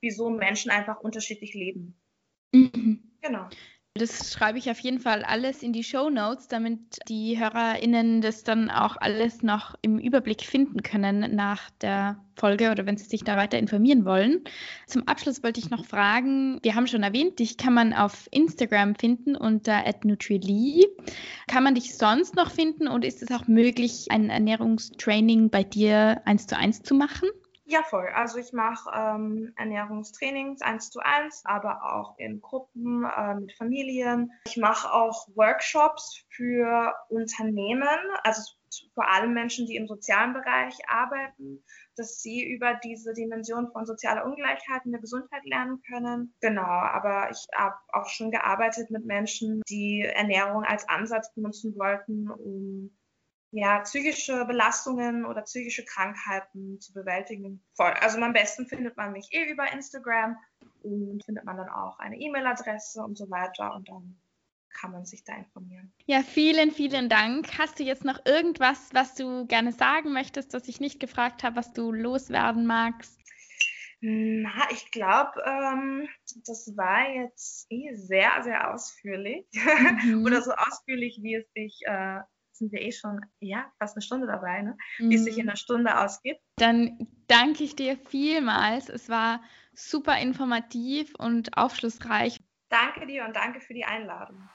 wieso 0.00 0.28
Menschen 0.30 0.72
einfach 0.72 0.98
unterschiedlich 0.98 1.54
leben. 1.54 2.02
Mhm. 2.52 3.16
Genau. 3.22 3.48
Das 3.98 4.32
schreibe 4.32 4.58
ich 4.58 4.70
auf 4.70 4.78
jeden 4.80 5.00
Fall 5.00 5.22
alles 5.22 5.62
in 5.62 5.72
die 5.72 5.84
Show 5.84 6.10
Notes, 6.10 6.48
damit 6.48 6.78
die 7.08 7.38
HörerInnen 7.38 8.20
das 8.20 8.44
dann 8.44 8.70
auch 8.70 8.96
alles 8.96 9.42
noch 9.42 9.74
im 9.80 9.98
Überblick 9.98 10.42
finden 10.42 10.82
können 10.82 11.34
nach 11.34 11.70
der 11.80 12.18
Folge 12.34 12.70
oder 12.70 12.84
wenn 12.84 12.98
sie 12.98 13.04
sich 13.04 13.24
da 13.24 13.36
weiter 13.36 13.58
informieren 13.58 14.04
wollen. 14.04 14.42
Zum 14.86 15.08
Abschluss 15.08 15.42
wollte 15.42 15.60
ich 15.60 15.70
noch 15.70 15.84
fragen, 15.86 16.58
wir 16.62 16.74
haben 16.74 16.86
schon 16.86 17.02
erwähnt, 17.02 17.38
dich 17.38 17.56
kann 17.56 17.72
man 17.72 17.94
auf 17.94 18.28
Instagram 18.30 18.94
finden 18.94 19.34
unter 19.36 19.82
@nutrili. 20.04 20.86
Kann 21.46 21.64
man 21.64 21.74
dich 21.74 21.96
sonst 21.96 22.36
noch 22.36 22.50
finden 22.50 22.88
und 22.88 23.04
ist 23.04 23.22
es 23.22 23.30
auch 23.30 23.46
möglich, 23.46 24.06
ein 24.10 24.28
Ernährungstraining 24.28 25.48
bei 25.48 25.62
dir 25.64 26.20
eins 26.26 26.46
zu 26.46 26.56
eins 26.56 26.82
zu 26.82 26.94
machen? 26.94 27.28
Ja, 27.68 27.82
voll. 27.82 28.06
Also 28.14 28.38
ich 28.38 28.52
mache 28.52 28.88
ähm, 28.94 29.52
Ernährungstrainings 29.56 30.62
eins 30.62 30.88
zu 30.88 31.00
eins, 31.00 31.42
aber 31.44 31.82
auch 31.82 32.16
in 32.16 32.40
Gruppen 32.40 33.04
äh, 33.04 33.34
mit 33.34 33.52
Familien. 33.54 34.30
Ich 34.46 34.56
mache 34.56 34.92
auch 34.92 35.26
Workshops 35.34 36.24
für 36.28 36.94
Unternehmen, 37.08 37.88
also 38.22 38.52
vor 38.94 39.10
allem 39.10 39.34
Menschen, 39.34 39.66
die 39.66 39.74
im 39.74 39.88
sozialen 39.88 40.32
Bereich 40.32 40.78
arbeiten, 40.86 41.64
dass 41.96 42.22
sie 42.22 42.48
über 42.48 42.74
diese 42.84 43.14
Dimension 43.14 43.72
von 43.72 43.84
sozialer 43.84 44.26
Ungleichheit 44.26 44.84
in 44.84 44.92
der 44.92 45.00
Gesundheit 45.00 45.44
lernen 45.44 45.82
können. 45.88 46.34
Genau, 46.40 46.62
aber 46.62 47.30
ich 47.32 47.48
habe 47.52 47.74
auch 47.88 48.08
schon 48.08 48.30
gearbeitet 48.30 48.92
mit 48.92 49.04
Menschen, 49.04 49.62
die 49.68 50.02
Ernährung 50.02 50.62
als 50.62 50.88
Ansatz 50.88 51.34
benutzen 51.34 51.76
wollten, 51.76 52.30
um 52.30 52.96
ja, 53.56 53.80
psychische 53.80 54.44
Belastungen 54.44 55.24
oder 55.24 55.40
psychische 55.42 55.82
Krankheiten 55.84 56.78
zu 56.78 56.92
bewältigen. 56.92 57.64
Voll. 57.72 57.92
Also 58.00 58.20
am 58.20 58.34
besten 58.34 58.66
findet 58.66 58.98
man 58.98 59.12
mich 59.12 59.28
eh 59.32 59.50
über 59.50 59.72
Instagram 59.72 60.36
und 60.82 61.24
findet 61.24 61.44
man 61.44 61.56
dann 61.56 61.70
auch 61.70 61.98
eine 61.98 62.16
E-Mail-Adresse 62.18 63.02
und 63.02 63.16
so 63.16 63.30
weiter 63.30 63.74
und 63.74 63.88
dann 63.88 64.20
kann 64.78 64.92
man 64.92 65.06
sich 65.06 65.24
da 65.24 65.34
informieren. 65.34 65.90
Ja, 66.04 66.20
vielen, 66.22 66.70
vielen 66.70 67.08
Dank. 67.08 67.58
Hast 67.58 67.78
du 67.78 67.82
jetzt 67.82 68.04
noch 68.04 68.26
irgendwas, 68.26 68.90
was 68.92 69.14
du 69.14 69.46
gerne 69.46 69.72
sagen 69.72 70.12
möchtest, 70.12 70.52
das 70.52 70.68
ich 70.68 70.78
nicht 70.78 71.00
gefragt 71.00 71.42
habe, 71.42 71.56
was 71.56 71.72
du 71.72 71.92
loswerden 71.92 72.66
magst? 72.66 73.18
Na, 74.00 74.68
ich 74.70 74.90
glaube, 74.90 75.42
ähm, 75.46 76.06
das 76.46 76.76
war 76.76 77.08
jetzt 77.08 77.66
eh 77.70 77.94
sehr, 77.94 78.42
sehr 78.42 78.74
ausführlich. 78.74 79.46
Mhm. 80.04 80.26
Oder 80.26 80.42
so 80.42 80.52
ausführlich, 80.52 81.20
wie 81.22 81.36
es 81.36 81.50
sich 81.54 81.80
äh, 81.86 82.20
sind 82.58 82.72
wir 82.72 82.80
eh 82.80 82.92
schon, 82.92 83.20
ja, 83.40 83.70
fast 83.78 83.96
eine 83.96 84.02
Stunde 84.02 84.26
dabei, 84.26 84.62
ne? 84.62 84.76
wie 84.98 85.14
es 85.14 85.24
sich 85.24 85.38
in 85.38 85.44
mhm. 85.44 85.50
einer 85.50 85.56
Stunde 85.56 85.98
ausgibt. 85.98 86.40
Dann 86.56 87.06
danke 87.28 87.64
ich 87.64 87.76
dir 87.76 87.96
vielmals. 87.96 88.88
Es 88.88 89.08
war 89.08 89.42
super 89.72 90.18
informativ 90.18 91.14
und 91.16 91.56
aufschlussreich. 91.56 92.40
Danke 92.68 93.06
dir 93.06 93.24
und 93.24 93.36
danke 93.36 93.60
für 93.60 93.74
die 93.74 93.84
Einladung. 93.84 94.48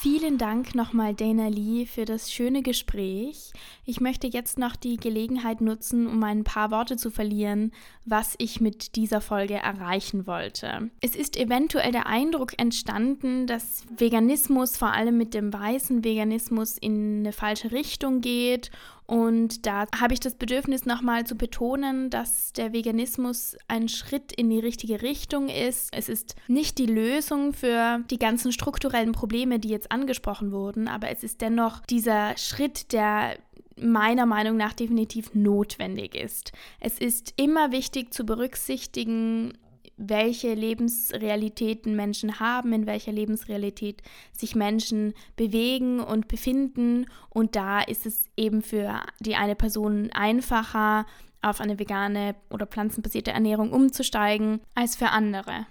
Vielen 0.00 0.38
Dank 0.38 0.76
nochmal 0.76 1.12
Dana 1.12 1.48
Lee 1.48 1.84
für 1.84 2.04
das 2.04 2.30
schöne 2.32 2.62
Gespräch. 2.62 3.52
Ich 3.84 4.00
möchte 4.00 4.28
jetzt 4.28 4.56
noch 4.56 4.76
die 4.76 4.96
Gelegenheit 4.96 5.60
nutzen, 5.60 6.06
um 6.06 6.22
ein 6.22 6.44
paar 6.44 6.70
Worte 6.70 6.96
zu 6.96 7.10
verlieren, 7.10 7.72
was 8.04 8.36
ich 8.38 8.60
mit 8.60 8.94
dieser 8.94 9.20
Folge 9.20 9.54
erreichen 9.54 10.28
wollte. 10.28 10.92
Es 11.00 11.16
ist 11.16 11.36
eventuell 11.36 11.90
der 11.90 12.06
Eindruck 12.06 12.56
entstanden, 12.60 13.48
dass 13.48 13.86
Veganismus 13.90 14.76
vor 14.76 14.92
allem 14.92 15.18
mit 15.18 15.34
dem 15.34 15.52
weißen 15.52 16.04
Veganismus 16.04 16.78
in 16.78 17.18
eine 17.18 17.32
falsche 17.32 17.72
Richtung 17.72 18.20
geht 18.20 18.70
und 19.08 19.64
da 19.64 19.86
habe 19.98 20.12
ich 20.12 20.20
das 20.20 20.34
Bedürfnis 20.34 20.84
nochmal 20.84 21.26
zu 21.26 21.34
betonen, 21.34 22.10
dass 22.10 22.52
der 22.52 22.74
Veganismus 22.74 23.56
ein 23.66 23.88
Schritt 23.88 24.32
in 24.32 24.50
die 24.50 24.58
richtige 24.58 25.00
Richtung 25.00 25.48
ist. 25.48 25.88
Es 25.92 26.10
ist 26.10 26.36
nicht 26.46 26.76
die 26.76 26.84
Lösung 26.84 27.54
für 27.54 28.00
die 28.10 28.18
ganzen 28.18 28.52
strukturellen 28.52 29.12
Probleme, 29.12 29.58
die 29.60 29.70
jetzt 29.70 29.90
angesprochen 29.90 30.52
wurden, 30.52 30.88
aber 30.88 31.08
es 31.08 31.24
ist 31.24 31.40
dennoch 31.40 31.80
dieser 31.86 32.36
Schritt, 32.36 32.92
der 32.92 33.38
meiner 33.80 34.26
Meinung 34.26 34.58
nach 34.58 34.74
definitiv 34.74 35.34
notwendig 35.34 36.14
ist. 36.14 36.52
Es 36.78 36.98
ist 36.98 37.32
immer 37.36 37.72
wichtig 37.72 38.12
zu 38.12 38.26
berücksichtigen, 38.26 39.56
welche 39.98 40.54
Lebensrealitäten 40.54 41.94
Menschen 41.94 42.40
haben, 42.40 42.72
in 42.72 42.86
welcher 42.86 43.12
Lebensrealität 43.12 44.02
sich 44.32 44.54
Menschen 44.54 45.12
bewegen 45.36 46.00
und 46.00 46.28
befinden. 46.28 47.06
Und 47.28 47.56
da 47.56 47.80
ist 47.80 48.06
es 48.06 48.26
eben 48.36 48.62
für 48.62 49.02
die 49.20 49.36
eine 49.36 49.56
Person 49.56 50.10
einfacher, 50.12 51.04
auf 51.42 51.60
eine 51.60 51.78
vegane 51.78 52.34
oder 52.50 52.66
pflanzenbasierte 52.66 53.30
Ernährung 53.30 53.72
umzusteigen, 53.72 54.60
als 54.74 54.96
für 54.96 55.10
andere. 55.10 55.66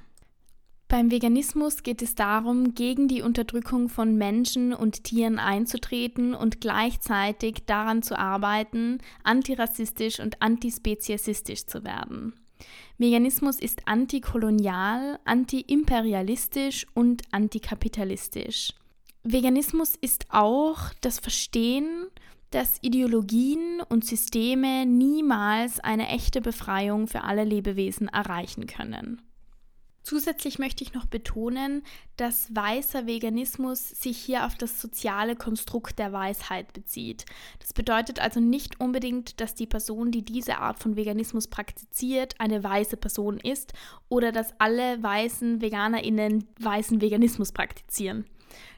Beim 0.88 1.12
Veganismus 1.12 1.84
geht 1.84 2.02
es 2.02 2.16
darum, 2.16 2.74
gegen 2.74 3.10
die 3.10 3.22
Unterdrückung 3.22 3.90
von 3.90 4.16
Menschen 4.16 4.74
und 4.74 5.04
Tieren 5.04 5.38
einzutreten 5.38 6.34
und 6.34 6.62
gleichzeitig 6.62 7.66
daran 7.66 8.04
zu 8.04 8.18
arbeiten, 8.18 9.00
antirassistisch 9.24 10.22
und 10.22 10.42
antispeziesistisch 10.42 11.66
zu 11.66 11.84
werden. 11.84 12.34
Veganismus 12.98 13.60
ist 13.60 13.88
antikolonial, 13.88 15.20
antiimperialistisch 15.26 16.88
und 16.94 17.22
antikapitalistisch. 17.32 18.74
Veganismus 19.24 19.96
ist 20.00 20.26
auch 20.30 20.94
das 21.02 21.20
Verstehen, 21.20 22.08
dass 22.52 22.78
Ideologien 22.82 23.82
und 23.90 24.06
Systeme 24.06 24.86
niemals 24.86 25.80
eine 25.80 26.08
echte 26.08 26.42
Befreiung 26.42 27.08
für 27.08 27.24
alle 27.24 27.44
Lebewesen 27.44 28.08
erreichen 28.08 28.68
können. 28.68 29.22
Zusätzlich 30.08 30.58
möchte 30.58 30.86
ich 30.86 30.94
noch 30.94 31.06
betonen, 31.06 31.84
dass 32.16 32.56
weißer 32.56 33.08
Veganismus 33.08 33.90
sich 33.90 34.18
hier 34.18 34.46
auf 34.46 34.56
das 34.56 34.80
soziale 34.80 35.36
Konstrukt 35.36 36.00
der 36.00 36.14
Weisheit 36.14 36.72
bezieht. 36.72 37.26
Das 37.60 37.74
bedeutet 37.74 38.22
also 38.22 38.40
nicht 38.40 38.80
unbedingt, 38.80 39.42
dass 39.42 39.54
die 39.54 39.68
Person, 39.68 40.12
die 40.12 40.24
diese 40.24 40.60
Art 40.60 40.80
von 40.80 40.96
Veganismus 40.96 41.50
praktiziert, 41.50 42.36
eine 42.40 42.64
weiße 42.64 42.96
Person 42.96 43.38
ist 43.38 43.74
oder 44.08 44.32
dass 44.32 44.58
alle 44.60 45.04
weißen 45.04 45.60
Veganerinnen 45.60 46.48
weißen 46.58 47.02
Veganismus 47.02 47.52
praktizieren. 47.52 48.24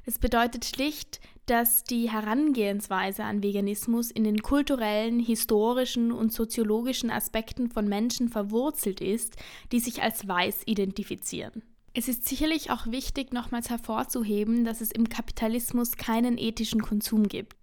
Das 0.08 0.18
bedeutet 0.18 0.66
schlicht, 0.66 1.20
dass 1.50 1.84
die 1.84 2.12
Herangehensweise 2.12 3.24
an 3.24 3.41
Veganismus 3.41 4.12
in 4.12 4.24
den 4.24 4.43
kulturellen, 4.43 5.20
historischen 5.20 6.12
und 6.12 6.32
soziologischen 6.32 7.10
Aspekten 7.10 7.72
von 7.72 7.88
Menschen 7.88 8.30
verwurzelt 8.30 9.02
ist, 9.02 9.36
die 9.72 9.80
sich 9.80 10.04
als 10.04 10.28
weiß 10.28 10.62
identifizieren. 10.68 11.64
Es 11.95 12.08
ist 12.08 12.28
sicherlich 12.28 12.70
auch 12.70 12.86
wichtig, 12.86 13.34
nochmals 13.34 13.72
hervorzuheben, 13.72 14.64
dass 14.64 14.80
es 14.80 14.91
im 14.91 15.10
Kapitalismus 15.10 15.97
keinen 15.97 16.38
ethischen 16.38 16.84
Konsum 16.84 17.28
gibt. 17.28 17.56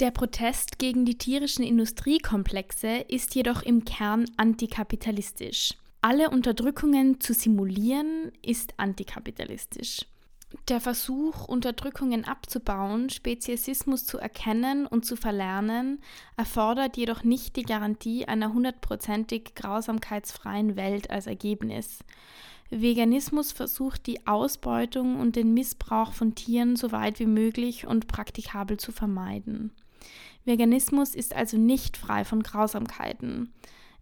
Der 0.00 0.10
Protest 0.10 0.78
gegen 0.78 1.04
die 1.04 1.16
tierischen 1.16 1.64
Industriekomplexe 1.64 3.04
ist 3.08 3.34
jedoch 3.34 3.62
im 3.62 3.84
Kern 3.84 4.26
antikapitalistisch. 4.36 5.74
Alle 6.02 6.28
Unterdrückungen 6.30 7.20
zu 7.20 7.32
simulieren 7.32 8.32
ist 8.42 8.74
antikapitalistisch. 8.78 10.04
Der 10.68 10.80
Versuch, 10.80 11.48
Unterdrückungen 11.48 12.24
abzubauen, 12.24 13.10
Speziesismus 13.10 14.04
zu 14.04 14.18
erkennen 14.18 14.86
und 14.86 15.04
zu 15.04 15.16
verlernen, 15.16 16.00
erfordert 16.36 16.96
jedoch 16.96 17.24
nicht 17.24 17.56
die 17.56 17.64
Garantie 17.64 18.26
einer 18.26 18.52
hundertprozentig 18.52 19.54
grausamkeitsfreien 19.56 20.76
Welt 20.76 21.10
als 21.10 21.26
Ergebnis. 21.26 22.04
Veganismus 22.70 23.52
versucht 23.52 24.06
die 24.06 24.26
Ausbeutung 24.26 25.20
und 25.20 25.36
den 25.36 25.52
Missbrauch 25.52 26.12
von 26.12 26.34
Tieren 26.34 26.76
so 26.76 26.92
weit 26.92 27.18
wie 27.18 27.26
möglich 27.26 27.86
und 27.86 28.08
praktikabel 28.08 28.76
zu 28.76 28.92
vermeiden. 28.92 29.72
Veganismus 30.44 31.16
ist 31.16 31.34
also 31.34 31.58
nicht 31.58 31.96
frei 31.96 32.24
von 32.24 32.42
Grausamkeiten. 32.42 33.52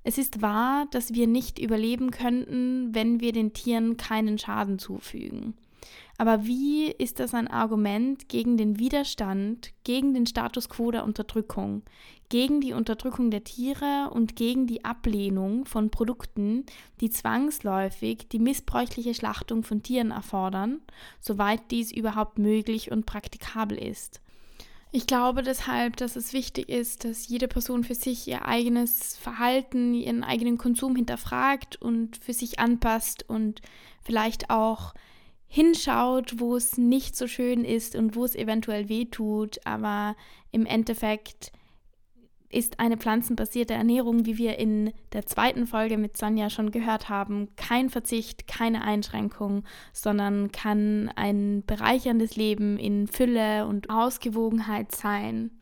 Es 0.02 0.18
ist 0.18 0.42
wahr, 0.42 0.86
dass 0.90 1.14
wir 1.14 1.26
nicht 1.26 1.58
überleben 1.58 2.10
könnten, 2.10 2.94
wenn 2.94 3.20
wir 3.20 3.32
den 3.32 3.54
Tieren 3.54 3.96
keinen 3.96 4.38
Schaden 4.38 4.78
zufügen. 4.78 5.54
Aber 6.16 6.44
wie 6.44 6.90
ist 6.90 7.18
das 7.18 7.34
ein 7.34 7.48
Argument 7.48 8.28
gegen 8.28 8.56
den 8.56 8.78
Widerstand, 8.78 9.72
gegen 9.82 10.14
den 10.14 10.26
Status 10.26 10.68
quo 10.68 10.92
der 10.92 11.04
Unterdrückung, 11.04 11.82
gegen 12.28 12.60
die 12.60 12.72
Unterdrückung 12.72 13.30
der 13.30 13.44
Tiere 13.44 14.10
und 14.12 14.36
gegen 14.36 14.66
die 14.66 14.84
Ablehnung 14.84 15.64
von 15.64 15.90
Produkten, 15.90 16.64
die 17.00 17.10
zwangsläufig 17.10 18.28
die 18.30 18.38
missbräuchliche 18.38 19.14
Schlachtung 19.14 19.64
von 19.64 19.82
Tieren 19.82 20.12
erfordern, 20.12 20.80
soweit 21.20 21.70
dies 21.70 21.90
überhaupt 21.90 22.38
möglich 22.38 22.92
und 22.92 23.06
praktikabel 23.06 23.76
ist? 23.76 24.20
Ich 24.92 25.08
glaube 25.08 25.42
deshalb, 25.42 25.96
dass 25.96 26.14
es 26.14 26.32
wichtig 26.32 26.68
ist, 26.68 27.04
dass 27.04 27.26
jede 27.26 27.48
Person 27.48 27.82
für 27.82 27.96
sich 27.96 28.28
ihr 28.28 28.46
eigenes 28.46 29.16
Verhalten, 29.16 29.92
ihren 29.92 30.22
eigenen 30.22 30.56
Konsum 30.56 30.94
hinterfragt 30.94 31.74
und 31.82 32.16
für 32.16 32.32
sich 32.32 32.60
anpasst 32.60 33.28
und 33.28 33.60
vielleicht 34.04 34.50
auch 34.50 34.94
hinschaut, 35.54 36.40
wo 36.40 36.56
es 36.56 36.78
nicht 36.78 37.14
so 37.14 37.28
schön 37.28 37.64
ist 37.64 37.94
und 37.94 38.16
wo 38.16 38.24
es 38.24 38.34
eventuell 38.34 38.88
weh 38.88 39.04
tut, 39.04 39.64
aber 39.64 40.16
im 40.50 40.66
Endeffekt 40.66 41.52
ist 42.48 42.80
eine 42.80 42.96
pflanzenbasierte 42.96 43.72
Ernährung, 43.72 44.26
wie 44.26 44.36
wir 44.36 44.58
in 44.58 44.92
der 45.12 45.26
zweiten 45.26 45.68
Folge 45.68 45.96
mit 45.96 46.16
Sonja 46.16 46.50
schon 46.50 46.72
gehört 46.72 47.08
haben, 47.08 47.54
kein 47.54 47.88
Verzicht, 47.88 48.48
keine 48.48 48.82
Einschränkung, 48.82 49.62
sondern 49.92 50.50
kann 50.50 51.08
ein 51.14 51.62
bereicherndes 51.64 52.34
Leben 52.34 52.76
in 52.76 53.06
Fülle 53.06 53.68
und 53.68 53.90
Ausgewogenheit 53.90 54.90
sein. 54.90 55.52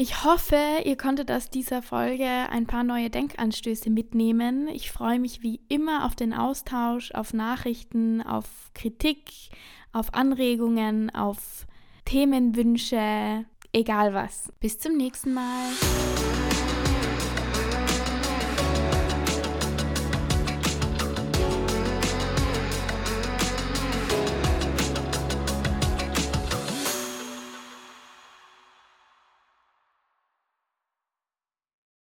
Ich 0.00 0.22
hoffe, 0.22 0.56
ihr 0.84 0.96
konntet 0.96 1.28
aus 1.28 1.50
dieser 1.50 1.82
Folge 1.82 2.24
ein 2.24 2.68
paar 2.68 2.84
neue 2.84 3.10
Denkanstöße 3.10 3.90
mitnehmen. 3.90 4.68
Ich 4.68 4.92
freue 4.92 5.18
mich 5.18 5.42
wie 5.42 5.60
immer 5.68 6.06
auf 6.06 6.14
den 6.14 6.32
Austausch, 6.32 7.10
auf 7.10 7.34
Nachrichten, 7.34 8.22
auf 8.22 8.46
Kritik, 8.74 9.32
auf 9.92 10.14
Anregungen, 10.14 11.12
auf 11.12 11.66
Themenwünsche, 12.04 13.44
egal 13.72 14.14
was. 14.14 14.52
Bis 14.60 14.78
zum 14.78 14.96
nächsten 14.96 15.34
Mal. 15.34 15.66